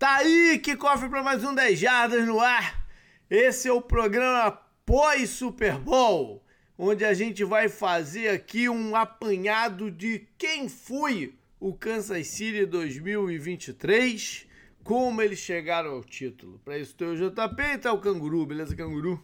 [0.00, 2.88] Tá aí que cofre para mais um 10 Jardas no ar.
[3.28, 4.50] Esse é o programa
[4.86, 6.42] pós Super Bowl,
[6.78, 14.48] onde a gente vai fazer aqui um apanhado de quem foi o Kansas City 2023,
[14.82, 16.58] como eles chegaram ao título.
[16.64, 19.22] Para isso tem o JP e tá o Canguru, beleza, Canguru?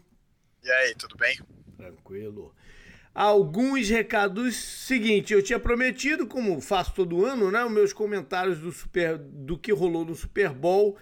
[0.63, 1.41] E aí, tudo bem?
[1.79, 2.55] Tranquilo
[3.17, 4.55] alguns recados.
[4.55, 9.57] Seguinte, eu tinha prometido, como faço todo ano, né, os meus comentários do, super, do
[9.57, 10.99] que rolou no Super Bowl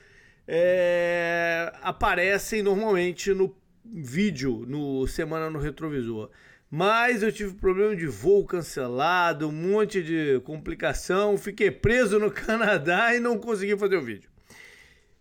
[0.46, 3.54] é, aparecem normalmente no
[3.84, 6.30] vídeo, no Semana no Retrovisor.
[6.70, 13.14] Mas eu tive problema de voo cancelado, um monte de complicação, fiquei preso no Canadá
[13.14, 14.30] e não consegui fazer o vídeo.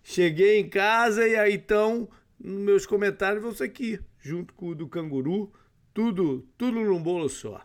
[0.03, 2.07] Cheguei em casa e aí então,
[2.39, 5.51] meus comentários vão ser aqui, junto com o do Canguru
[5.93, 7.61] tudo, tudo num bolo só.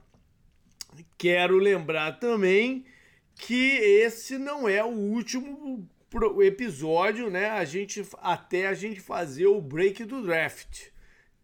[1.17, 2.85] Quero lembrar também
[3.35, 5.89] que esse não é o último
[6.43, 7.51] episódio, né?
[7.51, 10.89] A gente até a gente fazer o break do draft.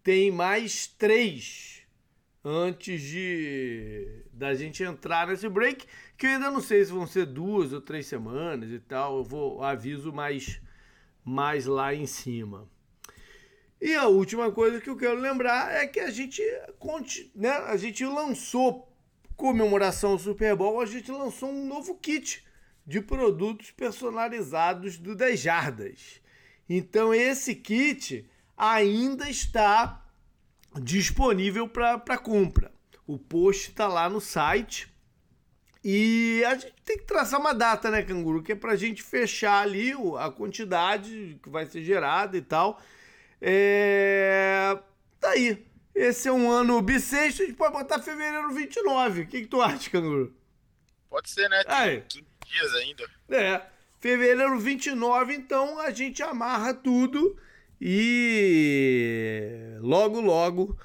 [0.03, 1.83] Tem mais três
[2.45, 5.87] antes de da gente entrar nesse break,
[6.19, 9.19] que eu ainda não sei se vão ser duas ou três semanas e tal.
[9.19, 10.61] Eu vou aviso mais
[11.25, 12.69] mais lá em cima.
[13.85, 16.43] E a última coisa que eu quero lembrar é que a gente,
[17.35, 18.91] né, a gente lançou,
[19.37, 22.43] comemoração ao Super Bowl, a gente lançou um novo kit
[22.87, 26.23] de produtos personalizados do 10 Jardas.
[26.67, 30.03] Então esse kit ainda está
[30.81, 32.73] disponível para compra.
[33.07, 34.91] O post está lá no site.
[35.85, 38.43] E a gente tem que traçar uma data, né, Canguru?
[38.43, 42.81] Que é para a gente fechar ali a quantidade que vai ser gerada e tal.
[43.47, 44.79] É.
[45.21, 45.63] Tá aí.
[45.95, 49.21] Esse é um ano bissexto, a gente pode botar fevereiro 29.
[49.21, 50.35] O que, que tu acha, Canguru?
[51.11, 51.63] Pode ser, né?
[51.63, 52.01] Tem aí.
[52.09, 53.11] 15 dias ainda.
[53.29, 53.63] É.
[54.01, 57.39] Fevereiro 29, então a gente amarra tudo
[57.81, 60.77] e logo, logo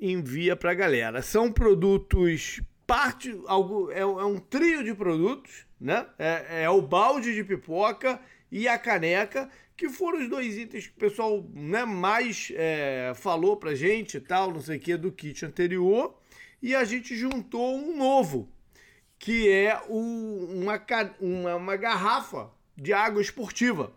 [0.00, 1.22] envia pra galera.
[1.22, 6.06] São produtos parte algo é, é, um trio de produtos, né?
[6.18, 9.48] É, é, o balde de pipoca e a caneca
[9.80, 14.20] que foram os dois itens que o pessoal né, mais é, falou pra gente e
[14.20, 16.20] tal, não sei o que, do kit anterior.
[16.60, 18.52] E a gente juntou um novo,
[19.18, 20.84] que é o, uma,
[21.18, 23.90] uma, uma garrafa de água esportiva,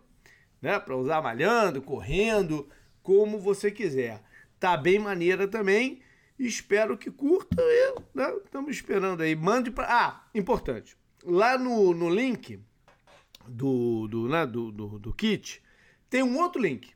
[0.62, 0.80] né?
[0.80, 2.66] Para usar malhando, correndo,
[3.02, 4.22] como você quiser.
[4.58, 6.00] Tá bem maneira também.
[6.38, 7.62] Espero que curta.
[8.42, 8.72] Estamos né?
[8.72, 9.36] esperando aí.
[9.36, 9.86] Mande para.
[9.90, 10.96] Ah, importante.
[11.22, 12.58] Lá no, no link
[13.46, 15.62] do, do, né, do, do, do kit,
[16.08, 16.92] tem um outro link.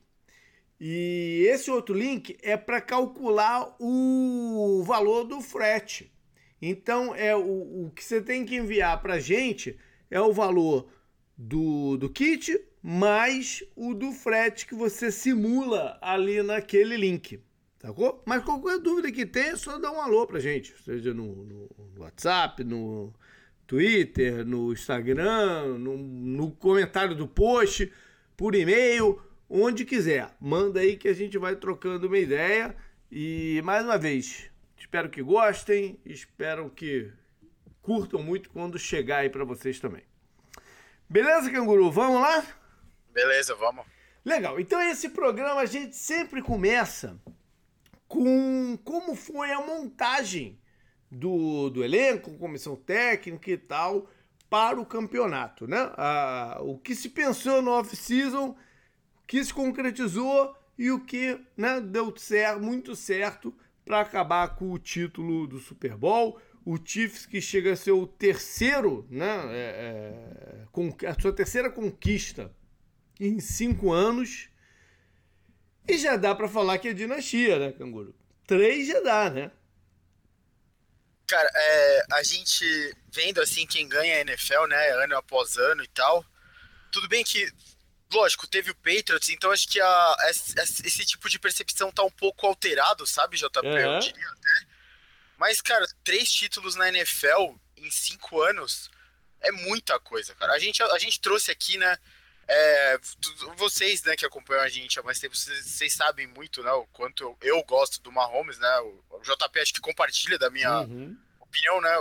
[0.79, 6.11] E esse outro link é para calcular o valor do frete.
[6.61, 9.77] Então, é o, o que você tem que enviar para a gente
[10.09, 10.89] é o valor
[11.37, 17.41] do, do kit mais o do frete que você simula ali naquele link.
[17.79, 18.21] Sacou?
[18.25, 20.73] Mas qualquer dúvida que tenha, é só dá um alô pra gente.
[20.83, 23.13] Seja no, no, no WhatsApp, no
[23.65, 27.91] Twitter, no Instagram, no, no comentário do post
[28.39, 30.33] por e-mail, onde quiser.
[30.39, 32.73] Manda aí que a gente vai trocando uma ideia.
[33.11, 37.11] E mais uma vez, espero que gostem, espero que
[37.81, 40.03] curtam muito quando chegar aí para vocês também.
[41.09, 41.91] Beleza, canguru?
[41.91, 42.45] Vamos lá?
[43.11, 43.85] Beleza, vamos.
[44.23, 44.57] Legal.
[44.57, 47.19] Então esse programa a gente sempre começa
[48.07, 50.57] com como foi a montagem
[51.11, 54.09] do, do elenco, comissão técnica e tal
[54.49, 55.91] para o campeonato, né?
[55.95, 61.79] Ah, o que se pensou no off-season, o que se concretizou e o que né,
[61.79, 63.53] deu certo, muito certo
[63.85, 66.39] para acabar com o título do Super Bowl.
[66.65, 69.41] O Chiefs que chega a ser o terceiro, né?
[69.49, 70.65] É,
[71.01, 72.53] é, a sua terceira conquista
[73.19, 74.49] em cinco anos.
[75.87, 78.15] E já dá para falar que é dinastia, né, Canguru?
[78.45, 79.51] Três já dá, né?
[81.29, 82.65] Cara, é, a gente
[83.13, 86.25] vendo assim quem ganha a NFL, né, ano após ano e tal.
[86.91, 87.47] Tudo bem que,
[88.11, 92.09] lógico, teve o Patriots, então acho que a, esse, esse tipo de percepção tá um
[92.09, 93.59] pouco alterado, sabe, JP?
[93.63, 93.77] Uhum.
[93.77, 94.67] Eu diria até.
[95.37, 98.89] Mas, cara, três títulos na NFL em cinco anos
[99.39, 100.53] é muita coisa, cara.
[100.53, 101.95] A gente, a, a gente trouxe aqui, né?
[102.51, 102.99] É,
[103.57, 106.87] vocês, né, que acompanham a gente há mais tempo, vocês, vocês sabem muito, né, o
[106.87, 110.81] quanto eu, eu, gosto do Mahomes, né, o, o JP acho que compartilha da minha
[110.81, 111.15] uhum.
[111.39, 111.95] opinião, né,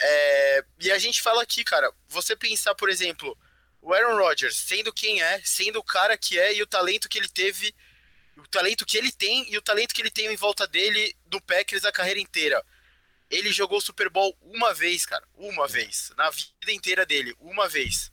[0.00, 3.38] é, e a gente fala aqui, cara, você pensar, por exemplo,
[3.80, 7.16] o Aaron Rodgers sendo quem é, sendo o cara que é e o talento que
[7.16, 7.72] ele teve,
[8.36, 11.40] o talento que ele tem e o talento que ele tem em volta dele do
[11.40, 12.64] Packers a carreira inteira.
[13.30, 17.68] Ele jogou o Super Bowl uma vez, cara, uma vez, na vida inteira dele, uma
[17.68, 18.11] vez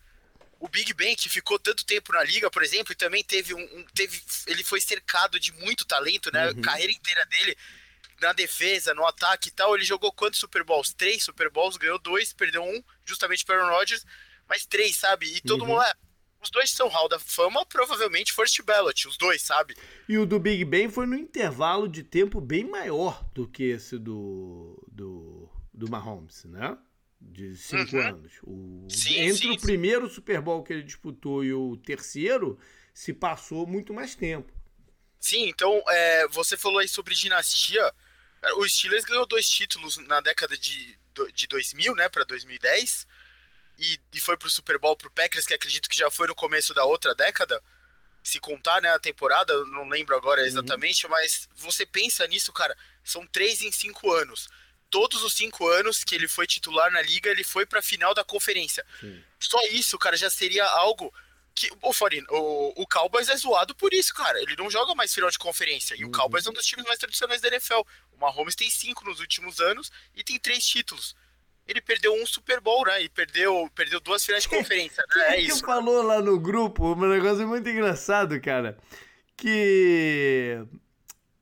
[0.60, 3.62] o Big Ben, que ficou tanto tempo na liga, por exemplo, e também teve um.
[3.62, 6.52] um teve, ele foi cercado de muito talento, né?
[6.52, 6.60] Uhum.
[6.60, 7.56] A carreira inteira dele
[8.22, 9.74] na defesa, no ataque e tal.
[9.74, 10.94] Ele jogou quantos Super Bowls?
[10.94, 14.06] Três Super Bowls, ganhou dois, perdeu um, justamente para Aaron Rodgers,
[14.48, 15.34] mas três, sabe?
[15.34, 15.68] E todo uhum.
[15.68, 15.82] mundo.
[15.82, 15.94] É,
[16.42, 19.76] os dois são Hall da Fama, provavelmente First Ballot, os dois, sabe?
[20.08, 23.98] E o do Big Ben foi no intervalo de tempo bem maior do que esse
[23.98, 26.78] do, do, do Mahomes, né?
[27.22, 28.08] De cinco uhum.
[28.08, 28.32] anos.
[28.44, 32.58] O, sim, entre sim, o primeiro Super Bowl que ele disputou e o terceiro,
[32.94, 34.54] se passou muito mais tempo.
[35.20, 37.94] Sim, então é, você falou aí sobre dinastia.
[38.56, 40.98] O Steelers ganhou dois títulos na década de,
[41.34, 43.06] de 2000, né, para 2010
[43.80, 46.74] e, e foi pro Super Bowl pro Packers, que acredito que já foi no começo
[46.74, 47.64] da outra década,
[48.22, 50.48] se contar, né, a temporada, não lembro agora uhum.
[50.48, 51.12] exatamente, uhum.
[51.12, 54.50] mas você pensa nisso, cara, são três em cinco anos.
[54.90, 58.24] Todos os cinco anos que ele foi titular na liga, ele foi pra final da
[58.24, 58.86] conferência.
[59.00, 59.24] Sim.
[59.40, 61.14] Só isso, cara, já seria algo
[61.54, 64.42] que o, Forin, o, o Cowboys é zoado por isso, cara.
[64.42, 65.96] Ele não joga mais final de conferência.
[65.96, 66.10] E uhum.
[66.10, 67.82] o Cowboys é um dos times mais tradicionais da NFL.
[68.14, 71.16] O Mahomes tem cinco nos últimos anos e tem três títulos
[71.70, 73.04] ele perdeu um Super Bowl, né?
[73.04, 75.36] E perdeu, perdeu duas finais de conferência, né?
[75.36, 75.60] É isso.
[75.60, 78.78] Que falou lá no grupo um negócio muito engraçado, cara.
[79.38, 80.66] Que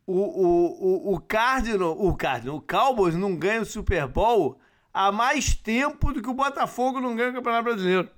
[0.07, 4.59] o, o, o, o Cardinal, o Cardinal, o Cowboys não ganha o Super Bowl
[4.94, 8.09] há mais tempo do que o Botafogo não ganha o Campeonato Brasileiro.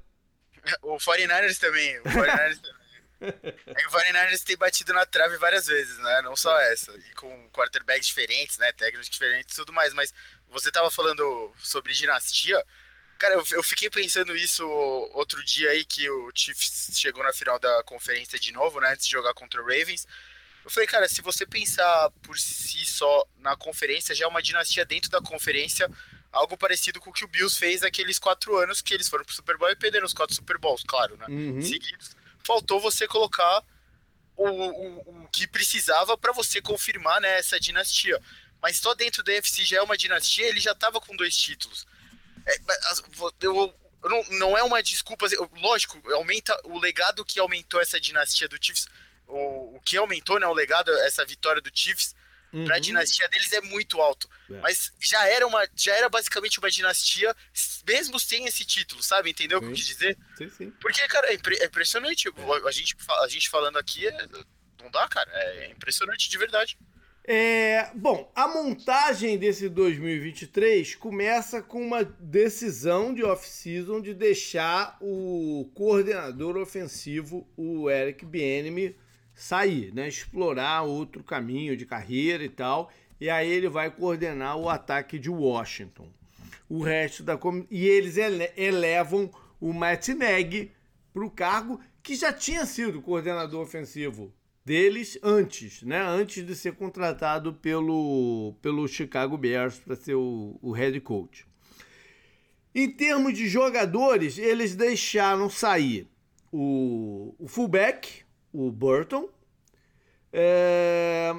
[0.84, 2.00] O 49ers também.
[2.00, 2.80] O 49ers também.
[3.22, 6.22] É que o 49ers tem batido na trave várias vezes, né?
[6.22, 6.90] Não só essa.
[6.96, 8.72] E com quarterbacks diferentes, né?
[8.72, 9.94] Técnicos diferentes e tudo mais.
[9.94, 10.14] Mas
[10.48, 12.64] você tava falando sobre dinastia.
[13.18, 14.66] Cara, eu, eu fiquei pensando isso
[15.14, 18.94] outro dia aí que o Chiefs chegou na final da conferência de novo, né?
[18.94, 20.08] Antes de jogar contra o Ravens.
[20.70, 24.86] Eu falei, cara, se você pensar por si só na conferência, já é uma dinastia
[24.86, 25.90] dentro da conferência,
[26.32, 29.34] algo parecido com o que o Bills fez aqueles quatro anos que eles foram pro
[29.34, 31.26] Super Bowl e perderam os quatro Super Bowls, claro, né?
[31.28, 31.62] Uhum.
[31.62, 32.16] Seguidos.
[32.46, 33.64] Faltou você colocar
[34.38, 38.22] o, o, o que precisava para você confirmar né, essa dinastia
[38.62, 41.88] mas só dentro da UFC já é uma dinastia, ele já estava com dois títulos.
[42.46, 42.58] É,
[43.42, 43.74] eu,
[44.04, 45.28] não, não é uma desculpa,
[45.58, 48.88] lógico, aumenta o legado que aumentou essa dinastia do Chiefs,
[49.30, 52.16] o, o que aumentou, né, o legado, essa vitória do Chiefs
[52.54, 52.66] uhum.
[52.66, 54.30] para a dinastia deles é muito alto.
[54.50, 54.60] É.
[54.60, 57.36] Mas já era uma, já era basicamente uma dinastia,
[57.88, 59.30] mesmo sem esse título, sabe?
[59.30, 60.18] Entendeu o que eu quis dizer?
[60.38, 60.72] Sim, sim.
[60.82, 62.28] Porque, cara, é, é impressionante.
[62.28, 62.68] É.
[62.68, 64.28] A, gente, a gente falando aqui, é,
[64.82, 65.30] não dá, cara.
[65.34, 66.78] É impressionante de verdade.
[67.32, 75.70] É, bom, a montagem desse 2023 começa com uma decisão de off-season de deixar o
[75.76, 78.98] coordenador ofensivo, o Eric Bieniemy,
[79.40, 80.08] sair, né?
[80.08, 82.92] Explorar outro caminho de carreira e tal.
[83.20, 86.10] E aí ele vai coordenar o ataque de Washington.
[86.68, 87.40] O resto da
[87.72, 90.72] e eles ele elevam o Matt Nagy
[91.14, 94.34] para o cargo que já tinha sido coordenador ofensivo
[94.64, 96.02] deles antes, né?
[96.02, 101.48] Antes de ser contratado pelo, pelo Chicago Bears para ser o, o head coach.
[102.76, 106.08] Em termos de jogadores, eles deixaram sair
[106.52, 108.24] o, o fullback,
[108.54, 109.30] o Burton.
[110.32, 111.36] É,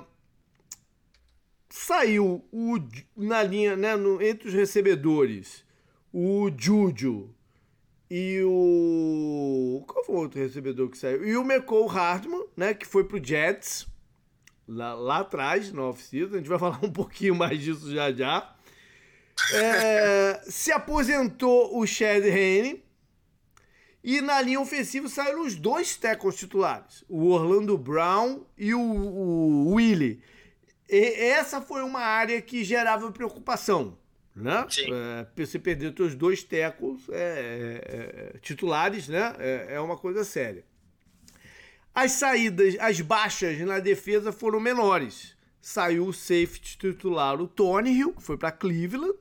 [1.68, 2.78] saiu o,
[3.16, 5.64] na linha, né, no, entre os recebedores,
[6.12, 7.34] o Juju
[8.10, 9.84] e o.
[9.86, 11.24] Qual foi o outro recebedor que saiu?
[11.24, 12.74] E o McCall Hartman, né?
[12.74, 13.86] Que foi pro Jets.
[14.66, 16.34] Lá, lá atrás, no off-season.
[16.34, 18.56] A gente vai falar um pouquinho mais disso já já.
[19.54, 22.82] É, se aposentou o Chad Henne.
[24.02, 27.04] E na linha ofensiva saíram os dois tackles titulares.
[27.08, 30.22] O Orlando Brown e o, o Willie.
[30.88, 33.98] E essa foi uma área que gerava preocupação
[34.34, 34.66] né?
[34.92, 39.34] É, você perder os dois tecos é, é, é, titulares, né?
[39.38, 40.64] É, é, uma coisa séria.
[41.94, 45.36] As saídas, as baixas na defesa foram menores.
[45.60, 49.14] Saiu o safety titular, o Tony Hill, que foi para Cleveland,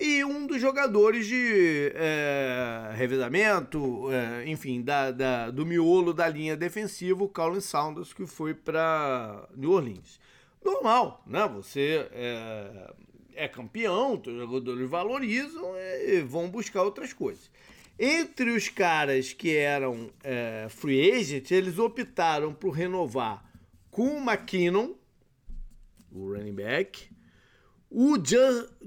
[0.00, 6.56] e um dos jogadores de é, revezamento, é, enfim, da, da, do miolo da linha
[6.56, 10.20] defensiva, o Colin Saunders, que foi para New Orleans.
[10.64, 11.48] Normal, né?
[11.48, 12.92] Você é,
[13.34, 15.74] é campeão, os jogadores valorizam
[16.06, 17.50] e vão buscar outras coisas.
[17.98, 23.44] Entre os caras que eram é, free agent, eles optaram por renovar
[23.90, 24.94] com o McKinnon,
[26.12, 27.10] o running back,
[27.90, 28.16] o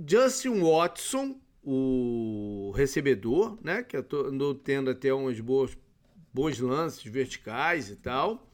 [0.08, 5.78] Justin Watson, o recebedor, né, que andou tendo até uns bons,
[6.34, 8.48] bons lances verticais e tal.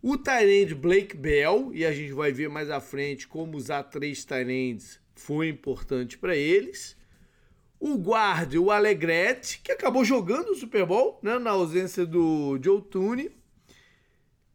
[0.00, 4.24] O Tyrande Blake Bell, e a gente vai ver mais à frente como usar três
[4.24, 6.96] Tyrands foi importante para eles.
[7.84, 12.80] o guarde, o Alegrete, que acabou jogando o Super Bowl, né, na ausência do Joe
[12.80, 13.36] Tooney,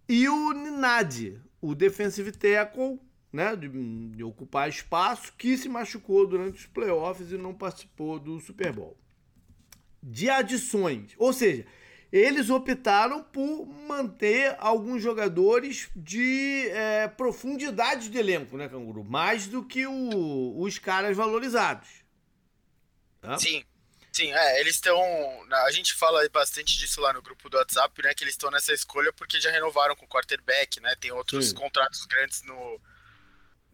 [0.08, 2.98] e o Ninadi, o defensive tackle,
[3.32, 3.68] né, de,
[4.10, 8.98] de, ocupar espaço, que se machucou durante os playoffs e não participou do Super Bowl.
[10.02, 11.66] De adições, ou seja,
[12.12, 19.04] eles optaram por manter alguns jogadores de é, profundidade de elenco, né, Canguru?
[19.04, 21.90] Mais do que o, os caras valorizados.
[23.38, 23.62] Sim,
[24.14, 24.98] sim, é, eles estão.
[25.66, 28.14] A gente fala bastante disso lá no grupo do WhatsApp, né?
[28.14, 30.96] Que eles estão nessa escolha porque já renovaram com o quarterback, né?
[30.96, 31.56] Tem outros sim.
[31.56, 32.80] contratos grandes no,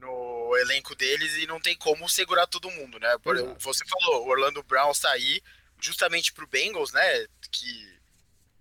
[0.04, 3.18] no elenco deles e não tem como segurar todo mundo, né?
[3.20, 5.42] Por, você falou, o Orlando Brown sair
[5.80, 7.28] justamente pro Bengals, né?
[7.50, 8.00] Que,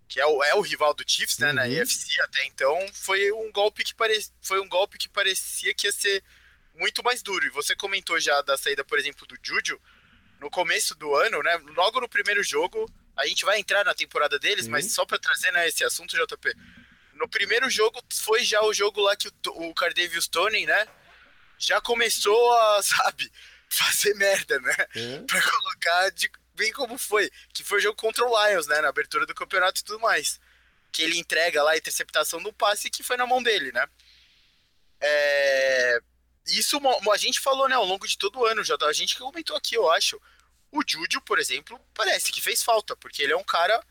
[0.08, 1.48] que é, o, é o rival do Chiefs, né?
[1.48, 1.54] Uhum.
[1.54, 5.86] Na AFC até então, foi um golpe que pare, foi um golpe que parecia que
[5.86, 6.22] ia ser
[6.74, 7.44] muito mais duro.
[7.44, 9.80] E você comentou já da saída, por exemplo, do Juju
[10.40, 11.56] no começo do ano, né?
[11.76, 14.72] Logo no primeiro jogo, a gente vai entrar na temporada deles, uhum.
[14.72, 16.54] mas só para trazer né, esse assunto, JP.
[17.14, 19.32] No primeiro jogo foi já o jogo lá que o,
[19.68, 20.88] o Cardavius Tony, né?
[21.62, 23.30] Já começou a, sabe,
[23.68, 24.76] fazer merda, né?
[24.96, 25.26] Uhum.
[25.26, 27.30] Pra colocar de, bem como foi.
[27.54, 28.80] Que foi o jogo contra o Lions, né?
[28.80, 30.40] Na abertura do campeonato e tudo mais.
[30.90, 33.86] Que ele entrega lá a interceptação do passe que foi na mão dele, né?
[35.00, 36.00] É,
[36.46, 39.20] isso a gente falou, né, ao longo de todo o ano, já a gente que
[39.20, 40.20] comentou aqui, eu acho.
[40.70, 43.82] O Júlio, por exemplo, parece que fez falta, porque ele é um cara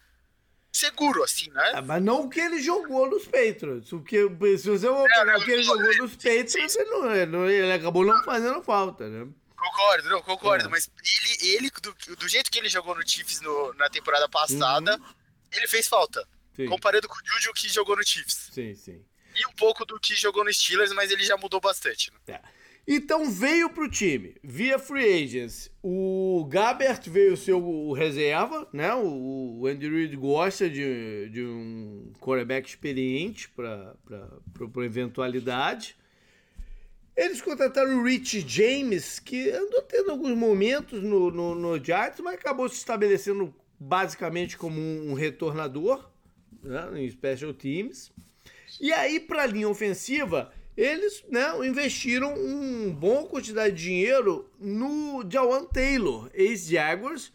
[0.72, 1.72] seguro, assim, né?
[1.75, 3.92] Ah, mas não o que ele jogou nos Patriots.
[3.92, 4.18] O que,
[4.58, 8.24] se você for pegar o que ele jogou nos Patriots, ele, não, ele acabou não
[8.24, 9.28] fazendo falta, né?
[9.56, 10.70] Concordo, não, concordo, é.
[10.70, 14.98] mas ele, ele do, do, jeito que ele jogou no Chiefs no, na temporada passada,
[14.98, 15.13] uhum.
[15.51, 16.28] ele fez falta.
[16.56, 16.66] Sim.
[16.66, 18.50] Comparando com o Júlio que jogou no Chiefs.
[18.51, 19.06] Sim, sim.
[19.36, 22.12] E um pouco do que jogou no Steelers, mas ele já mudou bastante.
[22.12, 22.18] Né?
[22.36, 22.42] É.
[22.88, 25.72] Então veio pro time, via free agents.
[25.84, 28.94] O Gabert veio ser o reserva, né?
[28.96, 33.96] O, o Andy Reid gosta de, de um quarterback experiente para
[34.84, 35.96] eventualidade.
[37.16, 42.36] Eles contrataram o Rich James, que andou tendo alguns momentos no, no, no Giants, mas
[42.36, 46.10] acabou se estabelecendo basicamente como um, um retornador
[46.64, 48.12] né, em special teams.
[48.80, 55.24] E aí, para a linha ofensiva, eles né, investiram um bom quantidade de dinheiro no
[55.30, 57.32] Jawan Taylor, ex-Jaguars,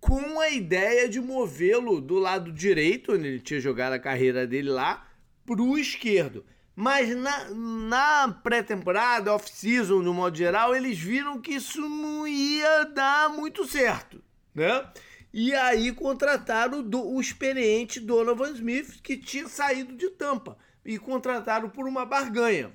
[0.00, 4.68] com a ideia de movê-lo do lado direito, onde ele tinha jogado a carreira dele
[4.68, 5.08] lá,
[5.46, 6.44] para o esquerdo.
[6.76, 13.30] Mas na, na pré-temporada, off-season, no modo geral, eles viram que isso não ia dar
[13.30, 14.20] muito certo,
[14.54, 14.84] né?
[15.32, 21.68] E aí contrataram o, o experiente Donovan Smith, que tinha saído de Tampa e contrataram
[21.68, 22.72] por uma barganha.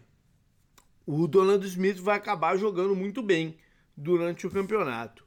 [1.05, 3.57] O Donald Smith vai acabar jogando muito bem
[3.95, 5.25] durante o campeonato.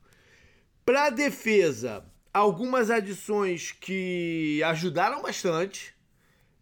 [0.85, 5.95] Para a defesa, algumas adições que ajudaram bastante.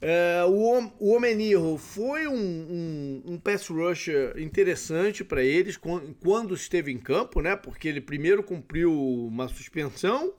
[0.02, 6.98] É, o, o foi um, um, um pass rusher interessante para eles quando esteve em
[6.98, 7.54] campo, né?
[7.54, 10.34] Porque ele primeiro cumpriu uma suspensão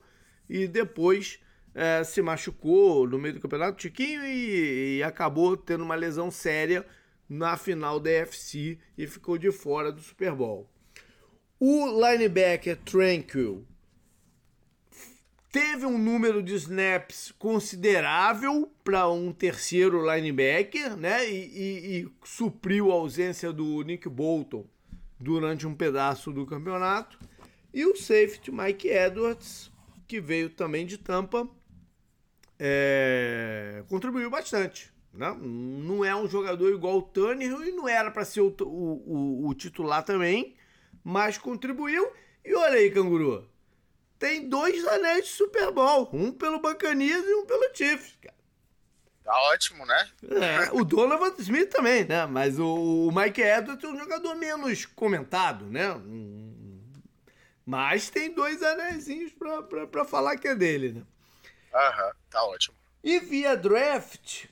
[0.49, 1.39] e depois
[1.73, 6.85] é, se machucou no meio do campeonato, Tiquinho, e, e, acabou tendo uma lesão séria
[7.29, 10.69] na final da UFC e ficou de fora do Super Bowl.
[11.59, 13.65] O linebacker Tranquil
[15.51, 21.29] teve um número de snaps considerável para um terceiro linebacker, né?
[21.29, 24.65] E, e, e, supriu a ausência do Nick Bolton
[25.19, 27.19] durante um pedaço do campeonato.
[27.73, 29.71] E o safety Mike Edwards,
[30.07, 31.47] que veio também de Tampa,
[32.63, 34.93] é, contribuiu bastante.
[35.11, 35.35] Né?
[35.41, 39.53] Não é um jogador igual o Turner e não era para ser o, o, o,
[39.55, 40.55] titular também,
[41.03, 42.11] mas contribuiu.
[42.45, 43.49] E olha aí, canguru,
[44.19, 48.39] tem dois anéis de Super Bowl, um pelo Bacanias e um pelo Chiefs, cara.
[49.23, 50.09] Tá ótimo, né?
[50.23, 52.25] É, o Donovan Smith também, né?
[52.25, 55.99] Mas o, o Mike Edwards é um jogador menos comentado, né?
[57.65, 59.07] Mas tem dois anéis
[59.91, 61.03] para falar que é dele, né?
[61.73, 62.75] Aham, tá ótimo.
[63.03, 64.45] E via draft,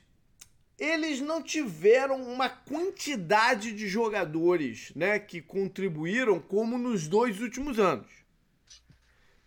[0.78, 8.08] eles não tiveram uma quantidade de jogadores né, que contribuíram como nos dois últimos anos.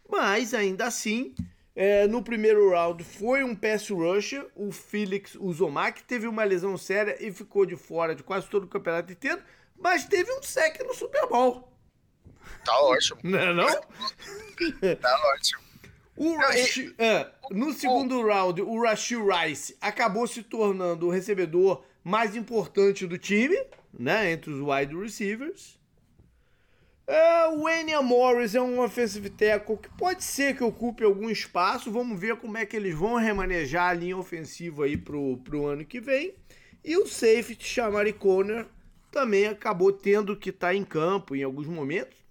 [0.08, 1.34] Mas ainda assim,
[1.74, 7.16] é, no primeiro round foi um pass rusher, o Felix Uzomak teve uma lesão séria
[7.18, 9.42] e ficou de fora de quase todo o campeonato inteiro,
[9.78, 11.72] mas teve um sec no Super Bowl.
[12.64, 13.20] Tá ótimo.
[13.24, 13.66] Não é não?
[15.00, 15.71] tá ótimo.
[16.16, 22.36] O Rashi, é, no segundo round, o Rashid Rice acabou se tornando o recebedor mais
[22.36, 23.56] importante do time,
[23.98, 25.80] né, entre os wide receivers.
[27.06, 31.90] É, o Enya Morris é um offensive tackle que pode ser que ocupe algum espaço.
[31.90, 35.84] Vamos ver como é que eles vão remanejar a linha ofensiva aí pro, pro ano
[35.84, 36.34] que vem.
[36.84, 38.66] E o safety, Shamari Conner,
[39.10, 42.21] também acabou tendo que estar tá em campo em alguns momentos.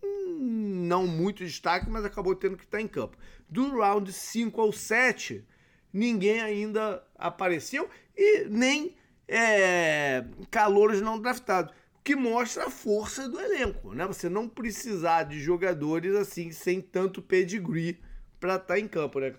[0.44, 3.18] Não muito destaque, mas acabou tendo que estar em campo.
[3.48, 5.46] Do round 5 ao 7,
[5.94, 13.94] ninguém ainda apareceu e nem é, calouros não draftados que mostra a força do elenco,
[13.94, 14.08] né?
[14.08, 18.02] Você não precisar de jogadores assim sem tanto pedigree
[18.40, 19.32] para estar tá em campo, né?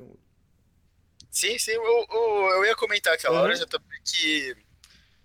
[1.31, 2.21] Sim, sim, eu, eu,
[2.57, 3.43] eu ia comentar aquela uhum.
[3.43, 3.67] hora já
[4.05, 4.57] que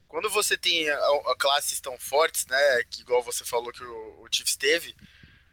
[0.07, 4.21] quando você tem a, a, classes tão fortes, né, que igual você falou que o,
[4.23, 4.95] o Chiefs teve,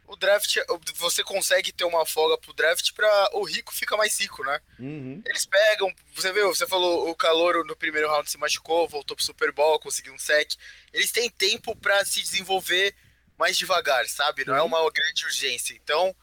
[0.07, 0.57] o draft,
[0.95, 4.59] você consegue ter uma folga pro draft para o rico fica mais rico, né?
[4.79, 5.21] Uhum.
[5.25, 9.25] Eles pegam, você viu, você falou o calor no primeiro round se machucou, voltou pro
[9.25, 10.51] Super Bowl, conseguiu um sec.
[10.93, 12.95] Eles têm tempo para se desenvolver
[13.37, 14.45] mais devagar, sabe?
[14.45, 14.59] Não uhum.
[14.59, 15.73] é uma grande urgência.
[15.73, 16.15] Então,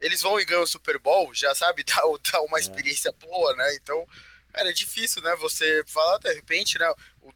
[0.00, 2.60] eles vão e ganham o Super Bowl, já sabe, dá, dá uma é.
[2.60, 3.26] experiência é.
[3.26, 3.74] boa, né?
[3.76, 4.06] Então,
[4.52, 5.34] cara, é difícil, né?
[5.36, 6.92] Você falar, de repente, né?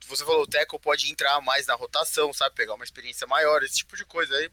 [0.06, 2.54] Você falou, o Teco pode entrar mais na rotação, sabe?
[2.54, 4.50] Pegar uma experiência maior, esse tipo de coisa aí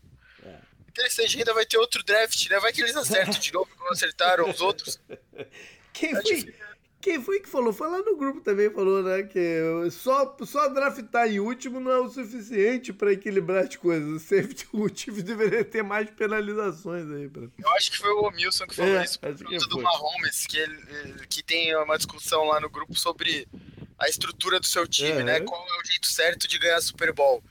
[0.96, 2.60] interessante, ainda vai ter outro draft, né?
[2.60, 5.00] Vai que eles acertam de novo, como acertaram os outros.
[5.94, 6.54] Quem é foi,
[7.02, 7.72] quem foi que falou?
[7.72, 9.24] Foi lá no grupo também, falou, né?
[9.24, 9.62] Que
[9.92, 14.10] só, só draftar em último não é o suficiente para equilibrar as coisas.
[14.10, 17.30] O safety último deveria ter mais penalizações aí.
[17.30, 17.44] Pra...
[17.44, 20.58] Eu acho que foi o Omilson que falou é, isso por conta do Mahomes, que,
[20.58, 23.48] ele, que tem uma discussão lá no grupo sobre
[23.98, 25.40] a estrutura do seu time, é, né?
[25.40, 27.42] Qual é o jeito certo de ganhar Super Bowl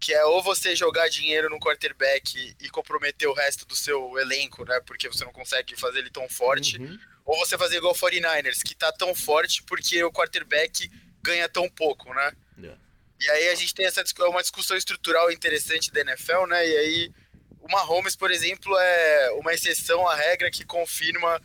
[0.00, 4.64] que é ou você jogar dinheiro no quarterback e comprometer o resto do seu elenco,
[4.64, 4.80] né?
[4.86, 6.98] Porque você não consegue fazer ele tão forte, uhum.
[7.24, 10.90] ou você fazer igual o 49ers, que tá tão forte porque o quarterback
[11.22, 12.32] ganha tão pouco, né?
[12.56, 12.80] Yeah.
[13.20, 16.66] E aí a gente tem essa uma discussão estrutural interessante da NFL, né?
[16.66, 17.12] E aí
[17.60, 21.40] o Mahomes, por exemplo, é uma exceção à regra que confirma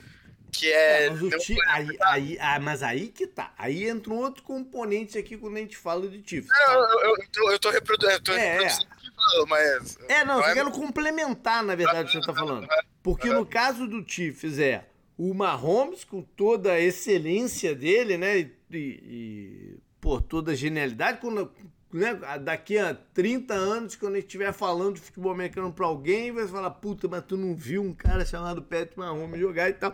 [0.53, 1.05] que é.
[1.05, 3.53] é mas, ti, aí, aí, ah, mas aí que tá.
[3.57, 6.49] Aí entra um outro componente aqui quando a gente fala de Chiefs.
[6.49, 6.73] Não, tá?
[6.73, 8.31] eu, eu, eu, eu tô reproduzindo.
[8.31, 9.45] É, reproduzindo é.
[9.47, 9.97] mas.
[10.07, 12.67] É, não, eu é quero complementar, na verdade, o que você tá falando.
[13.01, 14.85] Porque no caso do Chiefs é
[15.17, 18.39] o Mahomes, com toda a excelência dele, né?
[18.39, 21.51] E, e, e por toda a genialidade, quando,
[21.91, 26.31] né, daqui a 30 anos, quando a gente estiver falando de futebol americano para alguém,
[26.31, 29.93] vai falar, puta, mas tu não viu um cara chamado Patrick Mahomes jogar e tal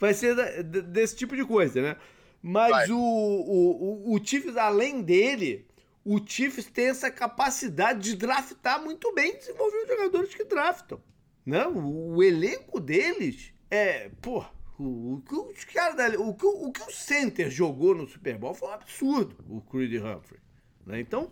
[0.00, 1.96] vai ser desse tipo de coisa, né?
[2.42, 5.66] Mas o, o, o, o Chiefs, além dele,
[6.02, 11.00] o Chiefs tem essa capacidade de draftar muito bem, desenvolver os jogadores que draftam.
[11.44, 11.66] Né?
[11.66, 14.44] O, o elenco deles é, pô,
[14.78, 18.68] o, que os caras o, que, o que o center jogou no Super Bowl foi
[18.68, 20.40] um absurdo, o Creed Humphrey.
[20.86, 21.00] Né?
[21.00, 21.30] Então,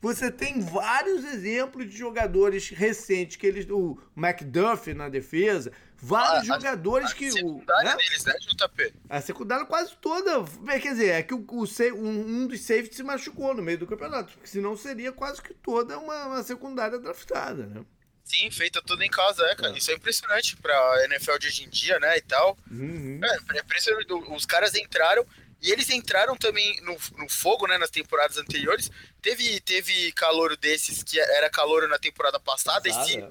[0.00, 3.68] você tem vários exemplos de jogadores recentes que eles.
[3.68, 7.30] O McDuffie na defesa, vários ah, jogadores a, a que.
[7.30, 7.96] Secundária né?
[7.96, 8.94] deles, né, JP?
[9.08, 10.44] A secundária quase toda.
[10.80, 13.86] Quer dizer, é que o, o um, um dos safeties se machucou no meio do
[13.86, 14.32] campeonato.
[14.32, 17.84] Porque senão seria quase que toda uma, uma secundária draftada, né?
[18.24, 19.72] Sim, feita tudo em casa, é, cara.
[19.72, 19.78] É.
[19.78, 22.16] Isso é impressionante pra NFL de hoje em dia, né?
[22.16, 22.56] E tal.
[22.70, 23.20] Uhum.
[23.22, 24.12] É, é impressionante.
[24.12, 25.26] Os caras entraram
[25.62, 28.90] e eles entraram também no, no fogo, né, nas temporadas anteriores.
[29.20, 33.22] Teve, teve calor desses que era calor na temporada passada e se,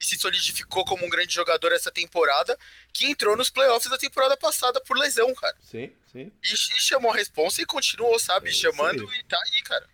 [0.00, 2.58] e se solidificou como um grande jogador essa temporada,
[2.92, 5.56] que entrou nos playoffs da temporada passada por lesão, cara.
[5.60, 6.32] Sim, sim.
[6.42, 9.88] E, e chamou a responsa e continuou, sabe, é chamando e tá aí, cara.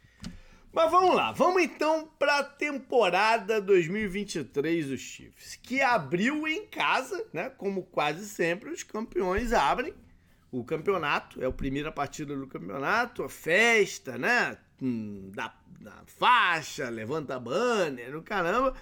[0.72, 7.24] Mas vamos lá, vamos então para a temporada 2023 dos Chiefs, que abriu em casa,
[7.32, 7.48] né?
[7.48, 9.94] Como quase sempre os campeões abrem
[10.58, 14.56] o campeonato, é a primeira partida do campeonato, a festa, né?
[14.80, 18.74] Hum, da, da faixa, levanta banner, no caramba.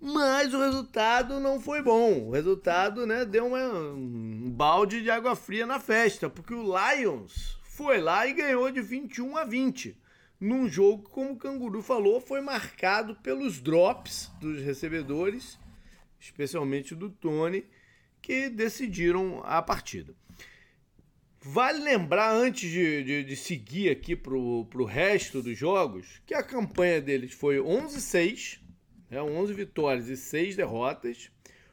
[0.00, 2.28] Mas o resultado não foi bom.
[2.28, 7.58] O resultado, né, deu uma, um balde de água fria na festa, porque o Lions
[7.64, 9.96] foi lá e ganhou de 21 a 20.
[10.40, 15.58] Num jogo, como o Canguru falou, foi marcado pelos drops dos recebedores,
[16.20, 17.64] especialmente do Tony,
[18.22, 20.14] que decidiram a partida.
[21.40, 26.42] Vale lembrar, antes de, de, de seguir aqui pro, pro resto dos jogos, que a
[26.42, 28.60] campanha deles foi 11-6,
[29.10, 31.30] né, 11 vitórias e 6 derrotas,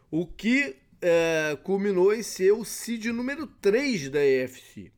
[0.10, 4.92] o que é, culminou em ser o seed número 3 da EFC.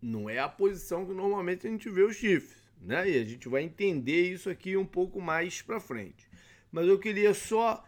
[0.00, 3.10] Não é a posição que normalmente a gente vê os Chiefs, né?
[3.10, 6.28] E a gente vai entender isso aqui um pouco mais para frente.
[6.70, 7.84] Mas eu queria só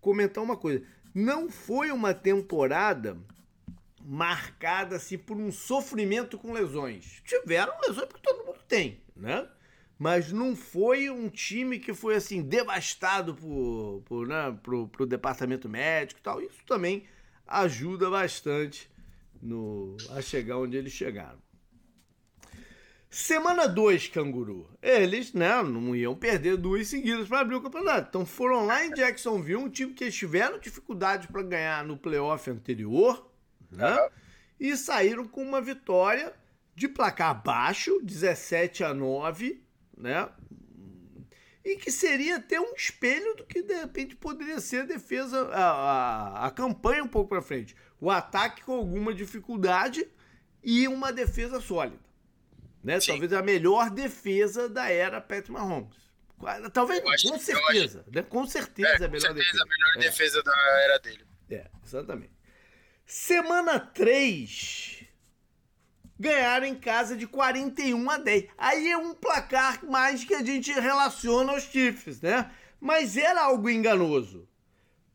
[0.00, 0.84] comentar uma coisa.
[1.14, 3.16] Não foi uma temporada
[4.04, 7.22] marcada assim por um sofrimento com lesões.
[7.24, 9.48] Tiveram lesões porque todo mundo tem, né?
[10.04, 15.66] Mas não foi um time que foi assim devastado por, por, né, pro, pro departamento
[15.66, 16.42] médico e tal.
[16.42, 17.04] Isso também
[17.46, 18.90] ajuda bastante
[19.40, 21.38] no, a chegar onde eles chegaram.
[23.08, 24.68] Semana 2, Canguru.
[24.82, 28.08] Eles, né, não iam perder duas seguidas para abrir o campeonato.
[28.10, 32.50] Então foram lá em Jacksonville, um time que eles tiveram dificuldade para ganhar no playoff
[32.50, 33.32] anterior,
[33.72, 33.96] né?
[34.60, 36.34] E saíram com uma vitória
[36.74, 39.63] de placar baixo, 17 a 9,
[39.96, 40.28] né?
[41.64, 45.70] E que seria até um espelho do que de repente poderia ser a defesa, a,
[45.70, 47.74] a, a campanha um pouco para frente.
[48.00, 50.06] O ataque com alguma dificuldade
[50.62, 52.04] e uma defesa sólida.
[52.82, 52.98] Né?
[53.00, 55.96] Talvez a melhor defesa da era Pat Mahomes.
[56.72, 58.04] Talvez, com certeza.
[58.12, 58.22] Né?
[58.22, 59.62] Com certeza é, com a melhor certeza defesa.
[59.62, 59.98] a melhor é.
[60.00, 61.24] defesa da era dele.
[61.50, 62.32] É, exatamente.
[63.06, 65.03] Semana 3.
[66.18, 68.44] Ganharam em casa de 41 a 10.
[68.56, 72.50] Aí é um placar mais que a gente relaciona aos Chiefs, né?
[72.80, 74.48] Mas era algo enganoso.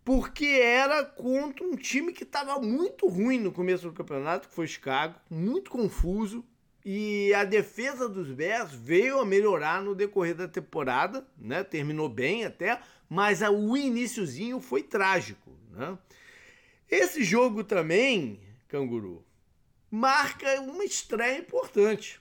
[0.03, 4.67] Porque era contra um time que estava muito ruim no começo do campeonato, que foi
[4.67, 6.43] Chicago, muito confuso,
[6.83, 11.63] e a defesa dos Bears veio a melhorar no decorrer da temporada, né?
[11.63, 15.97] Terminou bem até, mas o iníciozinho foi trágico, né?
[16.89, 19.23] Esse jogo também, Canguru,
[19.91, 22.19] marca uma estreia importante.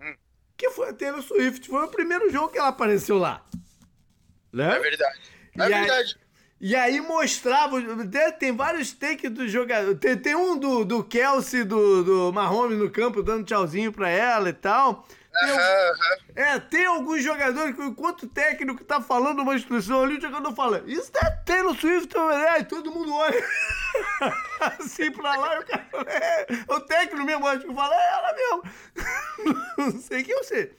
[0.00, 0.14] Hum.
[0.56, 1.68] Que foi a Taylor Swift.
[1.68, 3.44] Foi o primeiro jogo que ela apareceu lá.
[4.52, 4.76] Né?
[4.76, 5.20] É verdade.
[5.58, 6.18] É e verdade.
[6.18, 6.26] Aí,
[6.58, 7.76] e aí mostrava,
[8.38, 9.94] tem vários takes do jogador.
[9.96, 14.48] Tem, tem um do, do Kelsey, do, do Mahomes no campo, dando tchauzinho pra ela
[14.48, 15.06] e tal.
[15.40, 20.18] Tem, uhum, É, tem alguns jogadores que, enquanto o técnico tá falando uma instrução ali,
[20.18, 23.44] o jogador fala: Isso é Taylor Swift, é, e todo mundo olha
[24.60, 28.32] assim pra lá, e o cara, é, o técnico mesmo, acho que fala: É ela
[28.32, 28.62] mesmo.
[29.78, 30.76] Não sei quem eu sei.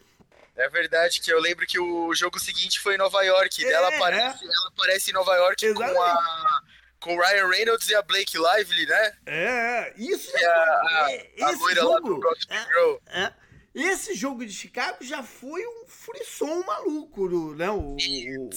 [0.56, 3.64] É verdade que eu lembro que o jogo seguinte foi em Nova York.
[3.64, 4.48] É, ela, aparece, é.
[4.48, 6.62] ela aparece em Nova York com a
[7.00, 9.14] com o Ryan Reynolds e a Blake Lively, né?
[9.26, 13.34] É, isso é, a, é, a, a jogo, é, é,
[13.78, 17.70] Esse jogo de Chicago já foi um frisson maluco, né?
[17.70, 18.50] O, sim.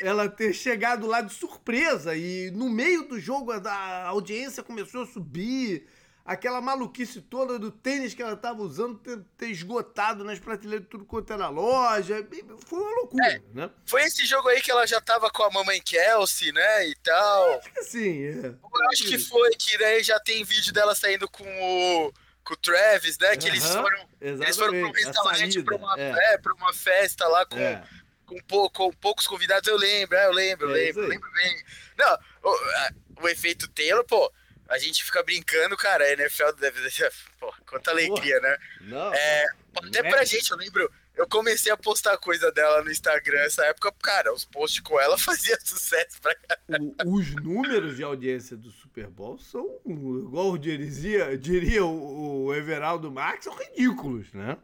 [0.00, 5.06] Ela ter chegado lá de surpresa e no meio do jogo a audiência começou a
[5.06, 5.86] subir
[6.24, 10.90] aquela maluquice toda do tênis que ela estava usando ter, ter, esgotado nas prateleiras de
[10.90, 12.26] tudo quanto era loja.
[12.66, 13.70] Foi uma loucura, é, né?
[13.84, 16.88] Foi esse jogo aí que ela já tava com a mamãe Kelsey, né?
[16.88, 17.58] E tal.
[17.58, 18.46] Acho que sim, é.
[18.46, 22.23] Eu acho que foi, que daí já tem vídeo dela saindo com o.
[22.44, 23.36] Com o Travis, né?
[23.36, 24.08] Que eles foram.
[24.20, 26.34] Eles foram para um restaurante, para uma, é.
[26.34, 27.82] É, uma festa lá com, é.
[28.26, 29.66] com, pou, com, poucos convidados.
[29.66, 31.64] Eu lembro, é, eu lembro, eu é lembro, eu lembro bem.
[31.96, 34.30] Não, o, o efeito Taylor, pô
[34.68, 36.80] a gente fica brincando, cara, a NFL deve.
[37.38, 38.50] Pô, quanta alegria, Porra.
[38.50, 38.58] né?
[38.80, 39.14] Não.
[39.14, 40.26] É, até pra é.
[40.26, 40.90] gente, eu lembro.
[41.16, 45.16] Eu comecei a postar coisa dela no Instagram nessa época, cara, os posts com ela
[45.18, 46.94] faziam sucesso pra caralho.
[47.06, 53.56] Os números de audiência do Super Bowl são, igual diria, diria o, Everaldo Marques, são
[53.56, 54.56] ridículos, né?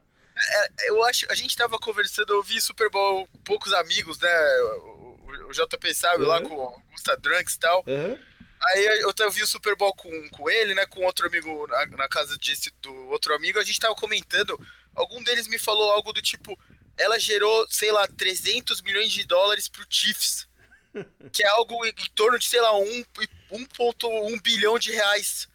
[0.52, 4.60] É, eu acho, a gente tava conversando, eu vi Super Bowl com poucos amigos, né?
[4.62, 6.28] O, o, o JP sabe, uhum.
[6.28, 7.84] lá com o Augusta Drunks e tal.
[7.86, 8.18] Uhum.
[8.62, 10.84] Aí eu, eu vi o Super Bowl com, com ele, né?
[10.86, 13.58] Com outro amigo na, na casa desse, do outro amigo.
[13.58, 14.58] A gente tava comentando.
[14.94, 16.58] Algum deles me falou algo do tipo:
[16.96, 20.48] ela gerou, sei lá, 300 milhões de dólares pro Chiefs.
[21.32, 25.46] Que é algo em torno de, sei lá, 1,1 bilhão de reais.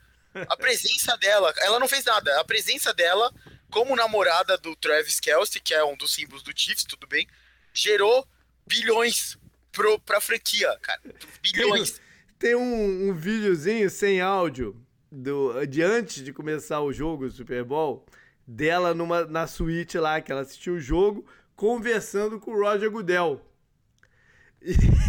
[0.47, 2.39] A presença dela, ela não fez nada.
[2.39, 3.29] A presença dela,
[3.69, 7.27] como namorada do Travis Kelsey, que é um dos símbolos do Chiefs, tudo bem,
[7.73, 8.25] gerou
[8.65, 9.37] bilhões
[9.71, 11.01] pro, pra franquia, cara.
[11.41, 11.99] Bilhões.
[12.39, 17.63] Tem um, um videozinho sem áudio do, de antes de começar o jogo, o Super
[17.63, 18.05] Bowl,
[18.47, 23.41] dela numa, na suíte lá, que ela assistiu o jogo, conversando com o Roger Goodell.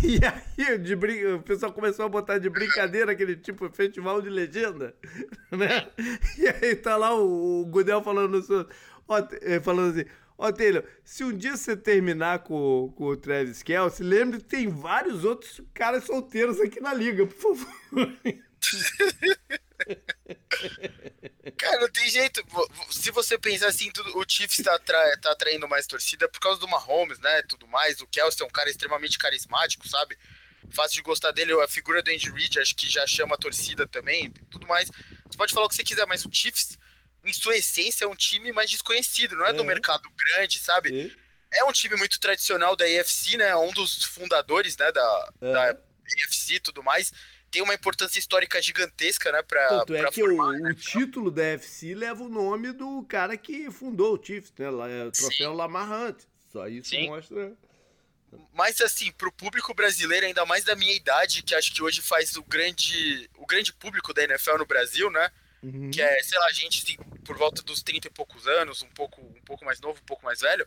[0.04, 0.18] E,
[0.58, 1.24] e aí de brin...
[1.32, 4.94] o pessoal começou a botar de brincadeira aquele tipo festival de legenda,
[5.50, 5.88] né?
[6.36, 8.38] E aí tá lá o, o Goodell falando,
[9.40, 10.04] eh, falando assim
[10.38, 14.68] Ó, Taylor, se um dia você terminar com, com o Travis Kelce, lembre que tem
[14.68, 18.12] vários outros caras solteiros aqui na liga, por favor.
[21.56, 22.44] Cara, não tem jeito.
[22.90, 26.60] Se você pensar assim, tudo, o Chiefs tá, atra, tá atraindo mais torcida por causa
[26.60, 27.42] do Mahomes, né?
[27.42, 28.00] Tudo mais.
[28.00, 30.18] O Kelsey é um cara extremamente carismático, sabe?
[30.70, 31.52] Fácil de gostar dele.
[31.60, 34.30] A figura do Andy Reid acho que já chama a torcida também.
[34.50, 34.90] Tudo mais.
[35.28, 36.78] Você pode falar o que você quiser, mas o Chiefs
[37.26, 39.52] em sua essência, é um time mais desconhecido, não é, é.
[39.52, 41.12] do mercado grande, sabe?
[41.52, 41.58] É.
[41.58, 43.54] é um time muito tradicional da AFC, né?
[43.56, 45.52] Um dos fundadores né, da, é.
[45.52, 47.12] da AFC e tudo mais.
[47.50, 49.42] Tem uma importância histórica gigantesca, né?
[49.42, 53.02] Pra, Tanto é que formar, o, né, o título da AFC leva o nome do
[53.04, 54.66] cara que fundou o Chiefs, né?
[54.66, 55.56] É o troféu Sim.
[55.56, 56.18] Lamar Hunt.
[56.52, 57.08] Só isso Sim.
[57.08, 57.56] mostra.
[58.52, 62.36] Mas assim, pro público brasileiro, ainda mais da minha idade, que acho que hoje faz
[62.36, 65.30] o grande, o grande público da NFL no Brasil, né?
[65.62, 65.90] Uhum.
[65.90, 69.20] Que é, sei lá, gente assim, por volta dos 30 e poucos anos, um pouco,
[69.20, 70.66] um pouco mais novo, um pouco mais velho.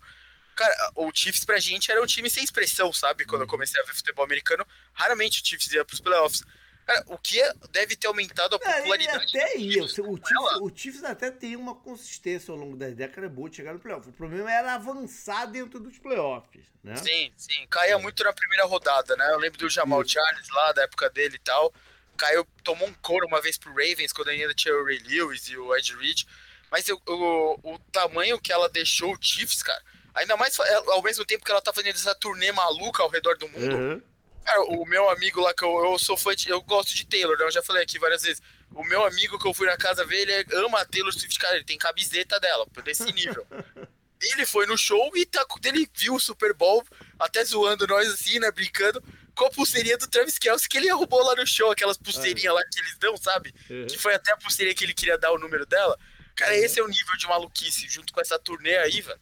[0.56, 3.26] Cara, o Chiefs pra gente era um time sem expressão, sabe?
[3.26, 3.52] Quando eu uhum.
[3.52, 6.44] comecei a ver futebol americano, raramente o Chiefs ia pros playoffs.
[6.90, 9.38] Cara, o que é, deve ter aumentado a popularidade.
[9.38, 9.84] É, até ia.
[9.84, 14.10] O, Chiefs, até tem uma consistência ao longo das décadas boa de chegar no playoff.
[14.10, 16.96] O problema era avançar dentro dos playoffs, né?
[16.96, 17.68] Sim, sim.
[17.70, 17.98] Caía é.
[17.98, 19.32] muito na primeira rodada, né?
[19.32, 20.04] Eu lembro do Jamal.
[20.04, 21.72] Charles lá, da época dele e tal.
[22.18, 25.58] Caiu, tomou um couro uma vez pro Ravens, quando ainda tinha o Ray Lewis e
[25.58, 26.24] o Ed Reed.
[26.72, 29.82] Mas eu, o tamanho que ela deixou o Chiefs, cara,
[30.16, 33.48] ainda mais ao mesmo tempo que ela tá fazendo essa turnê maluca ao redor do
[33.48, 33.76] mundo.
[33.76, 34.02] Uhum
[34.50, 36.50] Cara, o meu amigo lá, que eu, eu sou fã de.
[36.50, 37.46] Eu gosto de Taylor, né?
[37.46, 38.42] Eu já falei aqui várias vezes.
[38.74, 41.56] O meu amigo que eu fui na casa ver, ele ama a Taylor Swift, cara.
[41.56, 43.46] Ele tem camiseta dela, desse nível.
[44.20, 46.84] ele foi no show e tá, ele viu o Super Bowl,
[47.20, 48.50] até zoando nós assim, né?
[48.50, 49.04] Brincando,
[49.36, 52.64] com a pulseirinha do Travis Kelce que ele arrumou lá no show, aquelas pulseirinhas lá
[52.72, 53.54] que eles dão, sabe?
[53.70, 53.86] Uhum.
[53.86, 55.96] Que foi até a pulseirinha que ele queria dar o número dela.
[56.36, 56.64] Cara, uhum.
[56.64, 59.20] esse é o nível de maluquice, junto com essa turnê aí, velho.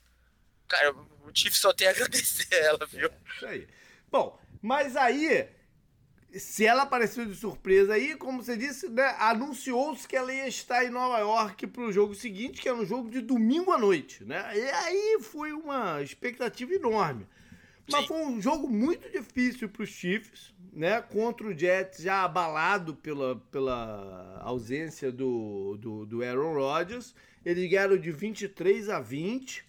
[0.69, 3.09] Cara, o Chief só tem a agradecer a ela, viu?
[3.09, 3.67] É, isso aí.
[4.09, 5.47] Bom, mas aí,
[6.33, 10.83] se ela apareceu de surpresa aí, como você disse, né, anunciou-se que ela ia estar
[10.85, 14.23] em Nova York para o jogo seguinte, que era um jogo de domingo à noite,
[14.23, 14.51] né?
[14.55, 17.25] E aí foi uma expectativa enorme.
[17.89, 18.07] Mas Sim.
[18.07, 21.01] foi um jogo muito difícil para os Chiefs, né?
[21.01, 27.15] Contra o Jets já abalado pela, pela ausência do, do, do Aaron Rodgers.
[27.45, 29.65] Eles ganharam de 23 a 20.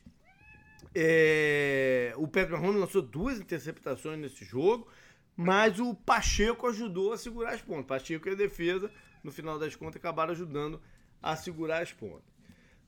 [1.01, 4.89] É, o Pedro Mahomes lançou duas interceptações nesse jogo,
[5.37, 7.87] mas o Pacheco ajudou a segurar as pontas.
[7.87, 8.91] Pacheco e a defesa,
[9.23, 10.83] no final das contas, acabaram ajudando
[11.23, 12.35] a segurar as pontas.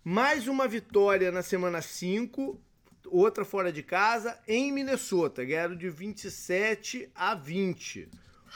[0.03, 2.61] Mais uma vitória na semana 5,
[3.07, 5.45] outra fora de casa, em Minnesota.
[5.45, 8.09] Ganharam de 27 a 20.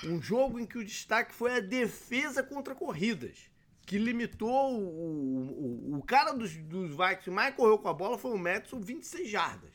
[0.03, 3.54] Um jogo em que o destaque foi a defesa contra corridas
[3.87, 8.33] que limitou o, o, o cara dos, dos Vikings mais correu com a bola foi
[8.33, 9.73] o Madison 26 jardas.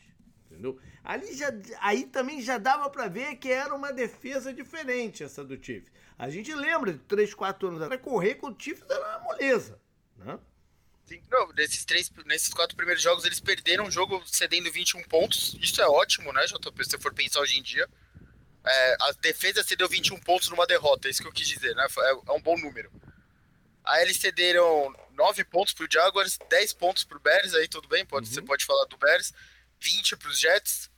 [0.49, 0.79] Entendeu?
[1.03, 5.63] Ali já, aí também já dava para ver que era uma defesa diferente essa do
[5.63, 5.91] Chiefs.
[6.17, 9.79] A gente lembra de 3, 4 anos atrás, correr com o Chiefs era uma moleza.
[10.17, 10.39] Né?
[11.05, 15.55] Sim, não, nesses, três, nesses quatro primeiros jogos eles perderam o jogo cedendo 21 pontos.
[15.61, 16.83] Isso é ótimo, né, JP?
[16.83, 17.87] Se você for pensar hoje em dia.
[18.65, 21.87] É, a defesa cedeu 21 pontos numa derrota, é isso que eu quis dizer, né?
[21.97, 22.91] É, é um bom número.
[23.83, 28.27] Aí eles cederam 9 pontos pro Jaguars, 10 pontos pro Bears, aí tudo bem, pode,
[28.27, 28.33] uhum.
[28.33, 29.33] você pode falar do Bears,
[29.79, 30.89] 20 pros Jets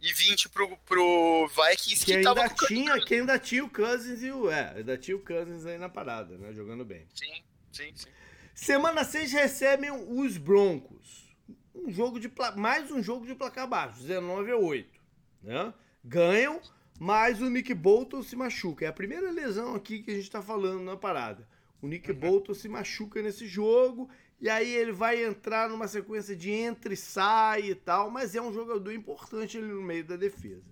[0.00, 4.30] e 20 pro, pro Vikings que, que ainda tinha, Que ainda tinha o Cousins e
[4.30, 4.50] o.
[4.50, 6.52] É, ainda tinha o Cousins aí na parada, né?
[6.52, 7.06] Jogando bem.
[7.14, 8.08] Sim, sim, sim.
[8.54, 11.26] Semana 6 recebem os Broncos.
[11.74, 15.00] Um jogo de mais um jogo de placar baixo, 19 a 8.
[15.42, 15.74] Né?
[16.02, 16.60] Ganham,
[16.98, 18.84] mas o Nick Bolton se machuca.
[18.84, 21.46] É a primeira lesão aqui que a gente tá falando na parada.
[21.82, 22.18] O Nick uhum.
[22.18, 24.08] Bolton se machuca nesse jogo
[24.40, 28.40] e aí ele vai entrar numa sequência de entra e sai e tal, mas é
[28.40, 30.64] um jogador importante ali no meio da defesa.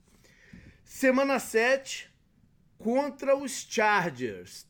[0.85, 2.13] Semana 7
[2.77, 4.67] contra os Chargers.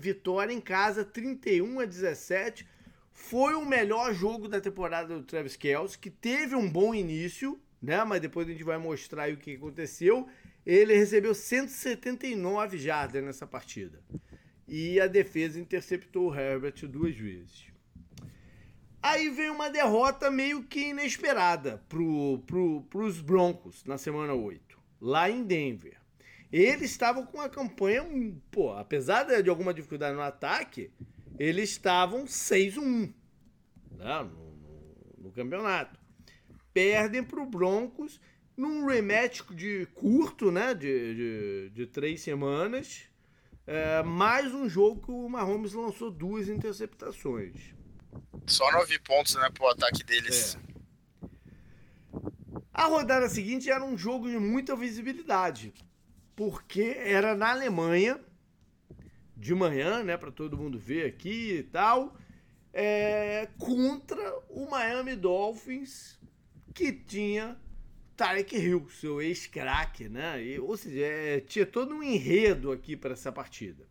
[0.00, 2.66] Vitória em casa 31 a 17.
[3.12, 8.02] Foi o melhor jogo da temporada do Travis Kelce, que teve um bom início, né?
[8.04, 10.28] Mas depois a gente vai mostrar o que aconteceu.
[10.64, 14.02] Ele recebeu 179 jardas nessa partida
[14.68, 17.66] e a defesa interceptou o Herbert duas vezes.
[19.02, 22.42] Aí vem uma derrota meio que inesperada pro,
[22.90, 25.96] pros Broncos na semana 8, lá em Denver.
[26.52, 28.04] Eles estavam com uma campanha,
[28.50, 30.90] pô, apesar de alguma dificuldade no ataque,
[31.38, 33.12] eles estavam 6-1
[33.92, 35.98] né, no, no, no campeonato.
[36.72, 38.20] Perdem pro Broncos
[38.56, 43.07] num rematch de curto, né, de, de, de três semanas,
[43.68, 47.74] é, mais um jogo que o Mahomes lançou duas interceptações.
[48.46, 50.56] Só nove pontos, né, pro ataque deles.
[50.56, 51.28] É.
[52.72, 55.74] A rodada seguinte era um jogo de muita visibilidade,
[56.34, 58.18] porque era na Alemanha,
[59.36, 62.16] de manhã, né, para todo mundo ver aqui e tal,
[62.72, 66.18] é, contra o Miami Dolphins,
[66.72, 67.54] que tinha
[68.18, 70.42] Tarek Hill, seu ex-craque, né?
[70.42, 73.86] E, ou seja, é, tinha todo um enredo aqui para essa partida.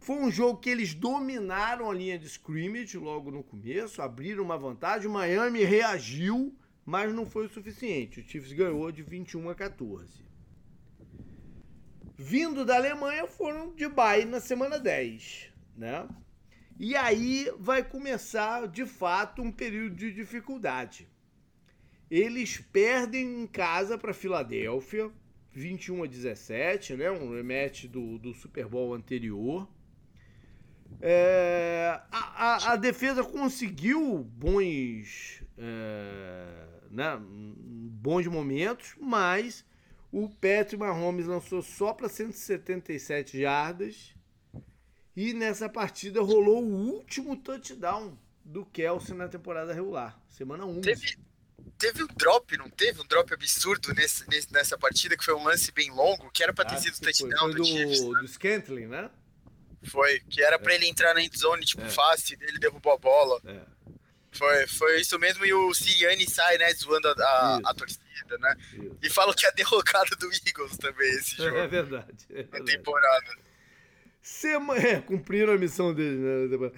[0.00, 4.58] Foi um jogo que eles dominaram a linha de scrimmage logo no começo, abriram uma
[4.58, 8.18] vantagem, o Miami reagiu, mas não foi o suficiente.
[8.18, 10.24] O Chiefs ganhou de 21 a 14.
[12.18, 16.08] Vindo da Alemanha, foram de bye na semana 10, né?
[16.80, 21.13] E aí vai começar, de fato, um período de dificuldade
[22.10, 25.10] Eles perdem em casa para Filadélfia,
[25.52, 27.10] 21 a 17, né?
[27.10, 29.68] Um rematch do, do Super Bowl anterior.
[31.00, 39.64] É, a, a, a, defesa conseguiu bons, é, né, bons momentos, mas
[40.12, 44.14] o Patrick Mahomes lançou só para 177 jardas
[45.16, 50.80] e nessa partida rolou o último touchdown do Kelsey na temporada regular, semana 1.
[50.80, 51.18] Teve,
[51.78, 53.00] teve um drop, não teve?
[53.00, 56.64] Um drop absurdo nesse, nessa partida, que foi um lance bem longo, que era para
[56.64, 58.20] ter ah, sido touchdown foi do, Chiefs, né?
[58.20, 59.10] do Scantling, né?
[59.84, 60.58] Foi, que era é.
[60.58, 61.88] para ele entrar na endzone, tipo, é.
[61.88, 63.40] fácil, ele derrubou a bola.
[63.44, 63.60] É.
[64.32, 68.56] Foi, foi isso mesmo, e o Siriani sai, né, zoando a, a, a torcida, né?
[68.72, 68.98] Isso.
[69.02, 71.56] E fala que é a derrocada do Eagles também, esse jogo.
[71.56, 72.26] É verdade.
[72.30, 72.58] É verdade.
[72.58, 73.36] Na temporada.
[74.22, 74.76] Sema...
[74.80, 76.70] É, cumpriram a missão deles, né?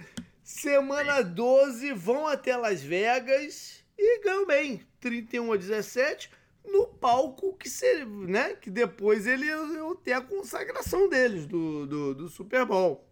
[0.43, 4.81] Semana 12, vão até Las Vegas e ganham bem.
[4.99, 6.29] 31 a 17
[6.67, 9.57] no palco que, se, né, que depois ele ia
[10.03, 13.07] ter a consagração deles do, do, do, Super Bowl.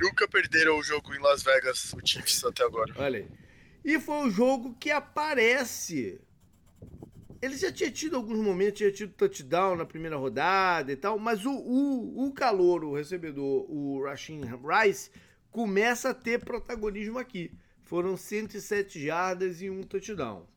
[0.00, 2.94] Nunca perderam o jogo em Las Vegas, o Chiefs, até agora.
[2.96, 3.28] Olha aí.
[3.84, 6.20] E foi o jogo que aparece.
[7.40, 11.44] Ele já tinha tido alguns momentos, tinha tido touchdown na primeira rodada e tal, mas
[11.44, 15.10] o, o, o calor, o recebedor, o Rasheen Rice,
[15.50, 17.52] começa a ter protagonismo aqui.
[17.92, 20.48] Foram 107 jardas e um touchdown.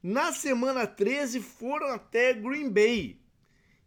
[0.00, 3.20] Na semana 13 foram até Green Bay.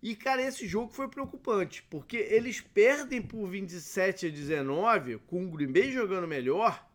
[0.03, 5.49] E, cara, esse jogo foi preocupante, porque eles perdem por 27 a 19, com o
[5.49, 6.85] Green Bay jogando melhor.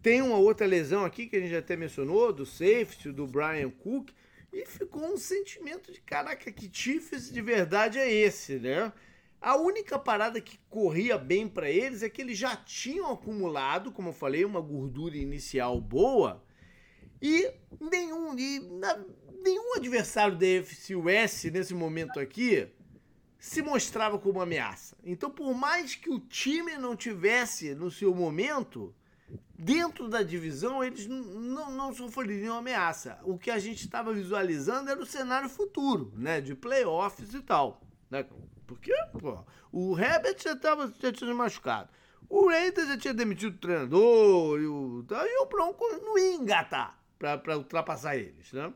[0.00, 4.12] Tem uma outra lesão aqui que a gente até mencionou, do safety, do Brian Cook.
[4.50, 8.90] E ficou um sentimento de, caraca, que Chiefs de verdade é esse, né?
[9.40, 14.10] A única parada que corria bem para eles é que eles já tinham acumulado, como
[14.10, 16.44] eu falei, uma gordura inicial boa
[17.22, 18.98] e nenhum, e, na,
[19.42, 22.68] nenhum adversário da FC West nesse momento aqui
[23.38, 24.96] se mostrava como ameaça.
[25.02, 28.94] Então, por mais que o time não tivesse no seu momento,
[29.58, 33.18] dentro da divisão eles não, não sofreriam ameaça.
[33.22, 36.40] O que a gente estava visualizando era o cenário futuro, né?
[36.40, 37.80] De playoffs e tal.
[38.10, 38.26] Né?
[38.70, 41.88] Porque, pô, o Herbert já, tava, já tinha machucado.
[42.28, 46.96] O Raiders já tinha demitido o treinador e o, e o Broncos não ia engatar
[47.18, 48.72] para ultrapassar eles, né?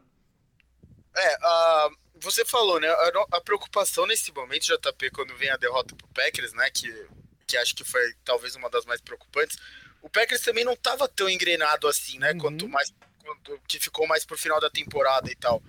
[1.17, 2.89] É, uh, você falou, né?
[2.89, 6.69] A, a, preocupação nesse momento, JP, quando vem a derrota pro Packers, né?
[6.71, 7.07] Que,
[7.47, 9.57] que acho que foi talvez uma das mais preocupantes.
[10.03, 12.33] O Packers também não estava tão engrenado assim, né?
[12.33, 12.39] Uhum.
[12.39, 12.93] Quanto mais.
[13.23, 15.63] Quanto, que ficou mais pro final da temporada e tal.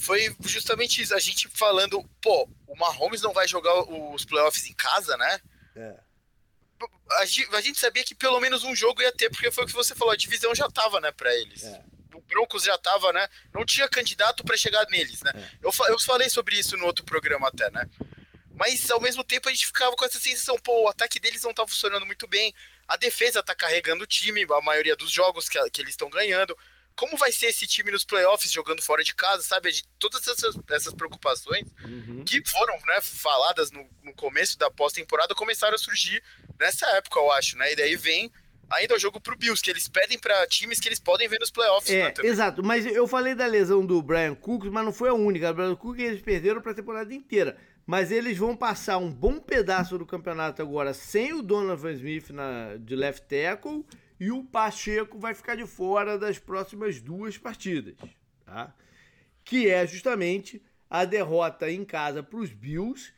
[0.00, 1.14] Foi justamente isso.
[1.14, 3.74] A gente falando, pô, o Mahomes não vai jogar
[4.14, 5.40] os playoffs em casa, né?
[5.76, 6.10] É
[7.12, 9.66] a gente, a gente sabia que pelo menos um jogo ia ter, porque foi o
[9.66, 11.64] que você falou, a divisão já tava, né, pra eles.
[11.64, 11.82] É.
[12.14, 13.26] O Broncos já tava, né?
[13.52, 15.32] Não tinha candidato para chegar neles, né?
[15.34, 15.66] É.
[15.66, 17.88] Eu, eu falei sobre isso no outro programa até, né?
[18.54, 21.54] Mas ao mesmo tempo a gente ficava com essa sensação, pô, o ataque deles não
[21.54, 22.54] tá funcionando muito bem,
[22.86, 26.56] a defesa tá carregando o time, a maioria dos jogos que, que eles estão ganhando.
[27.00, 29.72] Como vai ser esse time nos playoffs jogando fora de casa, sabe?
[29.72, 32.22] De todas essas, essas preocupações uhum.
[32.26, 36.22] que foram né, faladas no, no começo da pós-temporada começaram a surgir
[36.58, 37.72] nessa época, eu acho, né?
[37.72, 38.30] E daí vem
[38.68, 41.50] ainda o jogo pro Bills, que eles pedem para times que eles podem ver nos
[41.50, 41.90] playoffs.
[41.90, 42.62] É, né, exato.
[42.62, 45.50] Mas eu falei da lesão do Brian Cook, mas não foi a única.
[45.50, 47.56] O Brian Cook eles perderam para a temporada inteira.
[47.86, 52.76] Mas eles vão passar um bom pedaço do campeonato agora sem o Donovan Smith na,
[52.78, 53.86] de left tackle
[54.20, 57.96] e o Pacheco vai ficar de fora das próximas duas partidas,
[58.44, 58.74] tá?
[59.42, 63.12] Que é justamente a derrota em casa para os Bills,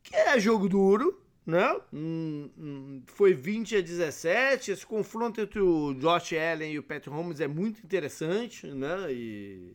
[0.00, 1.76] que é jogo duro, né?
[1.92, 4.70] Hum, hum, foi 20 a 17.
[4.70, 9.12] Esse confronto entre o Josh Allen e o Pat Holmes é muito interessante, né?
[9.12, 9.72] E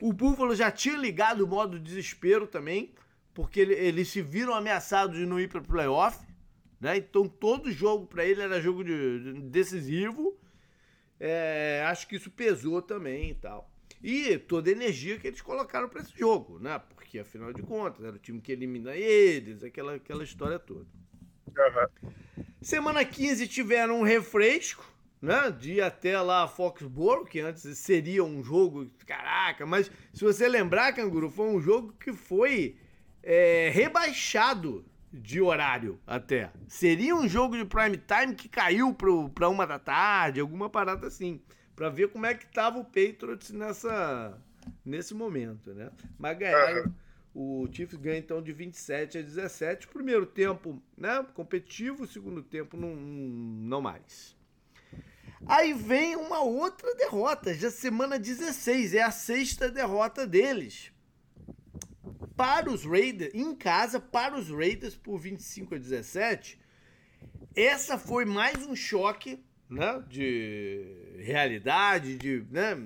[0.00, 0.08] uhum.
[0.08, 2.94] o Buffalo já tinha ligado o modo desespero também,
[3.34, 6.18] porque ele, eles se viram ameaçados de não ir para o playoff,
[6.80, 6.96] né?
[6.96, 10.38] Então todo jogo para ele era jogo de, de decisivo.
[11.20, 13.70] É, acho que isso pesou também e tal.
[14.02, 16.80] E toda a energia que eles colocaram para esse jogo, né?
[16.94, 20.86] Porque afinal de contas, era o time que elimina eles, aquela, aquela história toda.
[21.48, 22.10] Uhum.
[22.62, 24.84] Semana 15 tiveram um refresco,
[25.20, 25.50] né?
[25.50, 28.88] De ir até lá a Foxborough, que antes seria um jogo.
[29.04, 32.76] Caraca, mas se você lembrar, Canguru, foi um jogo que foi
[33.20, 36.50] é, rebaixado de horário até.
[36.66, 38.94] Seria um jogo de prime time que caiu
[39.34, 41.40] para uma da tarde, alguma parada assim
[41.78, 44.36] para ver como é que tava o Patriots nessa
[44.84, 45.92] nesse momento, né?
[46.18, 46.92] Mas ganharam.
[47.32, 49.86] O Chiefs ganha então de 27 a 17.
[49.86, 54.36] Primeiro tempo, né, competitivo, segundo tempo não, não mais.
[55.46, 60.90] Aí vem uma outra derrota, já semana 16, é a sexta derrota deles.
[62.38, 66.56] Para os Raiders, em casa, para os Raiders por 25 a 17.
[67.52, 72.76] Essa foi mais um choque né, de realidade, de, né,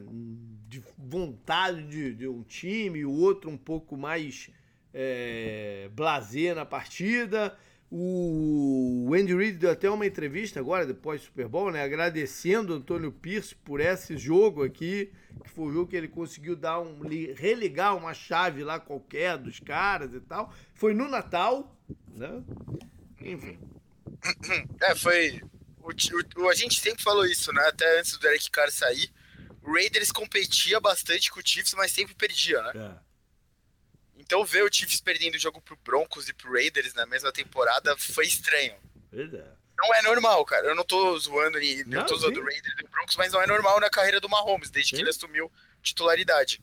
[0.67, 4.49] de vontade de, de um time, o outro um pouco mais
[4.95, 7.55] é, blazer na partida.
[7.95, 11.83] O Andy Reid deu até uma entrevista agora, depois do Super Bowl, né?
[11.83, 15.13] Agradecendo o Antônio Pierce por esse jogo aqui,
[15.45, 17.01] que foi o jogo que ele conseguiu dar um,
[17.37, 20.55] religar uma chave lá qualquer dos caras e tal.
[20.73, 21.77] Foi no Natal,
[22.15, 22.43] né?
[23.21, 23.59] Enfim.
[24.81, 25.43] É, foi.
[25.83, 27.63] O, o, a gente sempre falou isso, né?
[27.67, 29.13] Até antes do Derek Carr sair.
[29.63, 32.73] O Raiders competia bastante com o Chiefs, mas sempre perdia, né?
[32.75, 33.12] É.
[34.23, 37.97] Então ver o Chiefs perdendo o jogo pro Broncos e pro Raiders na mesma temporada
[37.99, 38.75] foi estranho.
[39.11, 39.51] Verdade.
[39.77, 40.69] Não é normal, cara.
[40.69, 43.43] Eu não tô zoando e não, tô zoando o Raiders e o Broncos, mas não
[43.43, 44.97] é normal na carreira do Mahomes, desde sim.
[44.97, 45.51] que ele assumiu
[45.83, 46.63] titularidade.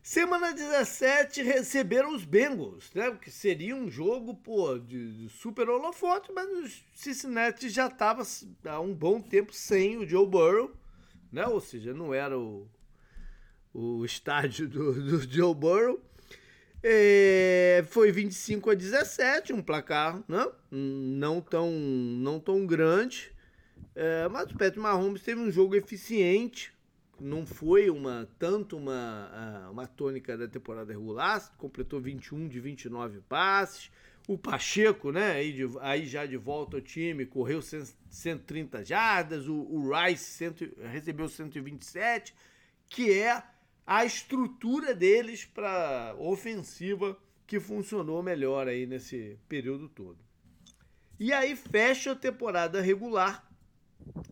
[0.00, 3.10] Semana 17 receberam os Bengals, né?
[3.20, 8.22] Que seria um jogo, pô, de, de super holofote, mas o Cincinnati já estava
[8.66, 10.72] há um bom tempo sem o Joe Burrow,
[11.32, 11.44] né?
[11.48, 12.70] Ou seja, não era o,
[13.76, 16.00] o estádio do, do Joe Burrow.
[16.82, 20.46] É, foi 25 a 17, um placar né?
[20.70, 23.32] não, tão, não tão grande.
[23.94, 26.72] É, mas o Patrick Mahomes teve um jogo eficiente.
[27.18, 31.52] Não foi uma tanto uma, uma tônica da temporada regular.
[31.56, 33.90] Completou 21 de 29 passes.
[34.28, 35.32] O Pacheco, né?
[35.32, 39.48] Aí, de, aí já de volta ao time, correu 130 jardas.
[39.48, 42.34] O, o Rice cento, recebeu 127,
[42.88, 43.42] que é
[43.86, 47.16] a estrutura deles para ofensiva
[47.46, 50.18] que funcionou melhor aí nesse período todo.
[51.18, 53.48] E aí fecha a temporada regular,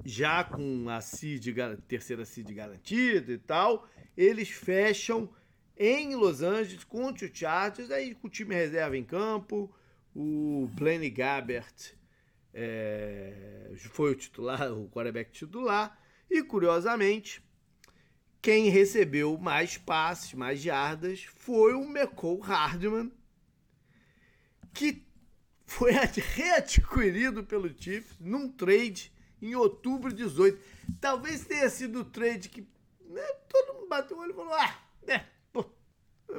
[0.05, 3.89] já com a seed, terceira seed garantida e tal.
[4.17, 5.31] Eles fecham
[5.77, 9.73] em Los Angeles contra o Chargers, aí com o time reserva em campo.
[10.15, 11.95] O Blaine Gabbert
[12.53, 15.99] é, foi o titular, o quarterback titular.
[16.31, 17.43] E curiosamente,
[18.45, 23.11] quem recebeu mais passes, mais jardas, foi o McCall Hardman,
[24.75, 25.03] que
[25.65, 30.63] foi readquirido pelo Chiefs num trade em outubro de 18.
[31.01, 32.69] Talvez tenha sido o trade que
[33.09, 35.65] né, todo mundo bateu o olho e falou: ah, né, pô,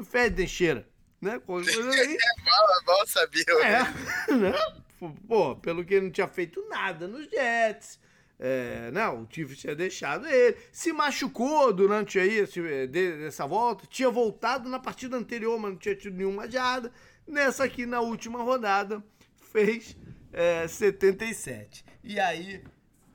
[0.04, 0.88] fede de cheira.
[1.20, 1.40] Né?
[1.40, 2.18] Coisa aí.
[2.46, 3.44] mal, mal sabia.
[3.64, 4.54] É, né?
[5.28, 8.00] Pô, pelo que ele não tinha feito nada nos Jets
[8.40, 10.58] é, não, o Chiefs tinha deixado ele.
[10.72, 13.88] Se machucou durante aí esse, dessa volta.
[13.88, 16.92] Tinha voltado na partida anterior, mas não tinha tido nenhuma jarda.
[17.26, 19.04] Nessa aqui, na última rodada,
[19.52, 19.98] fez
[20.34, 21.86] é, 77.
[22.04, 22.62] E aí,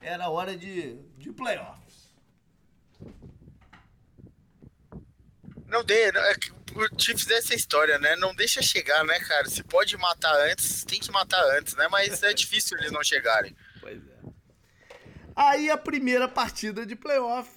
[0.01, 2.11] era hora de, de playoffs.
[5.66, 8.16] Não dê, é que o Chiefs é essa história, né?
[8.16, 9.49] Não deixa chegar, né, cara?
[9.49, 11.87] Se pode matar antes, tem que matar antes, né?
[11.89, 13.55] Mas é difícil eles não chegarem.
[15.41, 17.51] Aí a primeira partida de playoff,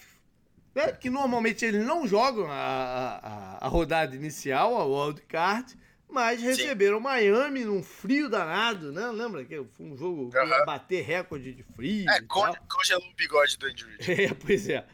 [0.73, 5.77] né, que normalmente eles não jogam a, a, a rodada inicial, a wild card,
[6.09, 7.03] mas receberam Sim.
[7.03, 9.11] Miami num frio danado, né?
[9.11, 12.09] Lembra que foi um jogo que ia bater recorde de frio?
[12.09, 14.85] É, con congelou o bigode do Andrew É, pois é.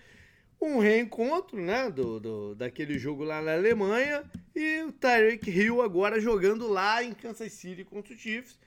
[0.59, 4.23] Um reencontro, né, do, do, daquele jogo lá na Alemanha
[4.55, 8.57] e o Tyreek Hill agora jogando lá em Kansas City contra o Chiefs.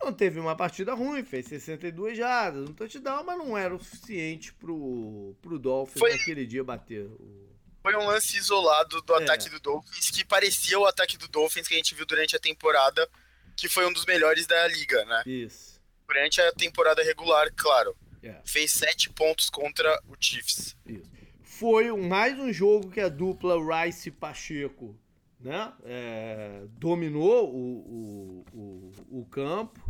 [0.00, 4.52] Não teve uma partida ruim, fez 62 jardas, um touchdown, mas não era o suficiente
[4.54, 7.06] pro, pro Dolphins foi, naquele dia bater.
[7.06, 7.48] O...
[7.82, 9.22] Foi um lance isolado do é.
[9.22, 12.38] ataque do Dolphins, que parecia o ataque do Dolphins que a gente viu durante a
[12.38, 13.08] temporada,
[13.56, 15.22] que foi um dos melhores da liga, né?
[15.26, 15.80] Isso.
[16.06, 17.96] Durante a temporada regular, claro.
[18.22, 18.40] É.
[18.44, 20.76] Fez sete pontos contra o Chiefs.
[20.86, 21.10] Isso.
[21.42, 24.98] Foi mais um jogo que a dupla Rice Pacheco
[25.40, 25.72] né?
[25.84, 29.80] É, dominou o, o, o, o, campo.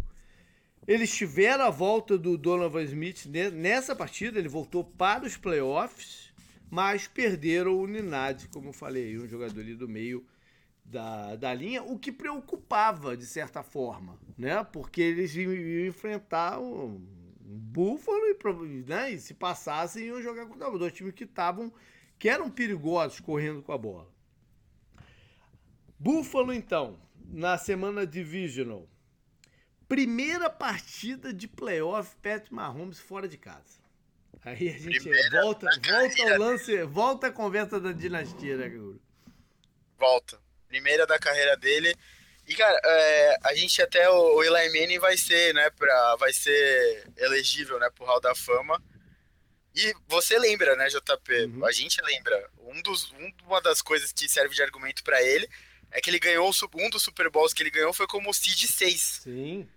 [0.87, 6.33] Eles tiveram a volta do Donovan Smith nessa partida, ele voltou para os playoffs,
[6.71, 10.25] mas perderam o Ninad, como eu falei, um jogador ali do meio
[10.85, 14.63] da, da linha, o que preocupava de certa forma, né?
[14.63, 15.53] Porque eles iam,
[15.87, 17.05] enfrentar um,
[17.41, 18.19] Buffalo
[18.65, 19.11] e, né?
[19.11, 21.73] e se passassem iam jogar contra dois times que estavam
[22.19, 24.09] que eram perigosos correndo com a bola.
[25.99, 28.89] Buffalo, então, na semana divisional.
[29.89, 33.79] Primeira partida de playoff, Pat Mahomes fora de casa.
[34.45, 39.01] Aí a gente Primeira volta, volta ao lance, volta a conversa da dinastia, né, Guru?
[39.99, 40.41] Volta.
[40.69, 41.95] Primeira da carreira dele.
[42.47, 46.33] E, cara, é, a gente até, o, o Eli Manning vai ser, né, pra, vai
[46.33, 48.81] ser elegível, né, pro Hall da Fama.
[49.75, 51.47] E você lembra, né, JP?
[51.47, 51.65] Uhum.
[51.65, 52.51] A gente lembra.
[52.59, 55.49] Um dos, um, uma das coisas que serve de argumento para ele
[55.91, 59.21] é que ele ganhou um dos Super Bowls que ele ganhou foi como Seed 6.
[59.23, 59.69] Sim.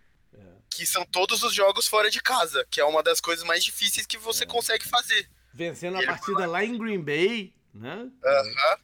[0.69, 4.05] Que são todos os jogos fora de casa, que é uma das coisas mais difíceis
[4.05, 4.47] que você é.
[4.47, 5.29] consegue fazer.
[5.53, 8.07] Vencendo a partida lá em Green Bay, né?
[8.23, 8.77] Aham.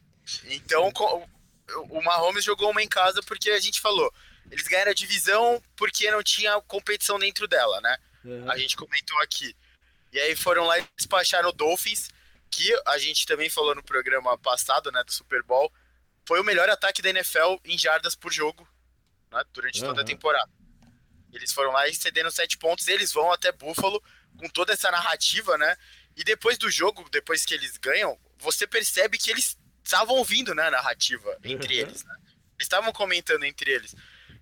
[0.46, 0.92] Então,
[1.90, 4.12] o Mahomes jogou uma em casa porque a gente falou,
[4.52, 7.98] eles ganharam a divisão porque não tinha competição dentro dela, né?
[8.24, 8.52] Uhum.
[8.52, 9.56] A gente comentou aqui.
[10.12, 12.10] E aí foram lá e despacharam o Dolphins,
[12.50, 15.72] que a gente também falou no programa passado, né, do Super Bowl,
[16.26, 18.68] foi o melhor ataque da NFL em jardas por jogo,
[19.32, 19.90] né, durante uhum.
[19.90, 20.50] toda a temporada.
[21.36, 24.02] Eles foram lá e cedendo sete pontos, eles vão até Buffalo
[24.38, 25.76] com toda essa narrativa, né?
[26.16, 30.64] E depois do jogo, depois que eles ganham, você percebe que eles estavam ouvindo, né,
[30.64, 31.82] a narrativa entre uhum.
[31.82, 32.16] eles, né?
[32.24, 33.94] Eles estavam comentando entre eles.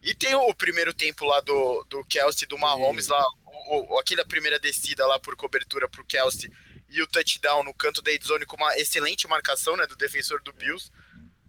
[0.02, 4.26] E tem o primeiro tempo lá do, do Kelsey do Mahomes, lá, o, o, aquela
[4.26, 6.52] primeira descida lá por cobertura pro Kelsey
[6.89, 10.54] e o touchdown no canto da zone com uma excelente marcação né, do defensor do
[10.54, 10.91] Bills.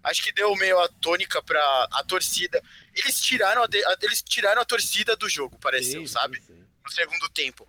[0.04, 2.62] Acho que deu meio a tônica para a torcida.
[2.94, 6.36] Eles tiraram a, de, a, eles tiraram a torcida do jogo, pareceu, sim, sabe?
[6.42, 6.64] Sim, sim.
[6.84, 7.66] No segundo tempo.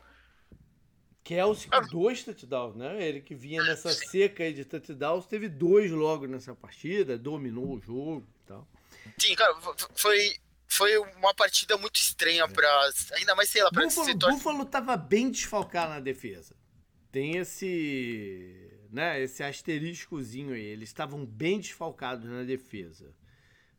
[1.24, 3.02] Kelsey com dois touchdowns, né?
[3.02, 7.82] Ele que vinha nessa seca aí de touchdowns, teve dois logo nessa partida, dominou o
[7.82, 8.68] jogo e tal.
[9.18, 9.56] Sim, cara,
[9.96, 10.36] foi,
[10.68, 12.48] foi uma partida muito estranha é.
[12.48, 14.32] para ainda mais sei lá para Buffalo, setor...
[14.34, 16.56] Buffalo tava bem desfalcado na defesa.
[17.12, 18.65] Tem esse,
[18.96, 23.14] né, esse asteriscozinho aí, eles estavam bem desfalcados na defesa.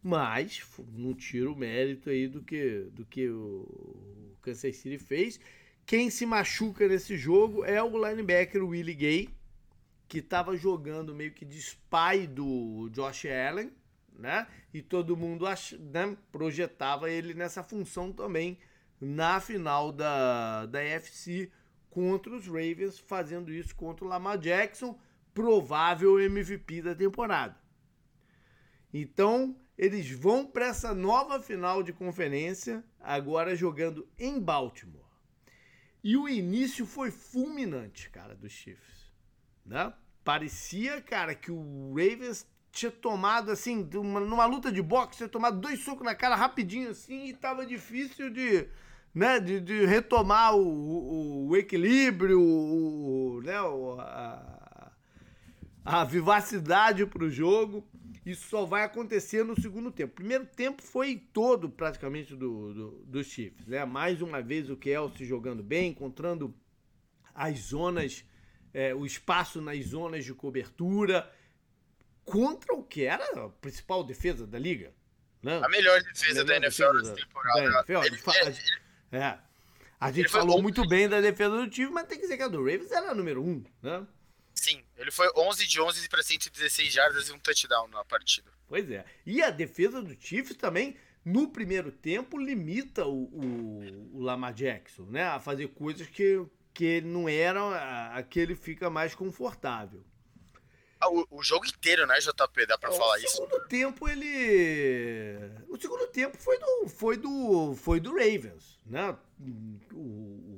[0.03, 0.63] Mas
[0.93, 5.41] não tira o mérito aí do que do que o Kansas City fez.
[5.85, 9.31] Quem se machuca nesse jogo é o linebacker Willie Gay,
[10.07, 13.73] que estava jogando meio que de spy do Josh Allen
[14.19, 14.47] né?
[14.73, 18.59] E todo mundo ach, né, projetava ele nessa função também
[19.01, 21.51] na final da, da FC
[21.91, 24.99] contra os Ravens, fazendo isso contra o Lamar Jackson,
[25.37, 27.55] provável MVP da temporada.
[28.91, 35.05] Então, eles vão para essa nova final de conferência, agora jogando em Baltimore.
[36.03, 39.13] E o início foi fulminante, cara, dos Chiefs,
[39.63, 39.93] né?
[40.25, 45.61] Parecia, cara, que o Ravens tinha tomado, assim, uma, numa luta de boxe, tinha tomado
[45.61, 48.67] dois socos na cara rapidinho, assim, e tava difícil de,
[49.15, 53.57] né, de, de retomar o, o, o equilíbrio, o, né,
[54.01, 54.56] a,
[55.87, 57.89] a vivacidade pro jogo.
[58.25, 60.13] Isso só vai acontecer no segundo tempo.
[60.13, 63.85] O primeiro tempo foi todo praticamente do, do, dos Chiefs, né?
[63.85, 66.53] Mais uma vez o Kelsey jogando bem, encontrando
[67.33, 68.25] as zonas,
[68.75, 71.31] é, o espaço nas zonas de cobertura
[72.25, 74.93] contra o que era a principal defesa da liga.
[75.41, 75.61] Né?
[75.63, 77.61] A melhor defesa a melhor da NFL nessa temporada.
[77.61, 78.17] NFL, ele,
[78.49, 78.59] ele,
[79.13, 79.39] é.
[80.01, 82.49] A gente falou muito bem da defesa do time, mas tem que dizer que a
[82.49, 84.05] do Ravens era a número um, né?
[84.57, 88.51] Sim, ele foi 11 de 11 para 116 jardas e um touchdown na partida.
[88.67, 89.05] Pois é.
[89.25, 95.05] E a defesa do Chiefs também, no primeiro tempo, limita o, o, o Lamar Jackson,
[95.05, 95.25] né?
[95.25, 100.03] A fazer coisas que, que não eram a, a que ele fica mais confortável.
[100.99, 102.67] Ah, o, o, jogo inteiro, né, JP?
[102.67, 103.43] Dá pra é, falar isso?
[103.43, 105.37] O segundo tempo, ele.
[105.69, 109.15] O segundo tempo foi do, foi do, foi do Ravens, né?
[109.93, 110.56] O,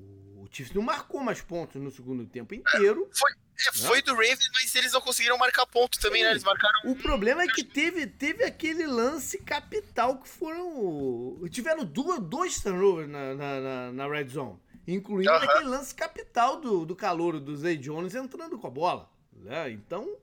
[0.49, 3.09] o, Chiefs não marcou mais pontos no segundo tempo inteiro.
[3.11, 3.87] É, foi, é, né?
[3.87, 6.31] foi do Ravens, mas eles não conseguiram marcar pontos também, né?
[6.31, 6.91] Eles marcaram.
[6.91, 11.41] O problema é que teve, teve aquele lance capital que foram.
[11.51, 14.59] Tiveram duas, dois turnovers na, na, na, na Red Zone.
[14.87, 15.45] Incluindo uh -huh.
[15.45, 19.11] aquele lance capital do, do calor do Zay Jones entrando com a bola.
[19.33, 19.71] Né?
[19.71, 20.17] Então,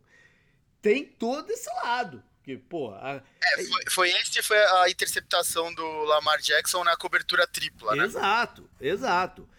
[0.82, 2.24] tem todo esse lado.
[2.44, 3.24] Que, pô, a...
[3.44, 8.06] é, foi, foi esse foi a interceptação do Lamar Jackson na cobertura tripla, né?
[8.06, 9.50] Exato, exato.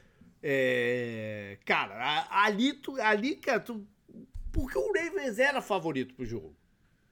[0.49, 1.59] É...
[1.65, 3.85] Cara, ali, tu, ali, cara, tu...
[4.53, 6.55] porque o Ravens era favorito pro jogo.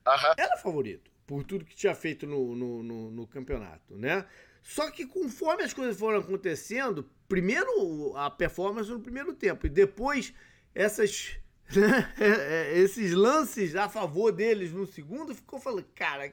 [0.06, 0.34] Uhum.
[0.36, 4.24] Era favorito, por tudo que tinha feito no, no, no, no campeonato, né?
[4.62, 10.32] Só que conforme as coisas foram acontecendo, primeiro a performance no primeiro tempo, e depois
[10.72, 11.36] essas
[12.20, 16.30] É, é, esses lances a favor deles no segundo, ficou falando, cara,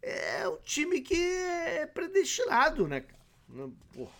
[0.00, 3.04] é um time que é predestinado, né,
[3.92, 4.14] Porra,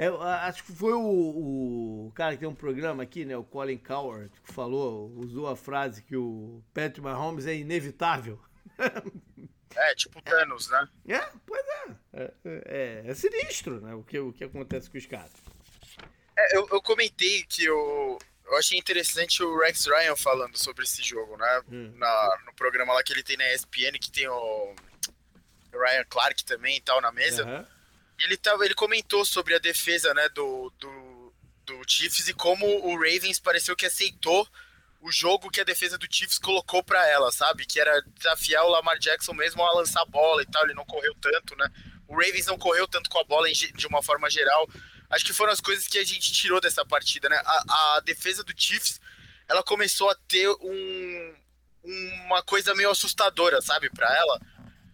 [0.00, 0.08] é,
[0.46, 3.36] acho que foi o, o, cara que tem um programa aqui, né?
[3.36, 8.40] O Colin Coward, que falou, usou a frase que o Patrick Mahomes é inevitável.
[9.76, 10.88] É, tipo Thanos, né?
[11.06, 11.96] É, pois é.
[12.12, 13.94] É, é, é sinistro, né?
[13.94, 15.30] O que, o que acontece com os caras.
[16.36, 21.02] É, eu, eu comentei que o, eu achei interessante o Rex Ryan falando sobre esse
[21.02, 21.62] jogo, né?
[21.70, 21.92] Hum.
[21.96, 24.74] Na, no programa lá que ele tem na ESPN, que tem o.
[25.72, 27.44] Ryan Clark também e tal na mesa.
[27.44, 27.79] Uhum.
[28.20, 32.94] Ele, tava, ele comentou sobre a defesa né, do, do, do Chiefs e como o
[32.94, 34.46] Ravens pareceu que aceitou
[35.00, 37.64] o jogo que a defesa do Chiefs colocou para ela, sabe?
[37.64, 40.62] Que era desafiar o Lamar Jackson mesmo a lançar bola e tal.
[40.64, 41.66] Ele não correu tanto, né?
[42.06, 44.68] O Ravens não correu tanto com a bola de uma forma geral.
[45.08, 47.40] Acho que foram as coisas que a gente tirou dessa partida, né?
[47.44, 49.00] A, a defesa do Chiefs,
[49.48, 51.34] ela começou a ter um,
[51.82, 54.40] uma coisa meio assustadora, sabe, para ela,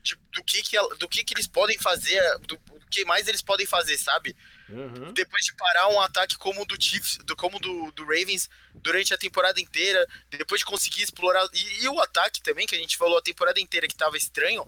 [0.03, 3.27] de, do que que, ela, do que que eles podem fazer, do, do, que mais
[3.29, 4.37] eles podem fazer, sabe?
[4.69, 5.13] Uhum.
[5.13, 9.13] Depois de parar um ataque como o do Chiefs, do, como do, do Ravens durante
[9.13, 11.47] a temporada inteira, depois de conseguir explorar.
[11.53, 14.65] E, e, o ataque também, que a gente falou a temporada inteira que estava estranho,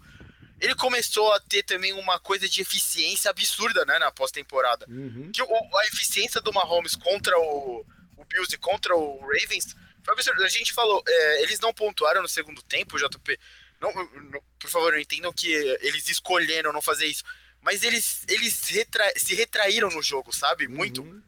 [0.61, 4.87] ele começou a ter também uma coisa de eficiência absurda, né, na pós-temporada.
[4.89, 5.31] Uhum.
[5.33, 10.15] Que o, a eficiência do Mahomes contra o, o Bills e contra o Ravens foi
[10.15, 10.43] absurdo.
[10.45, 13.39] A gente falou, é, eles não pontuaram no segundo tempo, JP.
[13.81, 15.49] Não, não, por favor, entendam que
[15.81, 17.23] eles escolheram não fazer isso
[17.63, 20.69] mas eles, eles retra se retraíram no jogo, sabe?
[20.69, 21.03] Muito.
[21.03, 21.23] Uhum.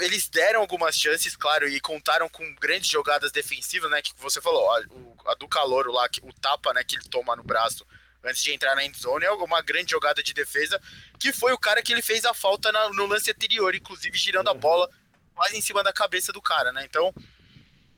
[0.00, 4.00] Eles deram algumas chances, claro, e contaram com grandes jogadas defensivas, né?
[4.00, 7.42] Que você falou, a, a do calor lá, o tapa né, que ele toma no
[7.42, 7.86] braço
[8.24, 10.80] antes de entrar na endzone é uma grande jogada de defesa,
[11.18, 14.48] que foi o cara que ele fez a falta na, no lance anterior, inclusive girando
[14.48, 14.52] uhum.
[14.52, 14.90] a bola
[15.34, 16.84] quase em cima da cabeça do cara, né?
[16.84, 17.14] Então,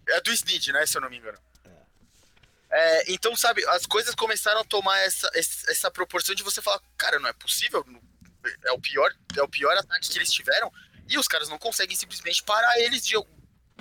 [0.08, 0.84] é do Snead, né?
[0.84, 1.38] Se eu não me engano.
[2.70, 7.18] É, então, sabe, as coisas começaram a tomar essa, essa proporção de você falar, cara,
[7.18, 7.84] não é possível,
[8.64, 10.70] é o pior, é o pior ataque que eles tiveram,
[11.08, 13.14] e os caras não conseguem simplesmente parar eles de.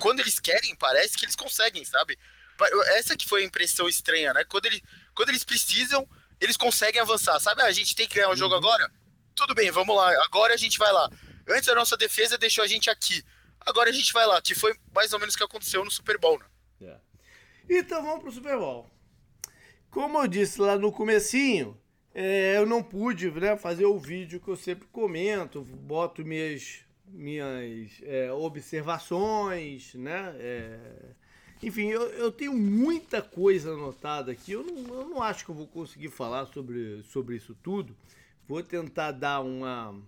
[0.00, 2.18] Quando eles querem, parece que eles conseguem, sabe?
[2.96, 4.44] Essa que foi a impressão estranha, né?
[4.44, 4.82] Quando, ele,
[5.14, 6.08] quando eles precisam,
[6.40, 7.62] eles conseguem avançar, sabe?
[7.62, 8.60] Ah, a gente tem que ganhar o um jogo uhum.
[8.60, 8.90] agora?
[9.34, 11.10] Tudo bem, vamos lá, agora a gente vai lá.
[11.48, 13.22] Antes a nossa defesa deixou a gente aqui.
[13.60, 16.18] Agora a gente vai lá, que foi mais ou menos o que aconteceu no Super
[16.18, 16.46] Bowl, né?
[17.68, 18.88] Então vamos pro Super Bowl.
[19.90, 21.76] Como eu disse lá no comecinho,
[22.14, 28.00] é, eu não pude né, fazer o vídeo que eu sempre comento, boto minhas, minhas
[28.02, 30.34] é, observações, né?
[30.38, 30.78] É,
[31.62, 34.52] enfim, eu, eu, tenho muita coisa anotada aqui.
[34.52, 37.96] Eu não, eu não acho que eu vou conseguir falar sobre, sobre isso tudo.
[38.46, 40.00] Vou tentar dar uma,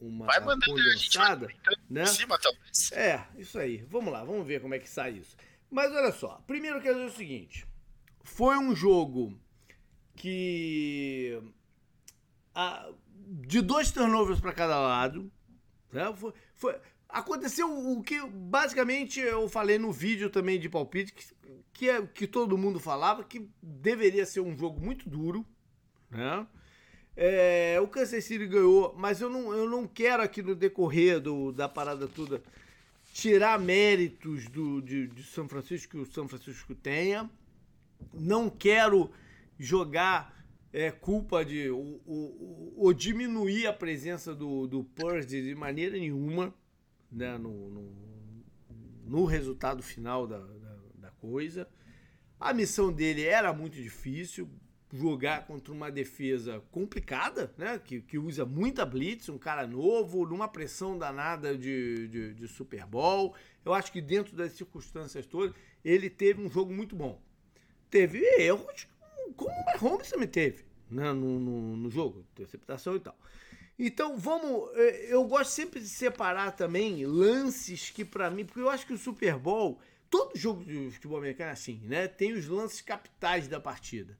[0.00, 1.48] uma vai condensada,
[1.88, 2.06] né?
[2.06, 2.92] Cima, talvez.
[2.92, 3.84] É, isso aí.
[3.88, 5.36] Vamos lá, vamos ver como é que sai isso.
[5.72, 7.66] Mas olha só, primeiro quero dizer o seguinte:
[8.22, 9.32] foi um jogo
[10.14, 11.42] que.
[12.54, 15.32] A, de dois turnovers para cada lado.
[15.90, 16.12] Né?
[16.14, 21.24] Foi, foi, aconteceu o que basicamente eu falei no vídeo também de palpite, que,
[21.72, 25.42] que, é, que todo mundo falava, que deveria ser um jogo muito duro.
[26.10, 26.46] Né?
[27.16, 31.50] É, o Kansas City ganhou, mas eu não, eu não quero aqui no decorrer do,
[31.50, 32.42] da parada toda
[33.12, 37.30] tirar méritos do, de, de São Francisco que o São Francisco tenha.
[38.12, 39.10] Não quero
[39.58, 45.96] jogar é, culpa de ou, ou, ou, diminuir a presença do, do Purdy de maneira
[45.96, 46.54] nenhuma
[47.10, 47.92] né, no, no,
[49.04, 51.68] no resultado final da, da, da coisa.
[52.40, 54.48] A missão dele era muito difícil,
[54.92, 57.80] jogar contra uma defesa complicada, né?
[57.82, 62.84] Que, que usa muita blitz, um cara novo, numa pressão danada de, de, de, Super
[62.84, 63.34] Bowl.
[63.64, 67.20] Eu acho que dentro das circunstâncias todas, ele teve um jogo muito bom.
[67.90, 68.86] Teve erros,
[69.36, 71.12] como o Mahomes também teve né?
[71.12, 73.16] no, no, no jogo, interceptação e tal.
[73.78, 78.70] Então vamos, eh, eu gosto sempre de separar também lances que para mim, porque eu
[78.70, 79.80] acho que o Super Bowl,
[80.10, 82.06] todo jogo de futebol americano é assim, né?
[82.06, 84.16] Tem os lances capitais da partida.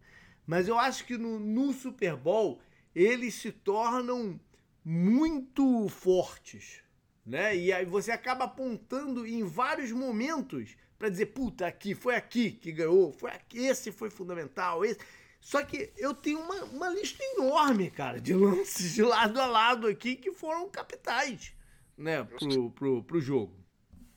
[0.47, 2.61] Mas eu acho que no, no Super Bowl
[2.95, 4.39] eles se tornam
[4.85, 6.81] muito fortes,
[7.25, 7.57] né?
[7.57, 12.73] E aí você acaba apontando em vários momentos para dizer, puta, aqui foi aqui que
[12.73, 15.01] ganhou, foi aqui, esse foi fundamental, esse.
[15.41, 19.87] Só que eu tenho uma, uma lista enorme, cara, de lances de lado a lado
[19.87, 21.53] aqui que foram capitais,
[21.97, 23.62] né, pro, pro, pro jogo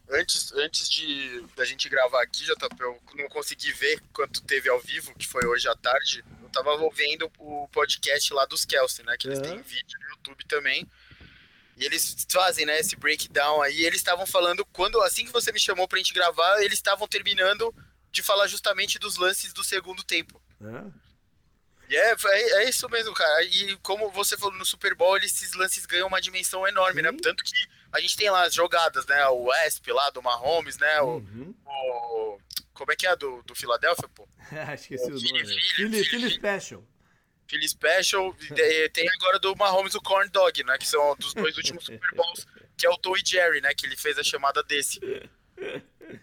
[0.09, 4.79] antes, antes de da gente gravar aqui, JP, eu não consegui ver quanto teve ao
[4.79, 6.23] vivo, que foi hoje à tarde.
[6.41, 9.17] Eu tava ouvindo o podcast lá dos Kelsey, né?
[9.17, 10.87] Que eles têm vídeo no YouTube também.
[11.77, 13.85] E eles fazem, né, esse breakdown aí.
[13.85, 17.73] eles estavam falando, quando assim que você me chamou pra gente gravar, eles estavam terminando
[18.11, 20.41] de falar justamente dos lances do segundo tempo.
[20.61, 21.05] É.
[21.89, 23.43] E é, é, é, isso mesmo, cara.
[23.43, 27.09] E como você falou no Super Bowl, esses lances ganham uma dimensão enorme, né?
[27.09, 27.15] Sim.
[27.15, 27.21] né?
[27.21, 29.25] Tanto que a gente tem lá as jogadas, né?
[29.27, 31.01] O Wesp lá do Mahomes, né?
[31.01, 31.55] O, uhum.
[31.65, 32.37] o
[32.73, 34.27] como é que é do, do Philadelphia, pô?
[34.73, 35.61] Esqueci o, o nome.
[35.75, 36.83] Philly, Philly, Special.
[37.47, 38.35] Philly Special.
[38.91, 40.77] tem agora do Mahomes o Corn Dog, né?
[40.77, 42.45] Que são dos dois últimos Super Bowls,
[42.77, 43.73] que é o Toe Jerry, né?
[43.73, 44.99] Que ele fez a chamada desse.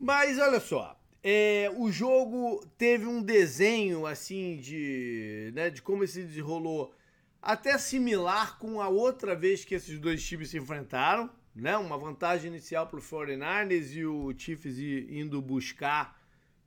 [0.00, 6.22] Mas olha só, É, o jogo teve um desenho assim de, né, de como se
[6.22, 6.94] desenrolou
[7.42, 11.76] até similar com a outra vez que esses dois times se enfrentaram, né?
[11.76, 16.20] Uma vantagem inicial para o 49ers e o Chiefs indo buscar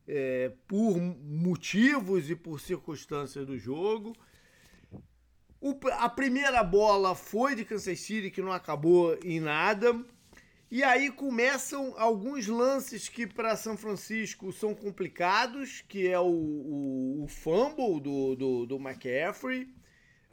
[0.07, 4.15] é, por motivos e por circunstâncias do jogo.
[5.61, 10.03] O, a primeira bola foi de Kansas City, que não acabou em nada.
[10.69, 17.23] E aí começam alguns lances que para São Francisco são complicados, que é o, o,
[17.23, 19.73] o fumble do, do, do McCaffrey.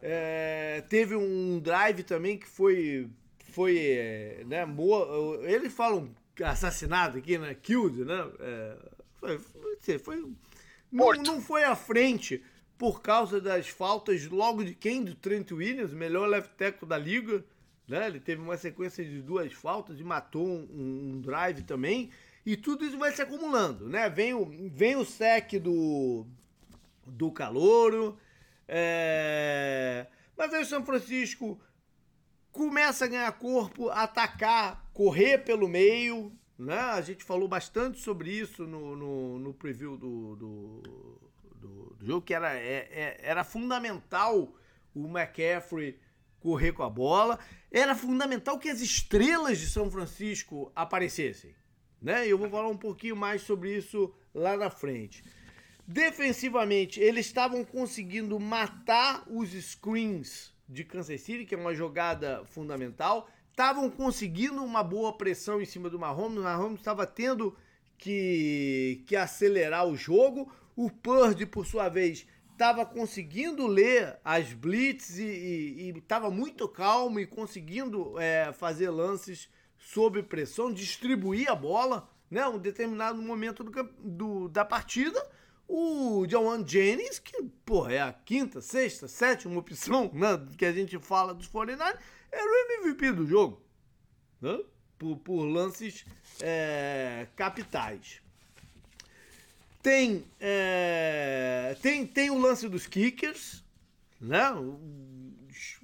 [0.02, 3.08] É, teve um drive também que foi,
[3.52, 6.10] foi é, né, boa, eles falam
[6.42, 8.76] assassinado aqui, né, killed, né, é,
[9.18, 10.32] foi, foi, foi
[10.90, 12.42] não, não foi à frente
[12.76, 15.04] por causa das faltas logo de quem?
[15.04, 17.44] Do Trent Williams, melhor left tackle da liga,
[17.86, 18.06] né?
[18.06, 22.10] Ele teve uma sequência de duas faltas e matou um, um drive também.
[22.44, 24.08] E tudo isso vai se acumulando, né?
[24.08, 26.26] Vem o, vem o sec do,
[27.06, 28.16] do Calouro.
[28.72, 30.06] É...
[30.36, 31.60] Mas aí o São Francisco
[32.52, 36.32] começa a ganhar corpo, atacar, correr pelo meio.
[36.56, 36.78] Né?
[36.78, 42.24] A gente falou bastante sobre isso no, no, no preview do, do, do, do, jogo,
[42.24, 44.54] que era, é, é, era fundamental
[44.94, 45.98] o McCaffrey
[46.38, 47.40] correr com a bola.
[47.72, 51.56] Era fundamental que as estrelas de São Francisco aparecessem.
[52.00, 52.28] Né?
[52.28, 55.24] Eu vou falar um pouquinho mais sobre isso lá na frente.
[55.92, 63.28] Defensivamente, eles estavam conseguindo matar os screens de Kansas City, que é uma jogada fundamental.
[63.50, 66.38] Estavam conseguindo uma boa pressão em cima do Mahomes.
[66.38, 67.56] O Mahomes estava tendo
[67.98, 70.52] que, que acelerar o jogo.
[70.76, 77.26] O Purdy, por sua vez, estava conseguindo ler as blitz e estava muito calmo e
[77.26, 82.46] conseguindo é, fazer lances sob pressão, distribuir a bola, né?
[82.46, 85.20] Um determinado momento do, do da partida.
[85.72, 90.98] O John Jennings, que pô, é a quinta, sexta, sétima opção né, que a gente
[90.98, 91.96] fala dos 49
[92.32, 93.62] era o MVP do jogo.
[94.40, 94.58] Né?
[94.98, 96.04] Por, por lances
[96.40, 98.20] é, capitais.
[99.80, 103.62] Tem, é, tem, tem o lance dos kickers,
[104.20, 104.50] né?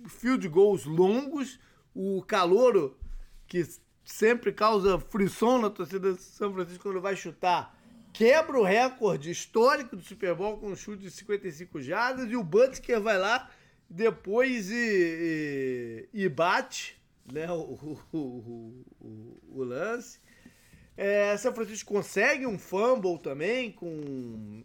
[0.08, 1.60] Field goals longos,
[1.94, 2.98] o calouro
[3.46, 3.64] que
[4.04, 7.75] sempre causa frição na torcida de São Francisco quando vai chutar,
[8.16, 12.42] quebra o recorde histórico do Super Bowl com um chute de 55 jardas e o
[12.42, 13.50] Butker vai lá
[13.90, 16.98] depois e, e, e bate
[17.30, 20.18] né, o, o, o, o lance.
[20.96, 24.64] É, São Francisco consegue um fumble também com,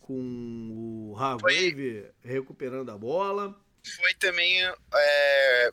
[0.00, 3.60] com o Hargrave recuperando a bola.
[3.96, 4.62] Foi também.
[4.94, 5.72] É,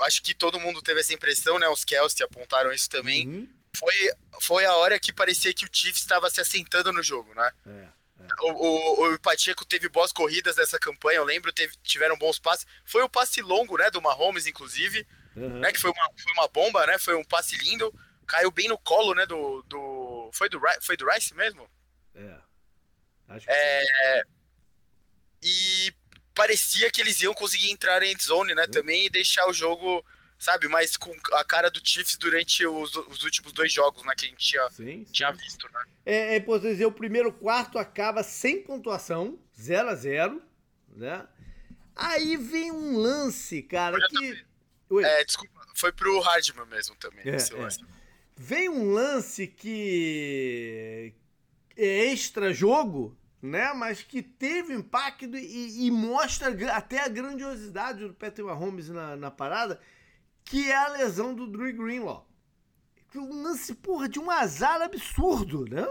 [0.00, 1.68] acho que todo mundo teve essa impressão, né?
[1.68, 3.28] Os Kelsey apontaram isso também.
[3.28, 3.59] Uhum.
[3.80, 3.94] Foi,
[4.40, 7.50] foi a hora que parecia que o Chiefs estava se assentando no jogo, né?
[7.66, 8.26] É, é.
[8.42, 12.66] O, o, o Pacheco teve boas corridas nessa campanha, eu lembro, teve, tiveram bons passes.
[12.84, 15.60] Foi o passe longo, né, do Mahomes, inclusive, uhum.
[15.60, 17.92] né, que foi uma, foi uma bomba, né, foi um passe lindo
[18.30, 19.62] caiu bem no colo, né, do...
[19.62, 21.68] do foi, do foi do Rice mesmo?
[22.14, 22.36] É.
[23.28, 24.22] Acho que é...
[25.42, 25.92] E
[26.32, 30.04] parecia que eles iam conseguir entrar em zone, né, também, e deixar o jogo,
[30.40, 34.24] sabe, mais com a cara do Chiefs durante os, os últimos dois jogos, né, que
[34.24, 35.06] a gente tinha, sim, sim.
[35.12, 35.84] tinha visto, né.
[36.06, 40.42] É, é posso dizer, o primeiro quarto acaba sem pontuação, 0 a 0
[40.96, 41.28] né.
[41.94, 44.44] Aí vem um lance, cara, que...
[45.04, 47.82] É, desculpa, foi pro Hardman mesmo também, é, esse lance.
[47.82, 47.86] É.
[48.34, 51.12] Vem um lance que
[51.76, 53.72] é extra jogo, né?
[53.74, 59.30] Mas que teve impacto e, e mostra até a grandiosidade do Patrick Mahomes na, na
[59.30, 59.78] parada,
[60.50, 62.28] que é a lesão do Drew Greenlaw.
[63.14, 65.86] Um lance, porra, de um azar absurdo, né?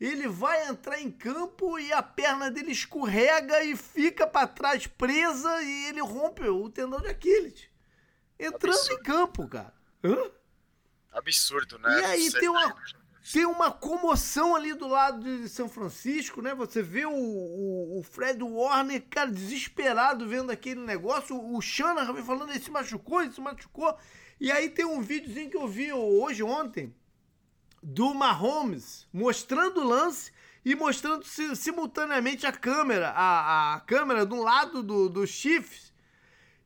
[0.00, 5.62] Ele vai entrar em campo e a perna dele escorrega e fica para trás presa
[5.62, 7.68] e ele rompe o tendão de Aquiles.
[8.38, 9.00] Entrando absurdo.
[9.00, 9.74] em campo, cara.
[10.02, 10.30] Hã?
[11.12, 12.00] absurdo, né?
[12.00, 12.74] E aí tem uma,
[13.32, 16.54] tem uma comoção ali do lado de São Francisco, né?
[16.54, 21.36] Você vê o, o, o Fred Warner, cara, desesperado vendo aquele negócio.
[21.36, 23.94] O Shanahan falando, ele se machucou, ele se machucou.
[24.40, 26.94] E aí tem um videozinho que eu vi hoje, ontem,
[27.82, 30.32] do Mahomes mostrando o lance
[30.64, 35.92] e mostrando simultaneamente a câmera, a, a câmera do lado do, do Chiefs.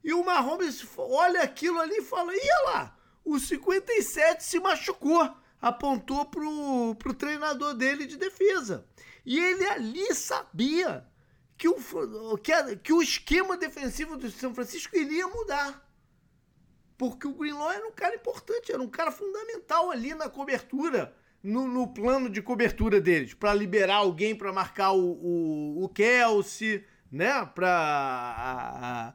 [0.03, 5.35] E o Mahomes olha aquilo ali e fala, ia lá, o 57 se machucou,
[5.65, 8.87] apontou pro, pro treinador dele de defesa.
[9.25, 11.07] E ele ali sabia
[11.57, 15.83] que o, que, a, que o esquema defensivo do São Francisco iria mudar.
[16.99, 21.67] Porque o Greenlaw era um cara importante, era um cara fundamental ali na cobertura no,
[21.67, 27.45] no plano de cobertura deles, para liberar alguém para marcar o, o, o Kelsey, né?
[27.55, 29.15] Para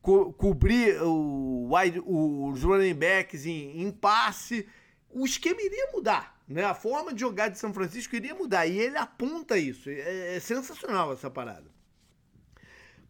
[0.00, 4.66] co cobrir o, wide, os running backs em, em passe.
[5.12, 6.64] O esquema iria mudar, né?
[6.64, 8.66] A forma de jogar de São Francisco iria mudar.
[8.66, 9.90] E ele aponta isso.
[9.90, 11.70] É, é sensacional essa parada.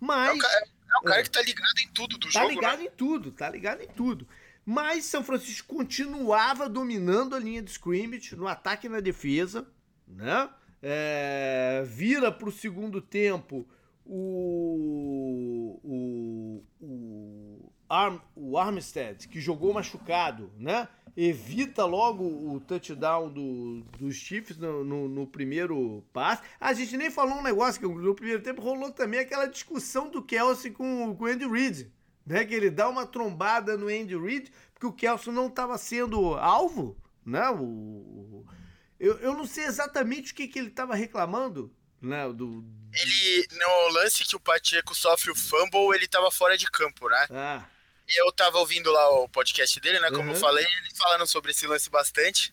[0.01, 0.31] Mas.
[0.31, 2.47] É o cara, é o cara é, que tá ligado em tudo do tá jogo.
[2.47, 2.85] Tá ligado né?
[2.85, 4.27] em tudo, tá ligado em tudo.
[4.65, 9.67] Mas São Francisco continuava dominando a linha de scrimmage no ataque e na defesa,
[10.07, 10.49] né?
[10.83, 13.69] É, vira para o segundo tempo
[14.05, 20.89] o, o, o, Arm, o Armstead, que jogou machucado, né?
[21.17, 26.43] Evita logo o touchdown do, dos Chiefs no, no, no, primeiro passe.
[26.61, 30.23] A gente nem falou um negócio que no primeiro tempo rolou também aquela discussão do
[30.23, 31.91] Kelsey com, com o Andy Reid
[32.31, 32.45] né?
[32.45, 36.97] Que ele dá uma trombada no Andy Reid, porque o Kelso não estava sendo alvo,
[37.25, 37.51] né?
[37.51, 38.47] O, o,
[38.99, 42.33] eu, eu não sei exatamente o que, que ele estava reclamando, né?
[42.33, 42.65] Do...
[42.93, 47.27] Ele, no lance que o Pacheco sofre o fumble, ele estava fora de campo, né?
[47.31, 47.65] Ah.
[48.11, 50.09] E eu tava ouvindo lá o podcast dele, né?
[50.11, 50.35] Como uhum.
[50.35, 52.53] eu falei, ele falando sobre esse lance bastante.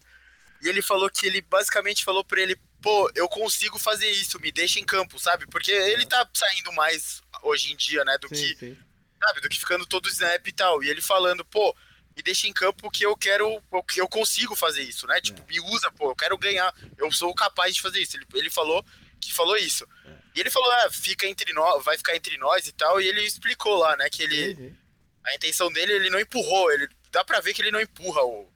[0.62, 4.52] E ele falou que ele basicamente falou para ele, pô, eu consigo fazer isso, me
[4.52, 5.48] deixa em campo, sabe?
[5.48, 8.78] Porque ele tá saindo mais hoje em dia, né, do sim, que sim
[9.20, 9.42] sabe?
[9.42, 10.84] Do que ficando todo snap e tal.
[10.84, 11.76] E ele falando, pô,
[12.16, 15.20] me deixa em campo que eu quero, que eu consigo fazer isso, né?
[15.20, 15.46] Tipo, é.
[15.52, 18.18] me usa, pô, eu quero ganhar, eu sou capaz de fazer isso.
[18.18, 18.84] Ele, ele falou
[19.20, 19.88] que falou isso.
[20.06, 20.18] É.
[20.36, 23.02] E ele falou, ah, fica entre nós, vai ficar entre nós e tal.
[23.02, 24.54] E ele explicou lá, né, que ele.
[24.54, 24.76] Uhum.
[25.28, 26.88] A intenção dele, ele não empurrou, ele.
[27.12, 28.50] Dá pra ver que ele não empurra o.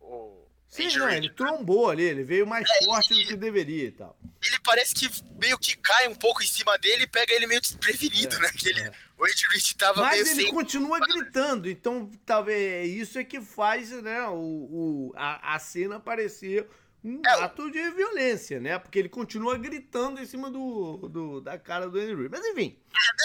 [0.00, 3.84] o Sim, não, ele trombou ali, ele veio mais é, forte ele, do que deveria
[3.84, 4.18] e tal.
[4.44, 5.08] Ele parece que
[5.40, 8.50] meio que cai um pouco em cima dele e pega ele meio desprevenido, é, né?
[8.54, 8.92] Que ele, é.
[9.16, 10.52] O Ed Reed tava Mas meio ele sem...
[10.52, 16.68] continua gritando, então talvez isso é que faz né, o, o a, a cena parecer
[17.04, 18.78] um é, ato de violência, né?
[18.78, 22.28] Porque ele continua gritando em cima do, do da cara do Andy Reid.
[22.28, 22.76] Mas enfim.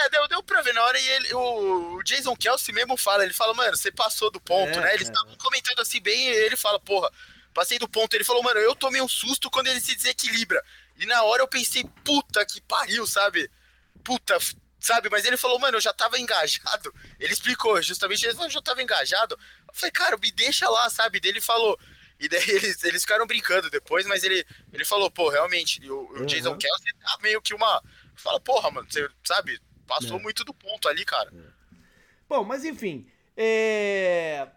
[0.06, 3.34] É, deu, deu pra ver na hora e ele, o, Jason Kelsey mesmo fala, ele
[3.34, 4.94] fala, mano, você passou do ponto, é, né?
[4.94, 7.10] Eles estavam comentando assim bem, ele fala, porra,
[7.54, 8.14] passei do ponto.
[8.14, 10.64] Ele falou, mano, eu tomei um susto quando ele se desequilibra.
[10.98, 13.50] E na hora eu pensei, puta que pariu, sabe?
[14.04, 14.38] Puta,
[14.80, 15.10] sabe?
[15.10, 16.94] Mas ele falou, mano, eu já tava engajado.
[17.20, 19.38] Ele explicou, justamente, ele falou, eu já tava engajado.
[19.68, 21.20] Eu falei, cara, me deixa lá, sabe?
[21.20, 21.80] Daí ele falou.
[22.20, 26.20] E daí eles, eles ficaram brincando depois, mas ele, ele falou, pô, realmente, o, o
[26.20, 26.26] uhum.
[26.26, 27.82] Jason Kelsey tá meio que uma.
[28.16, 29.60] Fala, porra, mano, você sabe?
[29.88, 30.22] Passou é.
[30.22, 31.32] muito do ponto ali, cara.
[31.34, 31.78] É.
[32.28, 33.08] Bom, mas enfim.
[33.36, 34.48] É...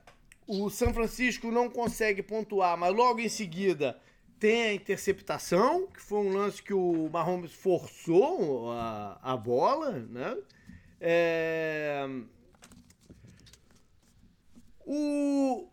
[0.46, 4.00] O São Francisco não consegue pontuar, mas logo em seguida
[4.38, 10.36] tem a interceptação, que foi um lance que o Mahomes forçou a, a bola, né?
[11.00, 12.06] É...
[14.86, 15.68] O...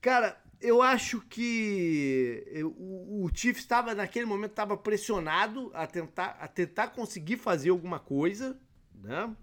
[0.00, 2.44] Cara, eu acho que
[2.76, 7.98] o, o Chiefs estava, naquele momento, estava pressionado a tentar, a tentar conseguir fazer alguma
[8.00, 8.60] coisa,
[8.94, 9.34] né?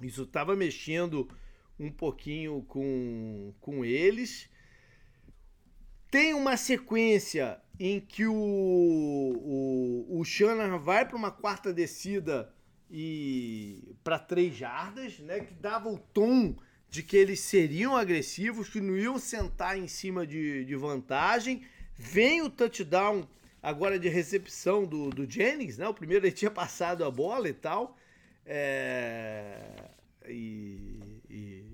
[0.00, 1.28] Isso estava mexendo
[1.78, 4.48] um pouquinho com, com eles.
[6.10, 12.52] Tem uma sequência em que o, o, o vai para uma quarta descida
[12.90, 15.40] e para três jardas, né?
[15.40, 16.56] Que dava o tom
[16.90, 21.62] de que eles seriam agressivos, que não iam sentar em cima de, de vantagem.
[21.96, 23.26] Vem o touchdown
[23.62, 25.88] agora de recepção do, do Jennings, né?
[25.88, 27.96] O primeiro ele tinha passado a bola e tal.
[28.44, 29.58] É...
[30.28, 31.64] E, e,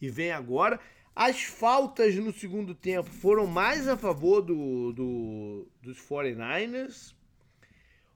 [0.00, 0.78] e vem agora.
[1.14, 7.14] As faltas no segundo tempo foram mais a favor do, do dos 49ers.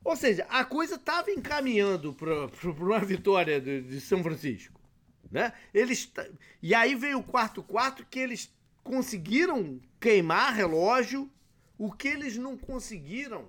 [0.04, 2.48] Ou seja, a coisa estava encaminhando para
[2.78, 4.78] uma vitória de, de, São Francisco.
[5.34, 5.52] Né?
[5.74, 6.08] Eles,
[6.62, 8.54] e aí veio o quarto quarto que eles
[8.84, 11.28] conseguiram queimar relógio.
[11.76, 13.48] O que eles não conseguiram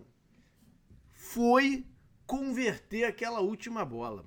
[1.13, 1.85] foi
[2.25, 4.25] converter aquela última bola.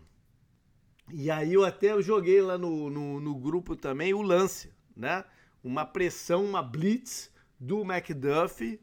[1.12, 5.24] E aí eu até joguei lá no, no, no grupo também o lance né?
[5.62, 7.28] Uma pressão, uma blitz
[7.58, 8.80] do McDuffie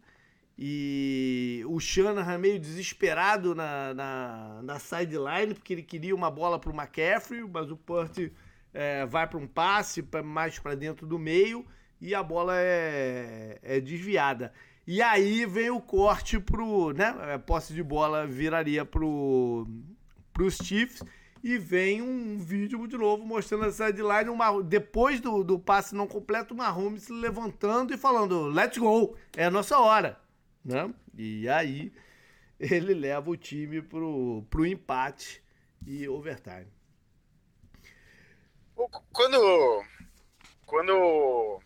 [0.58, 6.72] e o Shanahan meio desesperado na, na, na sideline porque ele queria uma bola para
[6.72, 8.34] o McCaffrey, mas o Purdy
[8.76, 11.66] é, vai para um passe pra, mais para dentro do meio
[12.00, 14.52] e a bola é, é desviada.
[14.86, 17.16] E aí vem o corte pro, né?
[17.34, 19.66] A posse de bola viraria pro
[20.38, 21.02] os Chiefs
[21.42, 26.08] e vem um vídeo de novo mostrando a sideline, uma, depois do, do passe não
[26.08, 30.20] completo, o Mahomes se levantando e falando, let's go, é a nossa hora,
[30.64, 30.94] né?
[31.18, 31.94] E aí
[32.60, 35.42] ele leva o time pro, pro empate
[35.86, 36.75] e overtime.
[39.12, 39.86] Quando,
[40.66, 41.62] quando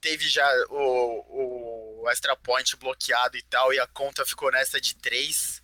[0.00, 4.94] teve já o, o extra point bloqueado e tal, e a conta ficou nessa de
[4.96, 5.62] três.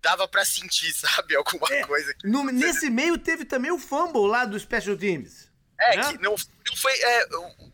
[0.00, 2.14] Dava pra sentir, sabe, alguma É, coisa.
[2.22, 5.48] No- nesse meio teve também o fumble lá do Special Teams.
[5.80, 6.02] É, né?
[6.12, 6.92] que não, não foi.
[6.92, 7.26] é,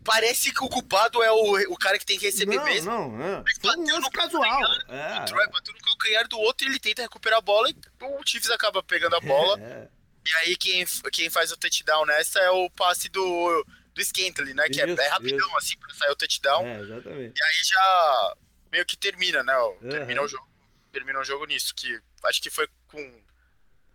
[0.04, 2.90] parece que o culpado é o, o cara que tem que receber não, mesmo.
[2.90, 3.42] não, não.
[3.42, 4.62] Mas Foi um no casual.
[4.88, 7.74] É, O Troy bateu no calcanhar do outro e ele tenta recuperar a bola e
[8.02, 9.58] o Chiefs acaba pegando a bola.
[9.60, 9.88] é.
[10.26, 13.64] E aí quem, quem faz o touchdown nessa é o passe do,
[13.94, 14.68] do Scantling, né?
[14.68, 15.56] Que é, Isso, é rapidão, isso.
[15.56, 16.66] assim, pra sair o touchdown.
[16.66, 17.38] É, exatamente.
[17.38, 18.36] E aí já
[18.72, 19.54] meio que termina, né?
[19.54, 19.88] ó, Uhum.
[19.90, 20.48] Termina o jogo.
[20.92, 23.22] Termina o jogo nisso, que acho que foi com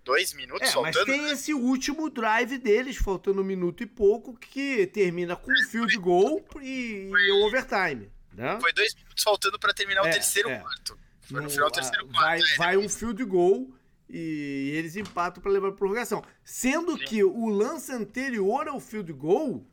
[0.04, 1.06] dois minutos É, mas faltando.
[1.06, 6.46] tem esse último drive deles, faltando um minuto e pouco, que termina com field goal
[6.62, 8.12] e, e overtime.
[8.34, 8.58] Né?
[8.62, 10.60] Foi dois minutos faltando pra terminar É, o terceiro é.
[10.60, 11.00] quarto.
[11.22, 12.22] Foi no, No- final do terceiro quarto.
[12.22, 13.68] Vai, é, vai um field goal
[14.10, 16.24] e eles empatam para levar a prorrogação.
[16.43, 17.05] Sendo Sim.
[17.05, 19.66] que o lance anterior ao field goal,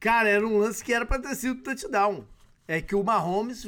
[0.00, 2.26] cara, era um lance que era para ter sido touchdown.
[2.66, 3.66] É que o Mahomes,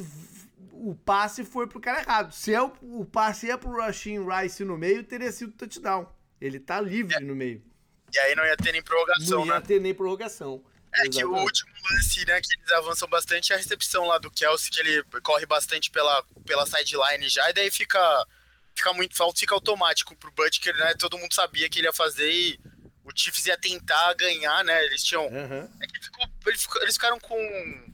[0.73, 2.31] o passe foi pro cara errado.
[2.31, 6.07] Se é o, o passe é pro Rashin Rice no meio, teria sido touchdown.
[6.39, 7.63] Ele tá livre no meio.
[8.13, 9.65] E aí não ia ter nem prorrogação, Não ia né?
[9.65, 10.63] ter nem prorrogação.
[10.93, 11.43] É que o Exatamente.
[11.43, 15.03] último lance, né, que eles avançam bastante é a recepção lá do Kelsey, que ele
[15.23, 18.27] corre bastante pela, pela sideline já, e daí fica,
[18.75, 20.93] fica muito falta, fica automático pro Butker, né?
[20.99, 22.59] Todo mundo sabia que ele ia fazer e
[23.03, 24.85] o Chiefs ia tentar ganhar, né?
[24.85, 25.25] Eles tinham.
[25.27, 25.69] Aham.
[25.81, 27.93] É que ficou- ele ficou- eles ficaram com,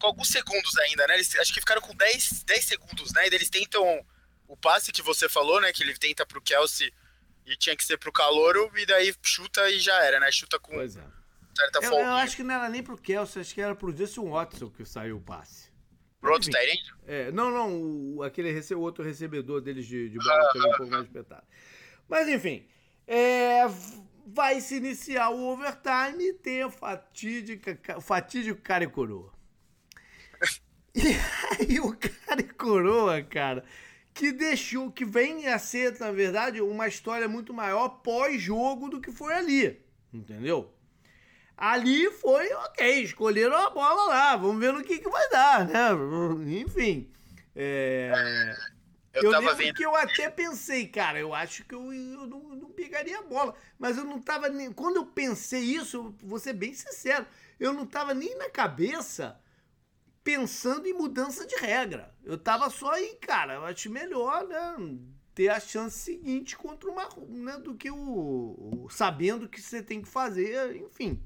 [0.00, 1.14] com alguns segundos ainda, né?
[1.14, 3.26] Eles, acho que ficaram com 10, 10 segundos, né?
[3.26, 4.04] E daí eles tentam
[4.48, 5.72] o passe que você falou, né?
[5.72, 6.92] Que ele tenta pro Kelsey
[7.46, 10.30] e tinha que ser pro Calouro, e daí chuta e já era, né?
[10.32, 11.04] Chuta com Pois é.
[11.56, 14.28] certa Eu, eu acho que não era nem pro Kelsey, acho que era pro Justin
[14.30, 15.63] Watson que saiu o passe.
[16.24, 16.50] Pro outro.
[16.50, 16.94] Tyrande?
[17.06, 20.76] É, não, não, o, aquele rece- o outro recebedor deles de, de bola também um
[20.76, 21.46] pouco mais espetado.
[22.08, 22.66] Mas enfim,
[23.06, 23.60] é,
[24.26, 29.32] vai se iniciar o overtime e tem a fatídica, ca- o fatídico cara e coroa.
[30.94, 31.08] E
[31.60, 33.64] aí o cara e coroa, cara,
[34.14, 39.10] que deixou, que vem a ser, na verdade, uma história muito maior pós-jogo do que
[39.12, 39.80] foi ali,
[40.12, 40.72] entendeu?
[41.56, 45.90] Ali foi, ok, escolheram a bola lá, vamos ver no que, que vai dar, né?
[46.60, 47.08] Enfim.
[47.54, 48.56] é,
[49.12, 49.74] Eu, eu lembro vendo.
[49.76, 53.54] que eu até pensei, cara, eu acho que eu, eu não, não pegaria a bola.
[53.78, 54.72] Mas eu não tava nem.
[54.72, 57.24] Quando eu pensei isso, eu vou ser bem sincero,
[57.60, 59.38] eu não tava nem na cabeça
[60.22, 62.14] pensando em mudança de regra.
[62.24, 64.76] Eu tava só aí, cara, eu acho melhor, né?
[65.34, 67.08] Ter a chance seguinte contra uma.
[67.28, 71.22] Né, do que o, o- Sabendo que você tem que fazer, enfim.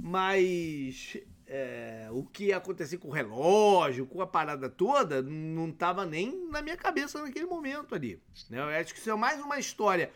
[0.00, 1.16] Mas
[1.46, 6.48] é, o que ia acontecer com o relógio, com a parada toda, não tava nem
[6.48, 8.20] na minha cabeça naquele momento ali.
[8.48, 8.58] Né?
[8.58, 10.10] Eu acho que isso é mais uma história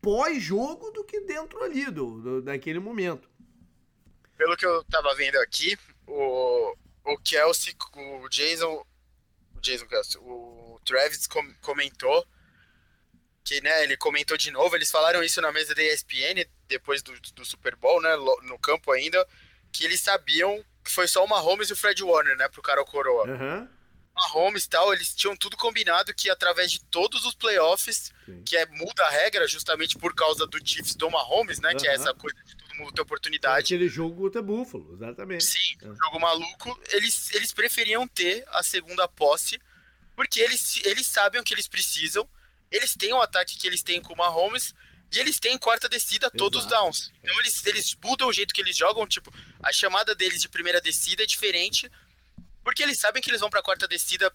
[0.00, 3.30] pós-jogo do que dentro ali, do, do- daquele momento.
[4.36, 6.74] Pelo que eu tava vendo aqui, o,
[7.04, 8.84] o Kelsey, o Jason.
[9.56, 12.26] O Jason Kelsey, o Travis com- comentou
[13.44, 17.12] que, né, ele comentou de novo, eles falaram isso na mesa da ESPN, depois do,
[17.34, 19.26] do Super Bowl, né, no campo ainda,
[19.72, 22.82] que eles sabiam que foi só o Mahomes e o Fred Warner, né, pro cara
[22.82, 23.28] o coroa.
[23.30, 23.68] Aham.
[24.14, 28.42] Mahomes e tal, eles tinham tudo combinado que através de todos os playoffs, Sim.
[28.44, 31.94] que é muda a regra justamente por causa do Chiefs do Mahomes, né, que é
[31.94, 33.64] essa coisa de todo mundo ter oportunidade.
[33.74, 35.44] Aquele jogo contra Buffalo, exatamente.
[35.44, 35.86] Sim, É.
[35.88, 36.78] um jogo maluco.
[36.90, 39.58] Eles, eles preferiam ter a segunda posse,
[40.14, 42.28] porque eles, eles sabem o que eles precisam,
[42.70, 44.74] eles têm o ataque que eles têm com o Mahomes,
[45.12, 46.74] e eles têm quarta descida todos Exato.
[46.82, 47.12] downs.
[47.22, 49.32] Então eles, eles mudam o jeito que eles jogam, tipo,
[49.62, 51.90] a chamada deles de primeira descida é diferente,
[52.64, 54.32] porque eles sabem que eles vão pra quarta descida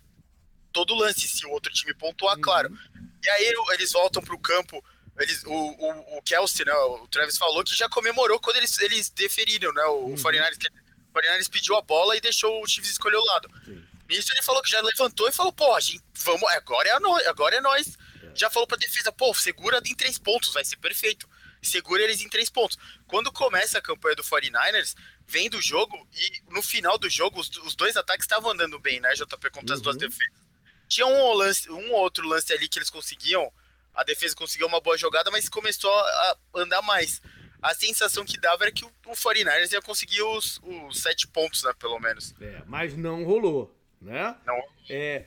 [0.72, 2.42] todo lance, se o outro time pontuar, Uhum.
[2.42, 2.78] claro.
[3.24, 4.84] E aí eles voltam pro campo.
[5.20, 6.74] Eles, o, o, o Kelsey, né?
[6.74, 9.84] O Travis falou que já comemorou quando eles, eles deferiram, né?
[9.86, 10.16] O Uhum.
[10.16, 13.50] 49ers, que- o 49ers pediu a bola e deixou o Chiefs escolher o lado.
[13.66, 13.84] Sim.
[14.08, 17.56] Nisso ele falou que já levantou e falou, pô, gente, vamos, agora é, nós, agora
[17.56, 17.98] é nós.
[18.38, 21.28] Já falou pra defesa, pô, segura em três pontos, vai ser perfeito.
[21.62, 22.78] Segura eles em três pontos.
[23.08, 27.50] Quando começa a campanha do 49ers, vem do jogo e no final do jogo os,
[27.58, 30.02] os dois ataques estavam andando bem, né, JP, contra as duas Uhum.
[30.02, 30.48] defesas.
[30.88, 33.52] Tinha um, lance, um outro lance ali que eles conseguiam,
[33.94, 37.22] a defesa conseguiu uma boa jogada, mas começou a andar mais.
[37.62, 41.64] A sensação que dava era que o, o 49ers ia conseguir os, os sete pontos,
[41.64, 42.34] né, pelo menos.
[42.40, 44.38] É, mas não rolou, né?
[44.46, 45.26] Não, É,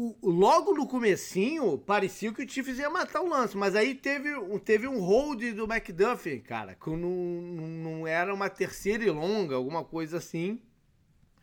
[0.00, 3.94] o, o- logo no comecinho, parecia que o Chiefs ia matar o lance, mas aí
[3.94, 9.10] teve, um- teve um hold do McDuffie, cara, que não, não, era uma terceira e
[9.10, 10.60] longa, alguma coisa assim.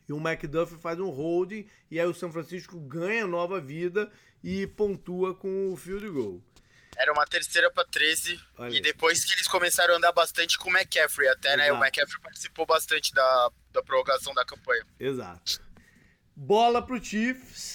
[0.07, 1.51] E o McDuffie faz um hold,
[1.91, 4.11] e aí o São Francisco ganha nova vida
[4.43, 6.41] e pontua com o field goal.
[6.97, 8.39] Era uma terceira para 13.
[8.57, 11.63] Olha e depois que eles começaram a andar bastante com o McCaffrey, até, né?
[11.63, 11.83] O Exato.
[11.83, 14.85] McCaffrey participou bastante da, da prorrogação da campanha.
[14.97, 15.59] Exato.
[16.33, 17.74] bola pro Chiefs.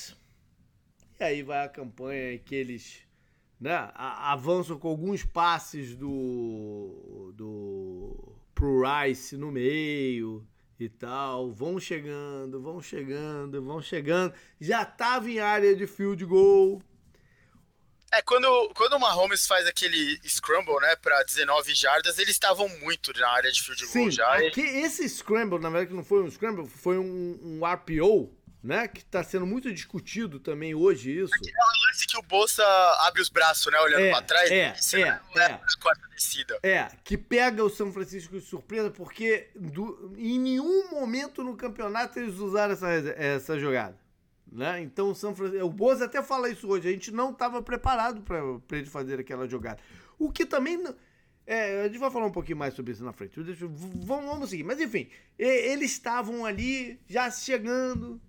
[1.20, 3.02] E aí vai a campanha que eles
[3.60, 10.48] né, avançam com alguns passes do, do pro Rice no meio
[10.78, 11.52] e tal.
[11.52, 14.32] Vão chegando, vão chegando, vão chegando.
[14.58, 16.82] Já tava em área de field goal.
[18.10, 23.12] É, quando, quando o Mahomes faz aquele scramble, né, pra 19 jardas, eles estavam muito
[23.12, 24.34] na área de field goal Sim, já.
[24.38, 28.86] Aqui, esse scramble, na verdade, que não foi um scramble, foi um, um RPO, né,
[28.88, 31.32] que tá sendo muito discutido também hoje isso.
[31.34, 32.62] É o lance que o Bolsa
[33.06, 34.50] abre os braços, né, olhando É, pra trás.
[34.50, 35.48] é, é, é.
[35.48, 36.58] na quarta descida.
[36.62, 42.18] É, que pega o São Francisco de surpresa, porque do- em nenhum momento no campeonato
[42.18, 43.98] eles usaram essa, essa jogada.
[44.52, 44.80] Né?
[44.82, 45.64] Então o São Francisco.
[45.64, 46.88] O Bozo até fala isso hoje.
[46.88, 49.80] A gente não estava preparado para ele fazer aquela jogada.
[50.18, 50.82] O que também.
[51.46, 53.40] É, a gente vai falar um pouquinho mais sobre isso na frente.
[53.40, 53.54] V-
[54.04, 54.64] vamos, vamos seguir.
[54.64, 55.08] Mas enfim,
[55.38, 58.20] eles estavam ali já chegando.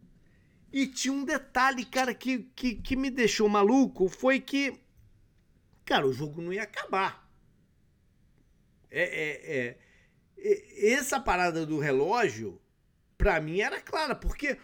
[0.71, 4.79] E tinha um detalhe, cara, que, que, que me deixou maluco: foi que.
[5.85, 7.29] Cara, o jogo não ia acabar.
[8.89, 9.77] É, é,
[10.37, 12.61] é, essa parada do relógio,
[13.17, 14.57] pra mim era clara, porque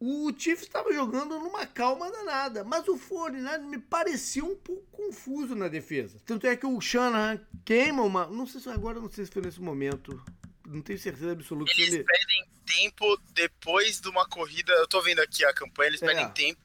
[0.00, 5.56] o Chiefs estava jogando numa calma danada, mas o 49 me parecia um pouco confuso
[5.56, 6.20] na defesa.
[6.24, 8.26] Tanto é que o Shanahan queima uma.
[8.26, 10.22] Não sei se agora, não sei se foi nesse momento.
[10.68, 12.04] Não tenho certeza absoluta Eles ele.
[12.04, 14.72] pedem tempo depois de uma corrida.
[14.74, 16.06] Eu tô vendo aqui a campanha, eles É.
[16.06, 16.60] pedem tempo.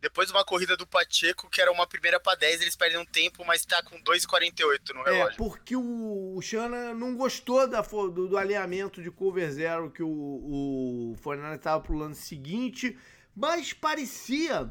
[0.00, 3.06] Depois de uma corrida do Pacheco, que era uma primeira pra 10, eles perdem um
[3.06, 5.36] tempo, mas tá com 2,48 no É, relógio.
[5.38, 10.08] porque o, o Shanahan não gostou da, do, do alinhamento de cover zero que o,
[11.14, 12.98] o 49 estava pro lance seguinte,
[13.34, 14.70] mas parecia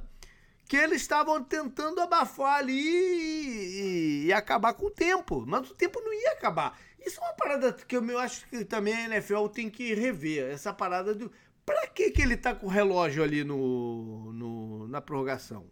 [0.70, 6.00] que eles estavam tentando abafar ali e, e acabar com o tempo, mas o tempo
[6.02, 6.80] não ia acabar.
[7.06, 10.74] Isso é uma parada que eu, acho que também a NFL tem que rever, essa
[10.74, 11.32] parada do...
[11.66, 15.66] Pra que, que ele tá com o relógio ali no, no- na prorrogação?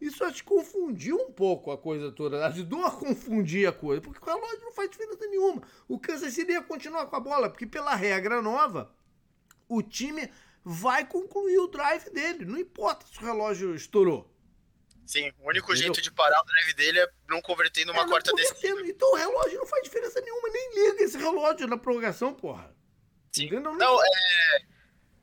[0.00, 4.20] Isso acho que confundiu um pouco a coisa toda, ajudou a confundir a coisa, porque
[4.22, 5.62] o relógio não faz diferença nenhuma.
[5.88, 8.92] O Kansas City ia continuar com a bola, porque pela regra nova,
[9.68, 10.30] o time
[10.64, 14.30] vai concluir o drive dele, não importa se o relógio estourou.
[15.08, 15.94] Sim, o único Entendeu?
[15.94, 18.78] jeito de parar o drive dele é não converter numa É, quarta descida.
[18.86, 22.70] Então o relógio não faz diferença nenhuma, nem liga esse relógio na prorrogação, porra.
[23.32, 23.46] Sim.
[23.46, 23.72] Entendeu?
[23.74, 24.62] Não, é.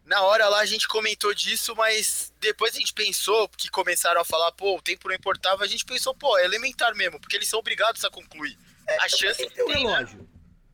[0.04, 4.26] Na hora lá a gente comentou disso, mas depois a gente pensou que começaram a
[4.26, 7.48] falar, pô, o tempo não importava, a gente pensou, pô, é elementar mesmo, porque eles
[7.48, 8.58] são obrigados a concluir.
[9.02, 9.76] a chance Tem o né?
[9.76, 10.28] relógio.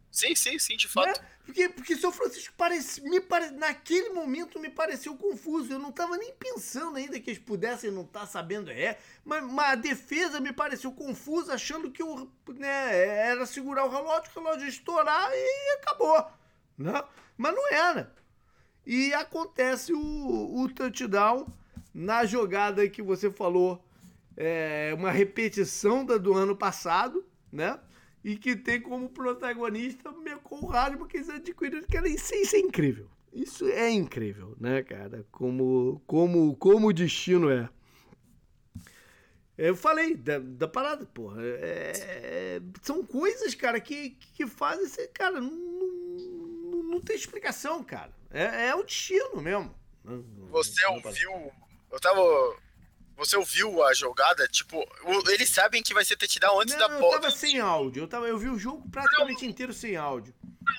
[0.10, 1.14] Sim, sim, sim, de né?
[1.46, 5.74] Porque, porque São Francisco parece, me pare, naquele momento me pareceu confuso.
[5.74, 9.72] Eu não estava nem pensando ainda que eles pudessem não estar sabendo é, mas, mas
[9.72, 14.68] a defesa me pareceu confusa, achando que o, né, era segurar o relógio, o relógio
[14.68, 16.26] estourar e acabou.
[16.78, 17.04] Né?
[17.38, 18.14] Mas não era.
[18.86, 21.48] E acontece o, o touchdown
[21.94, 23.84] na jogada que você falou,
[24.38, 27.80] é, uma repetição da do ano passado, né?
[28.24, 31.86] E que tem como protagonista o Mecol Rádio, porque eles adquiriram.
[31.92, 33.10] Cara, isso, isso é incrível.
[33.34, 35.26] Isso é incrível, né, cara?
[35.32, 37.70] Como, como, como o destino é.
[39.58, 41.42] Eu falei da, da parada, porra.
[41.44, 45.08] É, são coisas, cara, que, que fazem.
[45.14, 48.12] Cara, não, não, não tem explicação, cara.
[48.32, 49.74] É, é o destino mesmo.
[50.50, 51.52] Você ouviu.
[51.92, 52.22] Eu tava.
[53.22, 54.48] Você ouviu a jogada?
[54.48, 54.84] Tipo,
[55.30, 57.20] eles sabem que vai ser touchdown antes Não, da eu bola.
[57.22, 58.02] tava sem áudio.
[58.04, 60.34] Eu, tava, eu vi o jogo praticamente inteiro sem áudio.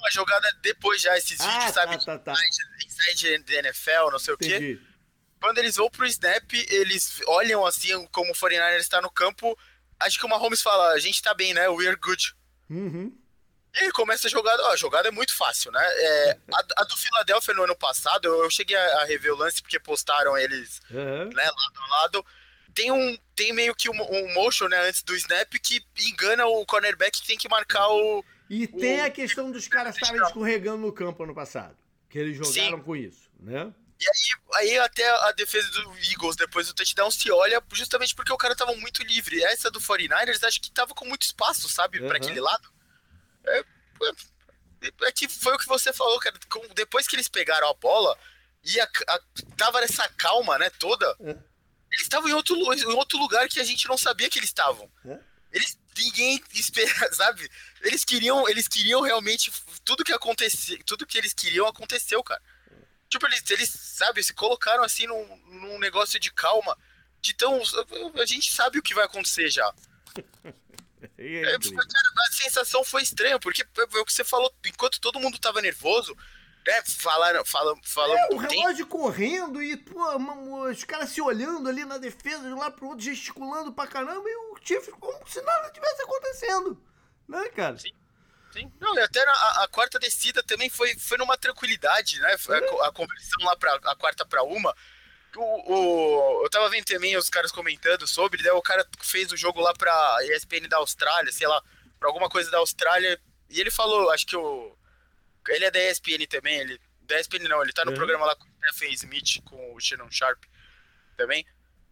[0.04, 2.04] A jogada depois já, esses Ah, vídeos, tá, sabe?
[2.04, 2.32] tá, tá.
[2.32, 4.56] de Inside the NFL, não sei o quê.
[4.56, 4.80] Entendi.
[5.40, 9.56] Quando eles vão pro snap, eles olham assim como o 49ers está no campo.
[10.00, 11.68] Acho que o Mahomes fala, a gente tá bem, né?
[11.68, 12.34] We are good.
[12.68, 13.16] Uhum.
[13.74, 15.80] E ele começa a jogada, ó, a jogada é muito fácil, né?
[15.82, 19.36] É, a, a do Philadelphia no ano passado, eu, eu cheguei a, a rever o
[19.36, 21.30] lance porque postaram eles Aham.
[21.34, 22.26] né, lado a lado.
[22.74, 26.64] Tem um tem meio que um, um motion, né, antes do snap que engana o
[26.66, 30.78] cornerback que tem que marcar o E tem O- a questão dos caras estarem escorregando
[30.78, 31.76] no campo ano passado.
[32.10, 33.72] Que eles jogaram com isso, né?
[33.98, 38.32] E aí, aí até a defesa do Eagles depois do touchdown se olha justamente porque
[38.32, 39.42] o cara tava muito livre.
[39.44, 42.08] Essa do 49ers acho que tava com muito espaço, sabe, Aham.
[42.08, 42.68] pra aquele lado.
[43.46, 46.36] É, é, é que foi o que você falou, cara.
[46.74, 48.16] depois que eles pegaram a bola
[48.64, 49.20] e a, a-
[49.56, 51.06] tava nessa calma, né, toda.
[51.20, 51.30] É.
[51.92, 54.90] Eles estavam em outro, em outro lugar que a gente não sabia que eles estavam.
[55.04, 55.18] É.
[55.52, 57.48] Eles ninguém espera, sabe?
[57.82, 59.52] Eles queriam, eles queriam realmente
[59.84, 62.42] tudo que aconteceu, tudo que eles queriam aconteceu, cara.
[63.10, 66.76] Tipo, eles, eles sabe, se colocaram assim num, num negócio de calma.
[67.20, 67.60] De tão.
[68.20, 69.70] A gente sabe o que vai acontecer já.
[71.22, 75.20] É, é cara, a sensação foi estranha, porque é o que você falou, enquanto todo
[75.20, 76.16] mundo tava nervoso,
[76.66, 78.98] né, falaram, falam, falam é, o relógio tempo.
[78.98, 80.00] correndo e pô,
[80.70, 84.28] os caras se olhando ali na defesa, de um lado pro outro, gesticulando pra caramba,
[84.28, 86.82] e o Chiefs como se nada tivesse acontecendo.
[87.28, 87.78] Né, cara?
[87.78, 87.92] Sim.
[88.52, 88.70] Sim.
[88.78, 92.36] Não, e até na, a, a, quarta descida também foi, foi numa tranquilidade, né?
[92.82, 94.76] A, a, conversão lá pra a quarta para uma.
[95.36, 98.52] O, o, eu tava vendo também os caras comentando sobre, né?
[98.52, 101.62] O cara fez o jogo lá pra ESPN da Austrália, sei lá,
[101.98, 103.18] pra alguma coisa da Austrália.
[103.48, 104.76] E ele falou, acho que o.
[105.48, 106.80] Ele é da ESPN também, ele.
[107.02, 107.96] Da ESPN não, ele tá no uhum.
[107.96, 110.42] programa lá com o Stephen Smith, com o Shannon Sharp
[111.16, 111.44] também.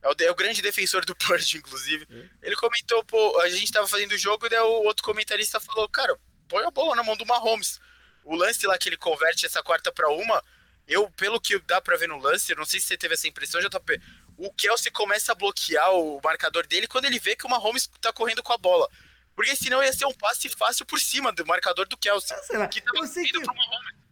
[0.02, 2.06] É o, é o grande defensor do Purge, inclusive.
[2.10, 2.28] Uhum.
[2.42, 5.88] Ele comentou, pô, a gente tava fazendo o jogo e daí o outro comentarista falou,
[5.88, 6.16] cara,
[6.48, 7.80] põe a bola na mão do Mahomes.
[8.24, 10.42] O lance lá que ele converte essa quarta para uma,
[10.90, 13.60] eu, pelo que dá para ver no lance, não sei se você teve essa impressão,
[13.60, 14.02] JP,
[14.36, 18.12] o Kelsey começa a bloquear o marcador dele quando ele vê que o Mahomes tá
[18.12, 18.90] correndo com a bola.
[19.36, 22.36] Porque senão ia ser um passe fácil por cima do marcador do Kelsey.
[22.54, 23.38] Ah, que tava eu sei que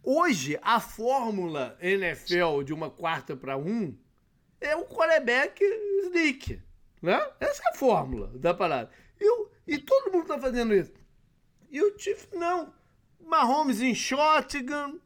[0.01, 3.97] hoje a fórmula NFL de uma quarta para um
[4.61, 5.61] é o quarterback
[6.05, 6.61] sneak.
[7.01, 7.29] Né?
[7.41, 8.89] Essa é a fórmula da parada.
[9.19, 10.93] E, e todo mundo tá fazendo isso.
[11.69, 12.73] E o Chiefs não.
[13.19, 14.99] Mahomes em shotgun.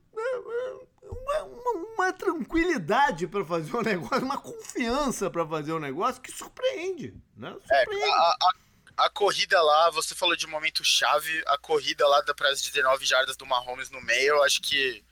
[1.24, 5.80] Uma, uma, uma tranquilidade para fazer o um negócio, uma confiança para fazer o um
[5.80, 7.14] negócio que surpreende.
[7.36, 7.56] Né?
[7.72, 8.04] É, surpreende.
[8.04, 8.38] É, a,
[8.98, 13.06] a, a, corrida lá, você falou de momento chave, a corrida lá para as 19
[13.06, 15.04] jardas do Mahomes no meio, eu acho que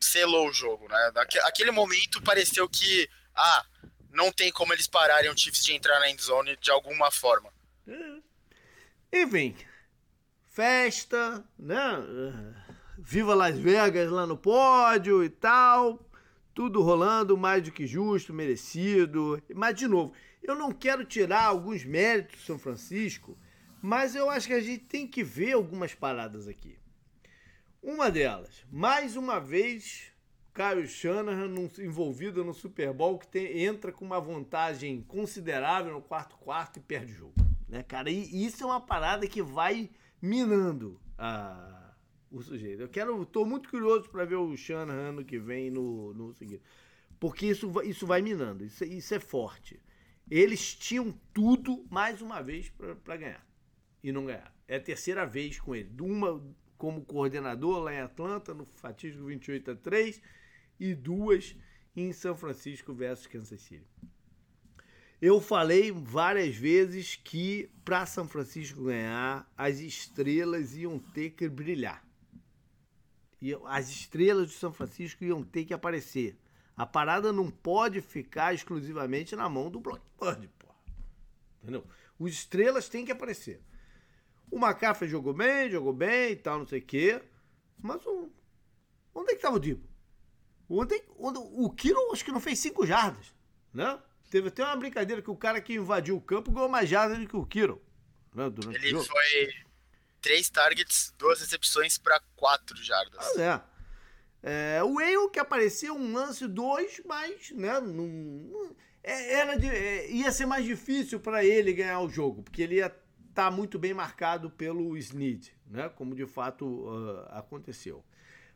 [0.00, 1.12] selou o jogo, né?
[1.44, 3.64] Aquele momento pareceu que, ah,
[4.10, 7.52] não tem como eles pararem o Chiefs de entrar na endzone de alguma forma.
[7.86, 8.22] É.
[9.12, 9.56] E vem,
[10.52, 11.76] festa, né?
[13.04, 16.08] Viva Las Vegas lá no pódio e tal.
[16.54, 19.42] Tudo rolando mais do que justo, merecido.
[19.52, 23.36] Mas, de novo, eu não quero tirar alguns méritos do São Francisco,
[23.82, 26.78] mas eu acho que a gente tem que ver algumas paradas aqui.
[27.82, 30.12] Uma delas, mais uma vez,
[30.54, 36.36] Caio Shanahan envolvido no Super Bowl que tem, entra com uma vantagem considerável no quarto
[36.36, 37.34] quarto e perde o jogo.
[37.68, 38.10] Né, cara?
[38.10, 41.71] E isso é uma parada que vai minando a,
[42.32, 42.82] o sujeito.
[42.82, 46.62] Eu quero, tô muito curioso para ver o Shanahan ano que vem no, no seguinte.
[47.20, 49.80] Porque isso, isso vai minando, isso, isso é forte.
[50.30, 52.72] Eles tinham tudo, mais uma vez,
[53.04, 53.46] para ganhar.
[54.02, 54.52] E não ganhar.
[54.66, 55.90] É a terceira vez com ele.
[56.00, 56.42] Uma
[56.78, 60.20] como coordenador lá em Atlanta, no fatídico 28 a 3,
[60.80, 61.54] e duas
[61.94, 63.86] em São Francisco versus Kansas City.
[65.20, 72.04] Eu falei várias vezes que para São Francisco ganhar, as estrelas iam ter que brilhar.
[73.42, 76.38] E as estrelas de São Francisco iam ter que aparecer.
[76.76, 80.76] A parada não pode ficar exclusivamente na mão do Blackbird, porra.
[81.60, 81.84] Entendeu?
[82.16, 83.60] Os estrelas têm que aparecer.
[84.48, 87.20] O McCaffrey jogou bem, jogou bem e tal, não sei o quê.
[87.82, 88.30] Mas o...
[89.12, 89.88] onde é que estava o Dibo?
[90.68, 93.34] Ontem, o Kiro acho que não fez cinco jardas,
[93.74, 93.98] né?
[94.30, 97.26] Teve até uma brincadeira que o cara que invadiu o campo ganhou mais jardas do
[97.26, 97.82] que o Kiro.
[98.32, 98.44] Né,
[98.82, 99.52] Ele o foi
[100.22, 103.36] três targets, duas recepções para quatro jardas.
[103.36, 103.60] É.
[104.42, 104.82] é.
[104.82, 107.72] o Whale que apareceu um lance, dois, mas né,
[109.02, 112.76] é, era de, é, ia ser mais difícil para ele ganhar o jogo, porque ele
[112.76, 113.02] ia estar
[113.34, 118.04] tá muito bem marcado pelo Snead, né, como de fato uh, aconteceu.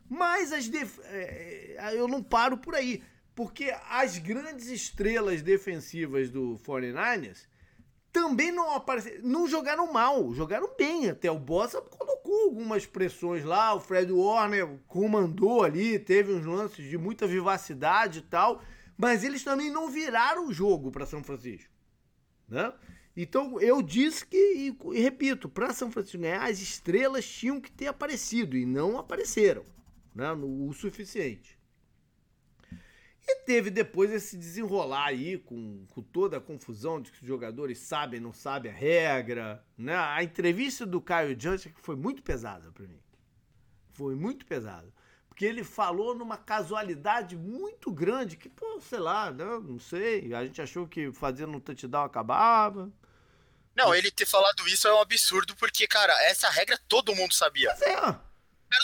[0.09, 0.99] Mas as def...
[1.03, 3.03] É, eu não paro por aí.
[3.35, 7.45] Porque as grandes estrelas defensivas do 49ers
[8.17, 11.29] também não apareceram, não jogaram mal, jogaram bem até.
[11.29, 16.97] O Bossa colocou algumas pressões lá, o Fred Warner comandou ali, teve uns lances de
[16.97, 18.63] muita vivacidade e tal,
[18.97, 21.71] mas eles também não viraram o jogo para São Francisco,
[22.47, 22.73] né?
[23.15, 27.71] Então eu disse que, e, e repito, para São Francisco ganhar, as estrelas tinham que
[27.71, 29.63] ter aparecido e não apareceram,
[30.13, 30.33] né?
[30.33, 31.56] No, o suficiente.
[33.27, 37.79] E teve depois esse desenrolar aí com, com toda a confusão de que os jogadores
[37.79, 39.61] sabem, não sabem a regra.
[39.77, 39.93] Né?
[39.93, 43.01] A entrevista do Caio Johnson foi muito pesada para mim.
[43.91, 44.87] Foi muito pesada.
[45.27, 49.59] Porque ele falou numa casualidade muito grande, que, pô, sei lá, né?
[49.61, 50.33] não sei.
[50.33, 52.89] A gente achou que fazendo um touchdown acabava.
[53.75, 57.69] Não, ele ter falado isso é um absurdo, porque, cara, essa regra todo mundo sabia.
[57.69, 58.26] Mas é.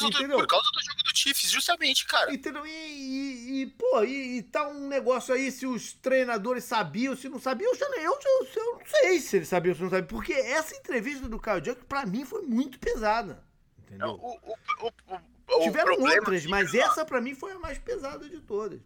[0.01, 0.37] Entendeu?
[0.37, 2.33] Por causa do jogo do Chiefs, justamente, cara.
[2.33, 2.65] Entendeu?
[2.65, 7.29] E, e, e pô, e, e, tá um negócio aí, se os treinadores sabiam, se
[7.29, 9.89] não sabiam, eu, já, eu, eu, eu não sei se eles sabiam ou se não
[9.89, 10.07] sabiam.
[10.07, 13.43] Porque essa entrevista do Kyle Junk, pra mim, foi muito pesada.
[13.79, 14.07] Entendeu?
[14.07, 14.39] Não, o,
[14.81, 18.79] o, o, Tiveram outras, mas essa pra mim foi a mais pesada de todas.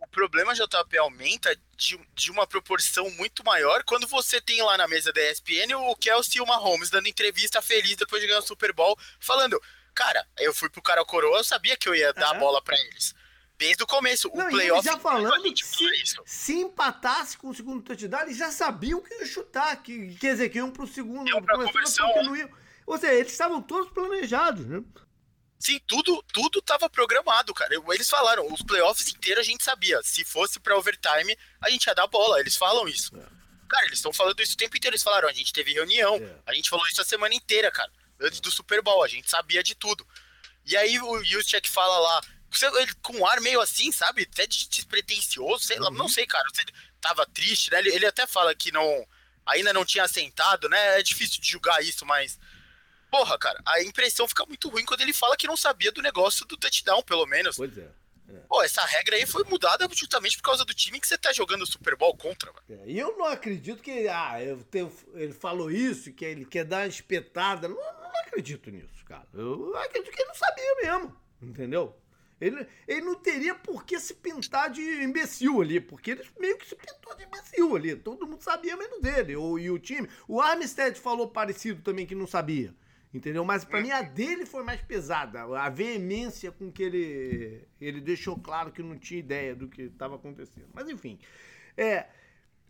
[0.00, 4.88] O problema, JP, aumenta de, de uma proporção muito maior quando você tem lá na
[4.88, 8.46] mesa da ESPN o Kelsey e o Mahomes dando entrevista feliz depois de ganhar o
[8.46, 9.60] Super Bowl, falando
[9.98, 12.78] Cara, eu fui pro cara coroa, eu sabia que eu ia dar a bola para
[12.78, 13.16] eles.
[13.58, 14.30] Desde o começo.
[14.32, 14.86] Não, o playoff.
[14.86, 19.26] já falando que se, se, empatasse com o segundo touchdown, eles já sabiam que ia
[19.26, 19.82] chutar.
[19.82, 21.28] Que, quer dizer, que iam pro segundo.
[21.28, 22.08] Iam pra conversão.
[22.86, 24.84] Ou seja, eles estavam todos planejados, né?
[25.58, 27.74] Sim, tudo tudo tava programado, cara.
[27.74, 30.00] Eles falaram, os playoffs inteiros a gente sabia.
[30.04, 32.38] Se fosse pra overtime, a gente ia dar bola.
[32.38, 33.16] Eles falam isso.
[33.16, 33.26] É.
[33.68, 34.94] Cara, eles estão falando isso o tempo inteiro.
[34.94, 36.14] Eles falaram, a gente teve reunião.
[36.18, 36.36] É.
[36.46, 37.90] A gente falou isso a semana inteira, cara.
[38.20, 40.06] Antes do Super Bowl, a gente sabia de tudo.
[40.64, 42.22] E aí o Juszczyk fala lá,
[42.80, 44.28] ele, com um ar meio assim, sabe?
[44.30, 45.96] Até despretensioso, sei lá, uhum.
[45.96, 46.48] não sei, cara.
[46.52, 46.64] Você
[47.00, 47.78] tava triste, né?
[47.78, 49.06] Ele, ele até fala que não
[49.46, 51.00] ainda não tinha assentado, né?
[51.00, 52.38] É difícil de julgar isso, mas
[53.10, 56.46] Porra, cara, a impressão fica muito ruim quando ele fala que não sabia do negócio
[56.46, 57.56] do touchdown, pelo menos.
[57.56, 57.88] Pois é.
[58.28, 58.34] é.
[58.46, 61.62] Pô, essa regra aí foi mudada justamente por causa do time que você tá jogando
[61.62, 62.64] o Super Bowl contra, mano.
[62.68, 64.08] É, e eu não acredito que.
[64.08, 67.66] Ah, eu tenho, ele falou isso, que ele quer dar uma espetada.
[67.68, 69.26] Não, não acredito nisso, cara.
[69.32, 71.16] Eu acredito que ele não sabia mesmo.
[71.40, 71.96] Entendeu?
[72.40, 76.66] Ele, ele não teria por que se pintar de imbecil ali, porque ele meio que
[76.66, 77.96] se pintou de imbecil ali.
[77.96, 79.36] Todo mundo sabia menos dele.
[79.36, 80.08] O, e o time.
[80.26, 82.74] O Armstead falou parecido também que não sabia.
[83.12, 83.44] Entendeu?
[83.44, 85.42] Mas para mim a dele foi mais pesada.
[85.42, 90.14] A veemência com que ele, ele deixou claro que não tinha ideia do que estava
[90.14, 90.68] acontecendo.
[90.74, 91.18] Mas enfim.
[91.76, 92.06] É,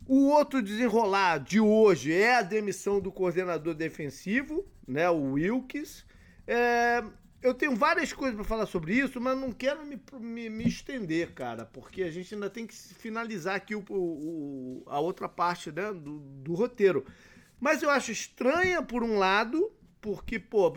[0.07, 6.05] o outro desenrolar de hoje é a demissão do coordenador defensivo, né, o Wilkes.
[6.47, 7.03] É,
[7.41, 11.31] eu tenho várias coisas para falar sobre isso, mas não quero me, me, me, estender,
[11.33, 15.93] cara, porque a gente ainda tem que finalizar aqui o, o a outra parte né,
[15.93, 17.05] do, do roteiro.
[17.59, 19.71] Mas eu acho estranha, por um lado,
[20.01, 20.73] porque, pô,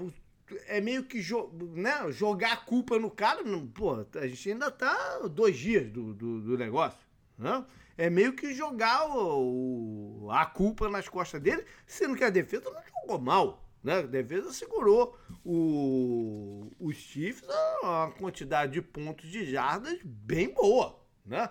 [0.67, 3.43] é meio que jo né, jogar a culpa no cara.
[3.75, 6.99] Pô, a gente ainda tá dois dias do, do, do negócio.
[7.39, 7.65] Né?
[7.97, 12.83] É meio que jogar o, a culpa nas costas dele, sendo que a defesa não
[13.01, 13.69] jogou mal.
[13.83, 13.99] Né?
[13.99, 21.01] A defesa segurou o, os Chiefs a uma quantidade de pontos de jardas bem boa.
[21.25, 21.49] Né?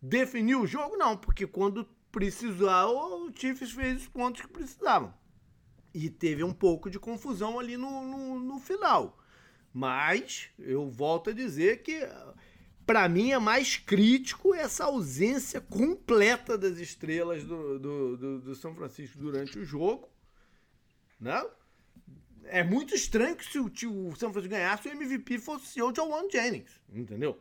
[0.00, 0.96] Definiu o jogo?
[0.96, 5.14] Não, porque quando precisou, o Chiefs fez os pontos que precisavam.
[5.94, 9.18] E teve um pouco de confusão ali no, no, no final.
[9.72, 12.00] Mas eu volto a dizer que
[12.88, 18.74] para mim é mais crítico essa ausência completa das estrelas do, do, do, do, São
[18.74, 20.08] Francisco durante o jogo.
[21.20, 21.38] Né?
[22.44, 26.30] É muito estranho que se o, o São Francisco ganhasse, o MVP fosse o John
[26.32, 26.80] Jennings.
[26.90, 27.38] Entendeu?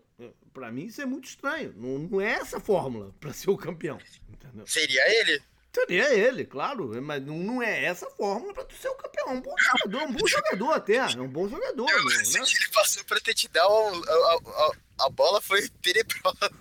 [0.52, 1.74] Para mim isso é muito estranho.
[1.78, 3.98] Não, não é essa fórmula para ser o campeão.
[4.28, 4.68] Entendeu?
[4.68, 5.42] Seria ele?
[5.74, 9.28] Seria ele, claro, mas não, não é essa a fórmula pra tu ser o campeão.
[9.28, 10.96] É um bom jogador, um bom jogador até.
[10.96, 11.86] É um bom jogador.
[11.86, 12.24] Não, né?
[12.26, 13.04] Ele passou
[13.36, 16.52] te dar a, a, a, bola foi tenebrosa.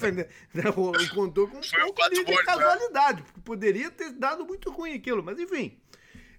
[0.52, 0.64] Né,
[1.14, 2.36] contou com um pouco de né?
[2.44, 5.78] casualidade, porque poderia ter dado muito ruim aquilo, mas enfim.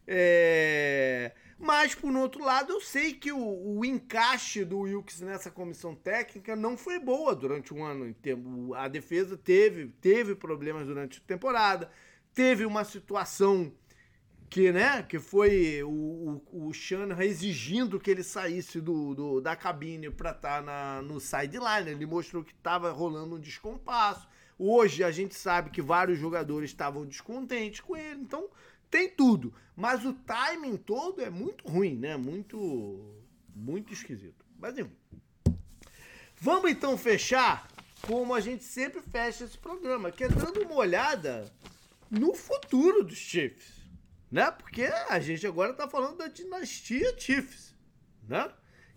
[0.08, 1.32] É...
[1.62, 3.38] Mas, por outro lado, eu sei que o,
[3.78, 8.16] o, encaixe do Wilkes nessa comissão técnica não foi boa durante um ano.
[8.76, 11.92] A defesa teve, teve problemas durante a temporada,
[12.34, 13.72] teve uma situação
[14.50, 16.72] que, né, que foi o, o, o
[17.22, 21.92] exigindo que ele saísse do, do da cabine para estar tá no sideline.
[21.92, 24.28] Ele mostrou que estava rolando um descompasso.
[24.58, 28.50] Hoje a gente sabe que vários jogadores estavam descontentes com ele, então
[28.92, 32.18] tem tudo, mas o timing todo é muito ruim, né?
[32.18, 33.16] Muito,
[33.56, 34.46] muito esquisito.
[34.60, 34.96] Mas enfim.
[36.36, 37.68] Vamos então fechar
[38.02, 41.52] como a gente sempre fecha esse programa, que é dando uma olhada
[42.10, 43.82] no futuro dos Chiefs,
[44.30, 44.52] né?
[44.52, 47.74] Porque a gente agora tá falando da dinastia Chiefs,
[48.28, 48.52] né?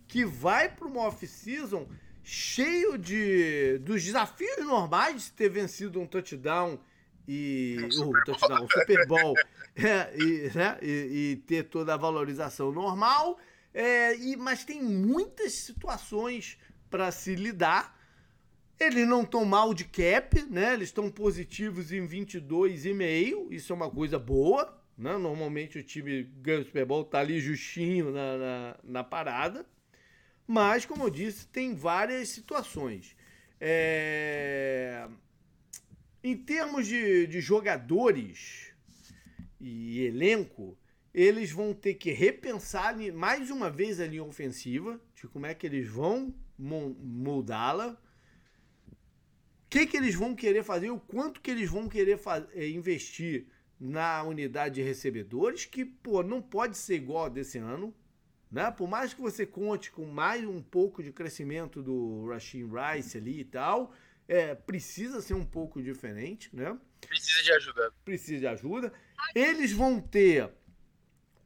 [0.08, 1.86] Que vai para uma off-season
[2.22, 6.80] cheio de dos desafios normais de ter vencido um touchdown
[7.28, 9.34] e o, touchdown, o Super Bowl
[9.76, 13.38] é, e, né, e, e, ter toda a valorização normal,
[13.72, 18.00] é, e, mas tem muitas situações para se lidar.
[18.78, 20.74] Eles não estão mal de cap, né?
[20.74, 23.52] Eles estão positivos em 22,5.
[23.52, 24.80] Isso é uma coisa boa.
[24.96, 25.16] Né?
[25.16, 29.66] Normalmente o time ganha o Super Bowl, tá ali justinho na, na, na parada.
[30.46, 33.16] Mas, como eu disse, tem várias situações.
[33.60, 35.08] É...
[36.22, 38.63] Em termos de, de jogadores
[39.64, 40.76] e elenco,
[41.12, 45.66] eles vão ter que repensar mais uma vez a linha ofensiva, de como é que
[45.66, 47.98] eles vão moldá-la,
[48.86, 52.20] o que, que eles vão querer fazer, o quanto que eles vão querer
[52.52, 53.46] é, investir
[53.80, 57.94] na unidade de recebedores, que pô, não pode ser igual a desse ano.
[58.50, 58.70] Né?
[58.70, 63.40] Por mais que você conte com mais um pouco de crescimento do Rasheen Rice ali
[63.40, 63.92] e tal,
[64.28, 66.78] é, precisa ser um pouco diferente, né?
[67.00, 67.92] Precisa de ajuda.
[68.04, 68.92] Precisa de ajuda.
[69.34, 70.50] Eles vão ter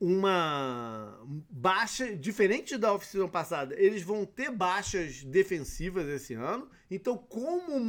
[0.00, 1.18] uma
[1.50, 6.70] baixa, diferente da oficina passada, eles vão ter baixas defensivas esse ano.
[6.90, 7.80] Então, como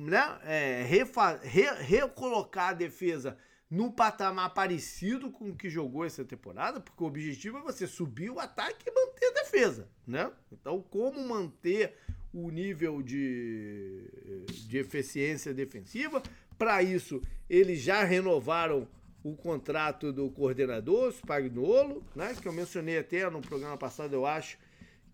[0.00, 3.36] né, é, refa, re, recolocar a defesa
[3.70, 8.30] num patamar parecido com o que jogou essa temporada, porque o objetivo é você subir
[8.30, 10.30] o ataque e manter a defesa, né?
[10.52, 11.94] Então, como manter
[12.32, 16.22] o nível de, de eficiência defensiva?
[16.56, 17.20] Para isso,
[17.50, 18.88] eles já renovaram
[19.24, 24.58] o contrato do coordenador, Spagnolo, né, que eu mencionei até no programa passado, eu acho,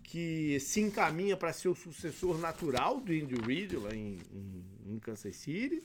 [0.03, 4.99] que se encaminha para ser o sucessor natural do Andy Reid lá em, em, em,
[4.99, 5.81] Kansas City.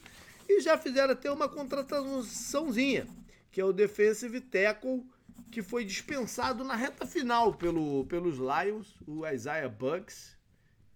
[0.50, 3.08] E já fizeram até uma contrataçãozinha,
[3.52, 5.06] que é o defensive tackle,
[5.52, 10.36] que foi dispensado na reta final pelo, pelos Lions, o Isaiah Bucks.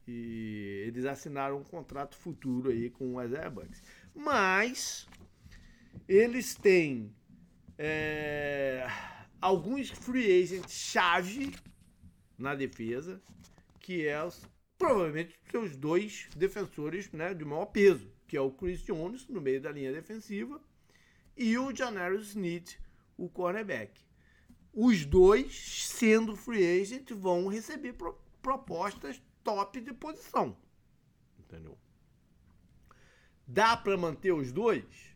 [0.07, 3.84] E eles assinaram um contrato futuro aí com o Isaiah Bucks.
[4.15, 5.07] Mas
[6.07, 7.14] eles têm
[7.81, 8.85] é,
[9.39, 11.56] alguns free agents chave
[12.38, 13.22] na defesa,
[13.80, 14.19] que é
[14.77, 19.61] provavelmente seus dois defensores né, de maior peso, que é o Chris Jones, no meio
[19.61, 20.61] da linha defensiva,
[21.38, 22.77] e o Janarius Smith,
[23.18, 24.01] o cornerback.
[24.73, 30.56] Os dois, sendo free agent, vão receber pro, propostas top de posição.
[31.39, 31.77] Entendeu?
[33.47, 35.09] Dá para manter os dois?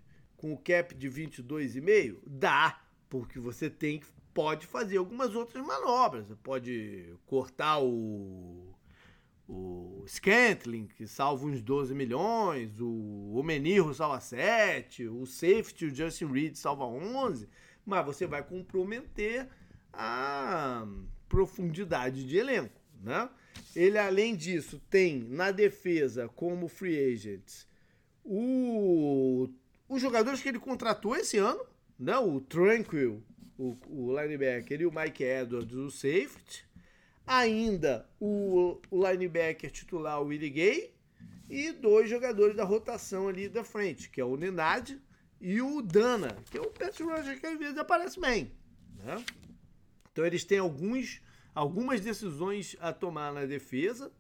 [0.44, 2.18] Com o cap de 22,5?
[2.28, 4.02] Dá, porque você tem
[4.34, 6.28] pode fazer algumas outras manobras.
[6.28, 8.76] Você pode cortar o
[9.48, 15.96] o Scantling, que salva uns 12 milhões, o, o Menirro salva 7, o Safety, o
[15.96, 17.48] Justin Reed salva 11,
[17.86, 19.50] mas você vai comprometer
[19.92, 20.88] a
[21.28, 23.30] profundidade de elenco, né?
[23.76, 27.68] Ele, além disso, tem na defesa, como free agents,
[28.24, 29.50] o
[29.94, 31.64] os jogadores que ele contratou esse ano,
[32.00, 32.18] né?
[32.18, 33.24] o Tranquil,
[33.58, 36.66] o, o linebacker, e o Mike Edwards, o safety.
[37.26, 40.94] Ainda o, o linebacker titular, o Willie Gay.
[41.48, 45.00] E dois jogadores da rotação ali da frente, que é o Nenad
[45.40, 48.52] e o Dana, que é o Pat Roger que às vezes aparece bem.
[49.04, 49.24] Né?
[50.12, 51.22] Então eles têm alguns,
[51.54, 54.12] algumas decisões a tomar na defesa.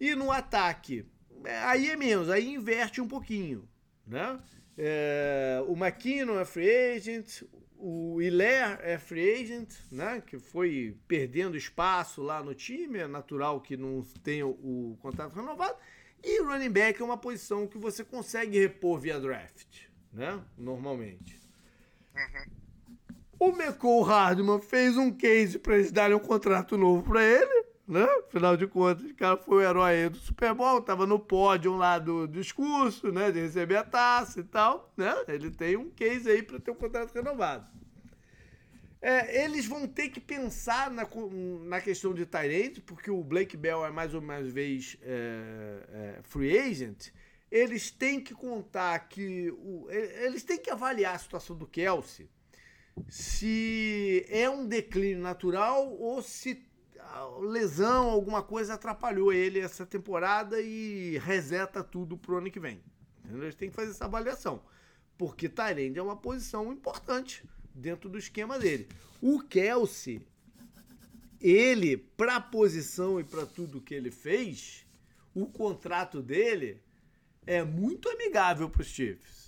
[0.00, 1.06] E no ataque,
[1.44, 3.68] é, aí é menos, aí inverte um pouquinho.
[4.06, 4.40] Né?
[4.76, 7.42] É, o McKinnon é free agent,
[7.76, 13.60] o Hilaire é free agent, né, que foi perdendo espaço lá no time, é natural
[13.60, 15.76] que não tenha o, contrato renovado.
[16.22, 21.40] E o running back é uma posição que você consegue repor via draft, né, normalmente.
[22.14, 22.52] Uhum.
[23.40, 28.04] O McCall Hardman fez um case para eles darem um contrato novo para ele né?
[28.26, 31.98] Afinal de contas, o cara foi o herói do Super Bowl, tava no pódio lá
[31.98, 33.30] do discurso, né?
[33.30, 35.14] De receber a taça e tal, né?
[35.28, 37.66] Ele tem um case aí para ter um contrato renovado.
[39.00, 41.06] É, eles vão ter que pensar na,
[41.64, 46.20] na questão de Tyrant, porque o Blake Bell é mais ou menos vez é, é,
[46.22, 47.08] free agent.
[47.50, 49.50] Eles têm que contar que.
[49.58, 52.28] O, eles têm que avaliar a situação do Kelsey
[53.08, 56.62] se é um declínio natural ou se
[57.40, 62.82] lesão, alguma coisa atrapalhou ele essa temporada e reseta tudo pro ano que vem.
[63.24, 63.44] Entendeu?
[63.44, 64.62] Eles têm que fazer essa avaliação.
[65.16, 68.88] Porque Tyrande é uma posição importante dentro do esquema dele.
[69.20, 70.26] O Kelsey,
[71.40, 74.86] ele, para a posição e para tudo que ele fez,
[75.34, 76.82] o contrato dele
[77.46, 79.41] é muito amigável para os Chiefs.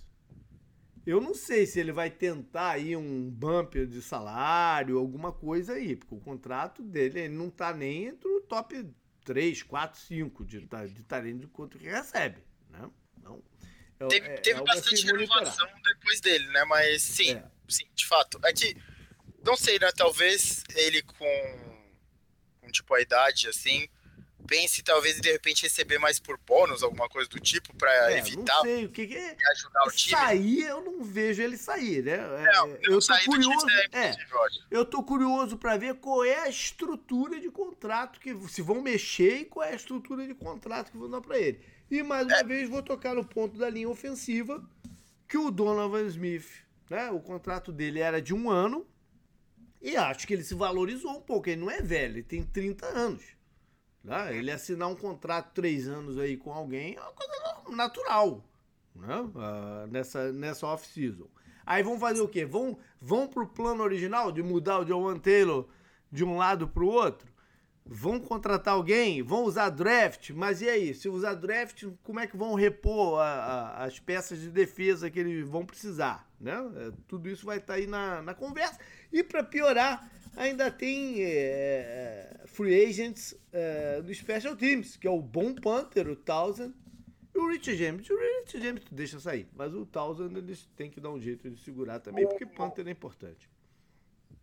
[1.06, 5.97] Eu não sei se ele vai tentar aí um bumper de salário, alguma coisa aí,
[5.97, 8.89] porque o contrato dele ele não está nem entre o top
[9.24, 12.89] 3, 4, 5 de, de talento de quanto que recebe, né?
[13.22, 13.43] Não,
[14.01, 16.64] é, teve, é, teve bastante renovação depois dele, né?
[16.64, 17.44] Mas sim, é.
[17.68, 18.40] sim, de fato.
[18.44, 18.76] É que,
[19.44, 19.90] não sei, né?
[19.93, 21.78] Talvez ele com,
[22.60, 23.89] com tipo a idade assim,
[24.46, 28.54] pense talvez de repente receber mais por bônus, alguma coisa do tipo, para é, evitar.
[28.56, 29.36] Não sei, o que, que é.
[29.52, 30.16] ajudar o time.
[30.16, 32.16] Sair, eu não vejo ele sair, né?
[32.16, 33.66] Não, é, eu tô curioso.
[33.92, 34.16] É, é
[34.70, 39.38] eu tô curioso para ver qual é a estrutura de contrato que se vão mexer
[39.38, 41.60] e qual é a estrutura de contrato que vão dar para ele.
[41.90, 42.44] E mais uma é.
[42.44, 44.62] vez vou tocar no ponto da linha ofensiva
[45.28, 46.48] que o Donovan Smith,
[46.88, 47.10] né?
[47.10, 48.86] O contrato dele era de um ano.
[49.80, 51.48] E acho que ele se valorizou um pouco.
[51.48, 53.34] Ele não é velho, ele tem 30 anos.
[54.05, 54.36] Né?
[54.36, 58.44] Ele assinar um contrato três anos aí com alguém é uma coisa natural
[58.94, 59.20] né?
[59.20, 61.26] Uh, nessa, nessa off-season.
[61.66, 62.44] Aí vão fazer o quê?
[62.44, 65.66] Vão, vão pro plano original de mudar o John Taylor
[66.12, 67.32] de um lado pro outro?
[67.86, 69.22] Vão contratar alguém?
[69.22, 70.31] Vão usar draft?
[70.31, 70.94] Mas e aí?
[70.94, 75.18] Se usar draft, como é que vão repor a, a, as peças de defesa que
[75.18, 76.31] eles vão precisar?
[76.40, 76.55] Né?
[76.76, 78.78] É, tudo isso vai estar tá aí na, na conversa.
[79.12, 81.31] E para piorar, ainda tem é,
[82.43, 86.72] é, free agents é, do Special Teams, que é o Bom Panther, o Thousand,
[87.35, 88.09] e o Richard James.
[88.09, 91.60] O Richard James deixa sair, mas o Thousand eles têm que dar um jeito de
[91.62, 93.48] segurar também, porque Panther é importante.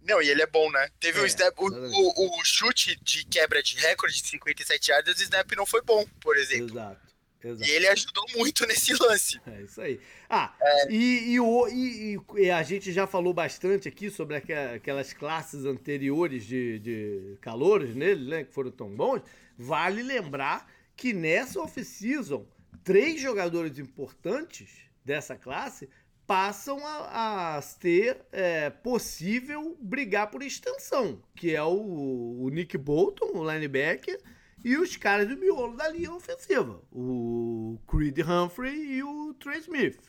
[0.04, 0.90] Não, e ele é bom, né?
[1.00, 1.54] Teve é, um snap.
[1.60, 5.82] O, o, o, chute de quebra de recorde de 57 yardas, o snap não foi
[5.82, 6.72] bom, por exemplo.
[6.72, 7.11] Exato.
[7.44, 7.70] Exato.
[7.70, 9.40] E ele ajudou muito nesse lance.
[9.46, 10.00] É isso aí.
[10.30, 10.92] Ah, é.
[10.92, 16.80] e, e, e, e, a gente já falou bastante aqui sobre aquelas classes anteriores de,
[16.80, 18.44] de calores nele, né?
[18.44, 19.22] Que foram tão bons.
[19.58, 22.46] Vale lembrar que nessa off-season,
[22.84, 24.70] três jogadores importantes
[25.04, 25.90] dessa classe
[26.32, 33.32] passam a, a ter é, possível brigar por extensão, que é o, o, Nick Bolton,
[33.34, 34.18] o linebacker,
[34.64, 40.00] e os caras do miolo da linha ofensiva, o Creed Humphrey e o Trey Smith.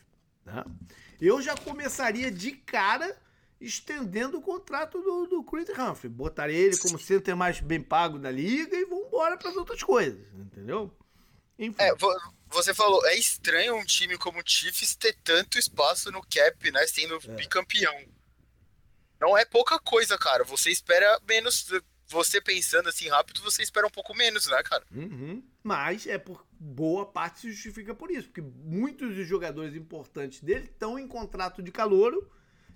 [0.45, 0.63] Né?
[1.19, 3.17] Eu já começaria de cara
[3.59, 6.09] estendendo o contrato do, do Creed Humphrey.
[6.11, 9.81] Botaria ele como center mais bem pago da liga e vamos embora para as outras
[9.81, 10.95] coisas, entendeu?
[11.57, 11.81] Enfim.
[11.81, 11.93] É,
[12.47, 16.85] você falou, é estranho um time como o Chiefs ter tanto espaço no cap, né?
[16.87, 17.35] Sendo é.
[17.35, 17.95] bicampeão.
[19.19, 20.43] Não é pouca coisa, cara.
[20.43, 21.65] Você espera menos.
[22.13, 24.85] Você pensando assim rápido, você espera um pouco menos, né, cara?
[24.93, 25.43] Uhum.
[25.63, 30.65] Mas é por boa parte se justifica por isso, porque muitos dos jogadores importantes dele
[30.65, 32.31] estão em contrato de calouro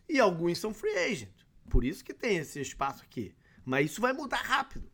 [0.09, 1.29] e alguns são free agent.
[1.69, 3.35] Por isso que tem esse espaço aqui.
[3.63, 4.89] Mas isso vai mudar rápido.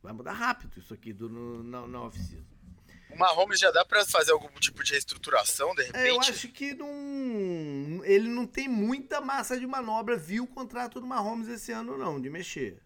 [0.00, 2.46] Vai mudar rápido isso aqui do, no, na, na oficina.
[3.10, 6.04] O Mahomes já dá para fazer algum tipo de reestruturação, de repente?
[6.04, 11.00] É, eu acho que não, ele não tem muita massa de manobra, viu o contrato
[11.00, 12.80] do Mahomes esse ano, não, de mexer.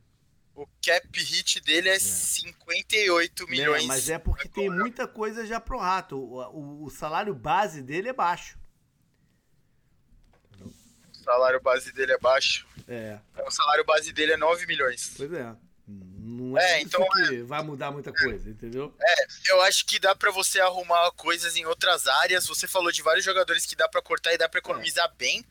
[0.55, 1.99] O cap hit dele é, é.
[1.99, 3.85] 58 milhões.
[3.85, 6.17] É, mas é porque tem muita coisa já pro rato.
[6.17, 8.57] O, o, o, salário base dele é baixo.
[10.61, 12.67] O salário base dele é baixo?
[12.87, 13.19] É.
[13.45, 15.15] O salário base dele é 9 milhões.
[15.17, 15.57] Pois é.
[15.87, 18.95] Não é, é então é, vai mudar muita coisa, entendeu?
[18.99, 22.47] É, eu acho que dá para você arrumar coisas em outras áreas.
[22.47, 25.15] Você falou de vários jogadores que dá para cortar e dá para economizar é.
[25.17, 25.45] bem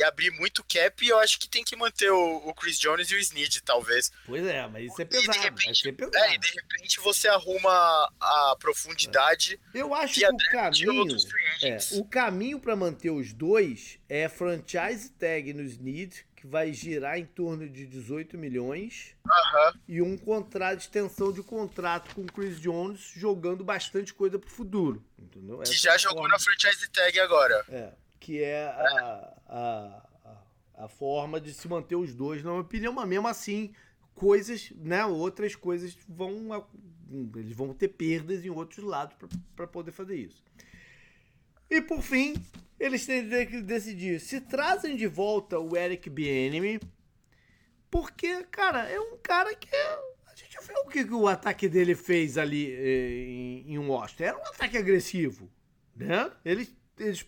[0.00, 1.06] e abrir muito cap.
[1.06, 4.10] Eu acho que tem que manter o, o, Chris Jones e o Snead, talvez.
[4.26, 5.30] Pois é, mas isso é pesado.
[5.30, 6.16] E de repente, pesado.
[6.16, 9.60] É, e de repente você arruma a profundidade.
[9.74, 11.16] Eu acho que o caminho,
[11.62, 17.18] é, o caminho para manter os dois é franchise tag no Snead que vai girar
[17.18, 19.80] em torno de 18 milhões uhum.
[19.86, 24.48] e um contrato de extensão de contrato com o Chris Jones jogando bastante coisa pro
[24.48, 25.58] futuro, entendeu?
[25.58, 26.30] Que Essa já jogou forma...
[26.30, 27.62] na franchise tag agora.
[27.68, 32.92] É, que é a, a, a, forma de se manter os dois, na minha opinião,
[32.92, 33.72] mas mesmo assim,
[34.14, 36.50] coisas, né, outras coisas vão
[37.34, 39.16] eles vão ter perdas em outros lados
[39.56, 40.44] para poder fazer isso.
[41.68, 42.34] E por fim,
[42.78, 46.80] eles têm que decidir se trazem de volta o Eric Bieniemy,
[47.90, 52.38] porque, cara, é um cara que a gente viu o que o ataque dele fez
[52.38, 54.24] ali eh, em, em Washington.
[54.24, 55.50] Era um ataque agressivo,
[55.96, 56.30] né?
[56.44, 57.26] Eles, eles,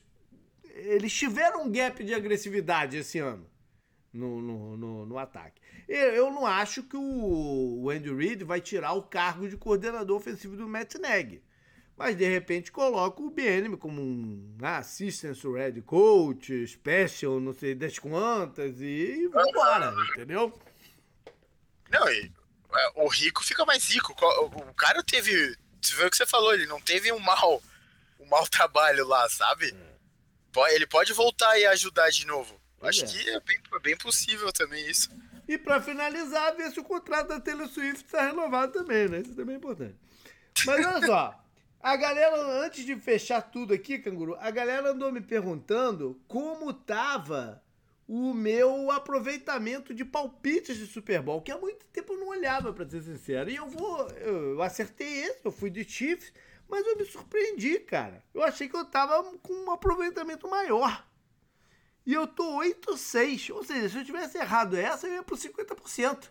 [0.74, 3.48] eles tiveram um gap de agressividade esse ano
[4.12, 5.60] no, no, no, no ataque.
[5.88, 10.16] Eu, eu, não acho que o, o Andy Reid vai tirar o cargo de coordenador
[10.16, 11.42] ofensivo do Matt Nagy
[11.96, 17.74] mas de repente coloca o BNM como um ah, assistant head coach, special, não sei
[17.74, 20.52] das quantas, e vambora, entendeu?
[21.90, 22.32] Não, e
[22.74, 24.12] é, o rico fica mais rico.
[24.12, 25.56] O cara teve.
[25.80, 27.62] Você viu o que você falou, ele não teve um mal,
[28.18, 29.70] um mau trabalho lá, sabe?
[29.70, 29.91] É.
[30.70, 32.60] Ele pode voltar e ajudar de novo.
[32.80, 33.08] Acho é.
[33.08, 35.08] que é bem, é bem possível também isso.
[35.48, 39.20] E para finalizar, ver se o contrato da Taylor Swift está renovado também, né?
[39.20, 39.96] Isso também é importante.
[40.66, 41.38] Mas olha só.
[41.82, 47.60] A galera, antes de fechar tudo aqui, canguru, a galera andou me perguntando como tava
[48.06, 52.72] o meu aproveitamento de palpites de Super Bowl, que há muito tempo eu não olhava,
[52.72, 53.50] para ser sincero.
[53.50, 54.08] E eu vou.
[54.10, 56.32] Eu acertei esse, eu fui de Chiefs,
[56.72, 58.24] mas eu me surpreendi, cara.
[58.32, 61.06] Eu achei que eu tava com um aproveitamento maior.
[62.06, 63.54] E eu tô 8-6.
[63.54, 66.30] Ou seja, se eu tivesse errado essa, eu ia pro 50%.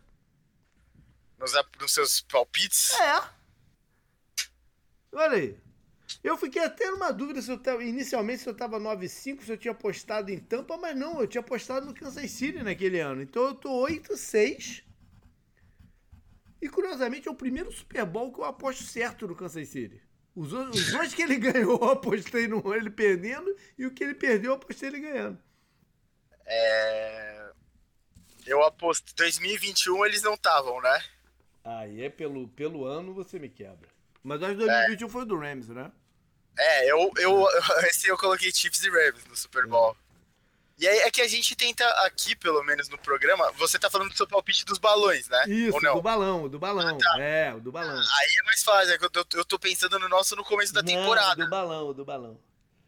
[1.38, 2.91] Nos, nos seus palpites?
[2.99, 3.30] É.
[5.11, 5.59] Olha aí.
[6.23, 9.57] Eu fiquei até numa dúvida se eu tava, inicialmente se eu tava 9,5, se eu
[9.59, 13.22] tinha apostado em Tampa, mas não, eu tinha apostado no Kansas City naquele ano.
[13.22, 14.84] Então eu tô 8,6.
[16.59, 20.01] E curiosamente é o primeiro Super Bowl que eu aposto certo no Kansas City.
[20.35, 24.15] Os, os dois que ele ganhou, eu apostei no ele perdendo, e o que ele
[24.15, 25.37] perdeu, eu apostei ele ganhando.
[26.45, 27.51] É...
[28.45, 29.13] Eu aposto.
[29.15, 31.03] 2021 eles não estavam, né?
[31.63, 33.89] Aí é pelo, pelo ano você me quebra.
[34.23, 35.09] Mas acho que 2021 é.
[35.09, 35.91] foi o do Rams, né?
[36.57, 37.47] É, eu, eu,
[37.89, 39.95] esse eu coloquei Chiefs e Rams no Super Bowl.
[39.95, 40.10] É.
[40.81, 44.09] E aí é que a gente tenta aqui, pelo menos no programa, você tá falando
[44.09, 45.45] do seu palpite dos balões, né?
[45.47, 46.97] Isso, do balão, do balão.
[46.97, 47.21] Ah, tá.
[47.21, 47.99] É, o do balão.
[47.99, 50.73] Aí é mais fácil, é que eu tô, eu tô pensando no nosso no começo
[50.73, 51.45] da não, temporada.
[51.45, 52.39] do balão, do balão.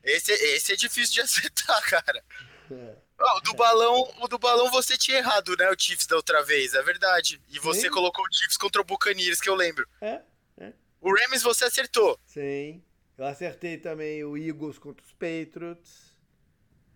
[0.03, 2.25] Esse, esse é difícil de acertar, cara.
[2.71, 2.95] É.
[3.19, 5.69] Oh, o do balão, o do balão você tinha errado, né?
[5.69, 7.39] O Chiefs da outra vez, é verdade.
[7.47, 7.91] E você Sim.
[7.91, 9.87] colocou o Chiefs contra o Buccaneers, que eu lembro.
[10.01, 10.19] É,
[10.57, 10.73] é.
[10.99, 12.19] O Rams você acertou.
[12.25, 12.83] Sim.
[13.15, 16.12] Eu acertei também o Eagles contra os Patriots.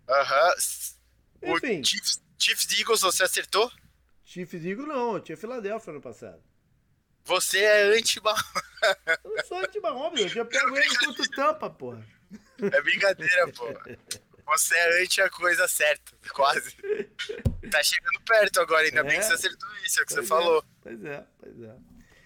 [0.08, 0.54] Aham.
[1.44, 1.82] Enfim.
[1.82, 3.72] O Chiefs, Chiefs e Eagles você acertou?
[4.24, 6.42] Chiefs Eagles não, eu tinha Filadélfia no passado.
[7.24, 8.44] Você é anti-Mahomes.
[9.24, 12.06] Eu não sou anti-Mahomes, eu já pego ele contra tampa, porra.
[12.62, 13.98] É brincadeira, porra.
[14.46, 16.74] Você é anti a coisa certa, quase.
[17.70, 19.04] Tá chegando perto agora, ainda é.
[19.04, 20.66] bem que você acertou isso, é o que pois você é, falou.
[20.82, 21.76] Pois é, pois é.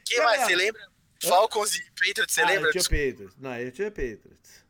[0.06, 0.92] Quem mais, você lembra?
[1.24, 2.70] Falcons e Patriots, você ah, lembra?
[2.70, 3.38] Eu tinha Patriots.
[3.38, 4.61] Não, eu tinha Patriots.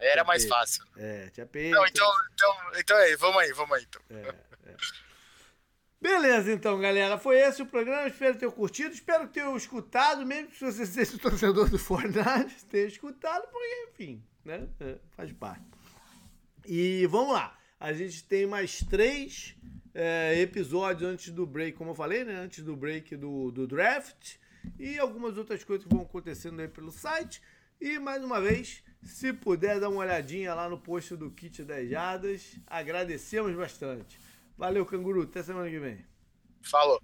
[0.00, 0.84] Era tinha mais fácil.
[0.96, 1.76] É, tinha Patriots.
[1.76, 4.02] Não, então, então, então aí, vamos aí, vamos aí então.
[4.10, 4.34] É,
[4.70, 4.76] é.
[6.00, 7.18] Beleza, então, galera.
[7.18, 8.08] Foi esse o programa.
[8.08, 8.94] Espero ter curtido.
[8.94, 14.66] Espero tenham escutado, mesmo se você seja torcedor do Fortnite, tenha escutado, porque, enfim, né?
[14.80, 15.64] É, faz parte.
[16.66, 17.58] E vamos lá.
[17.78, 19.54] A gente tem mais três
[19.94, 22.36] é, episódios antes do break, como eu falei, né?
[22.36, 24.36] Antes do break do, do draft.
[24.78, 27.42] E algumas outras coisas que vão acontecendo aí pelo site.
[27.78, 31.88] E mais uma vez, se puder dar uma olhadinha lá no post do Kit das
[31.88, 34.18] Jadas, agradecemos bastante.
[34.56, 35.22] Valeu, canguru.
[35.22, 36.04] Até semana que vem.
[36.62, 37.00] Falou.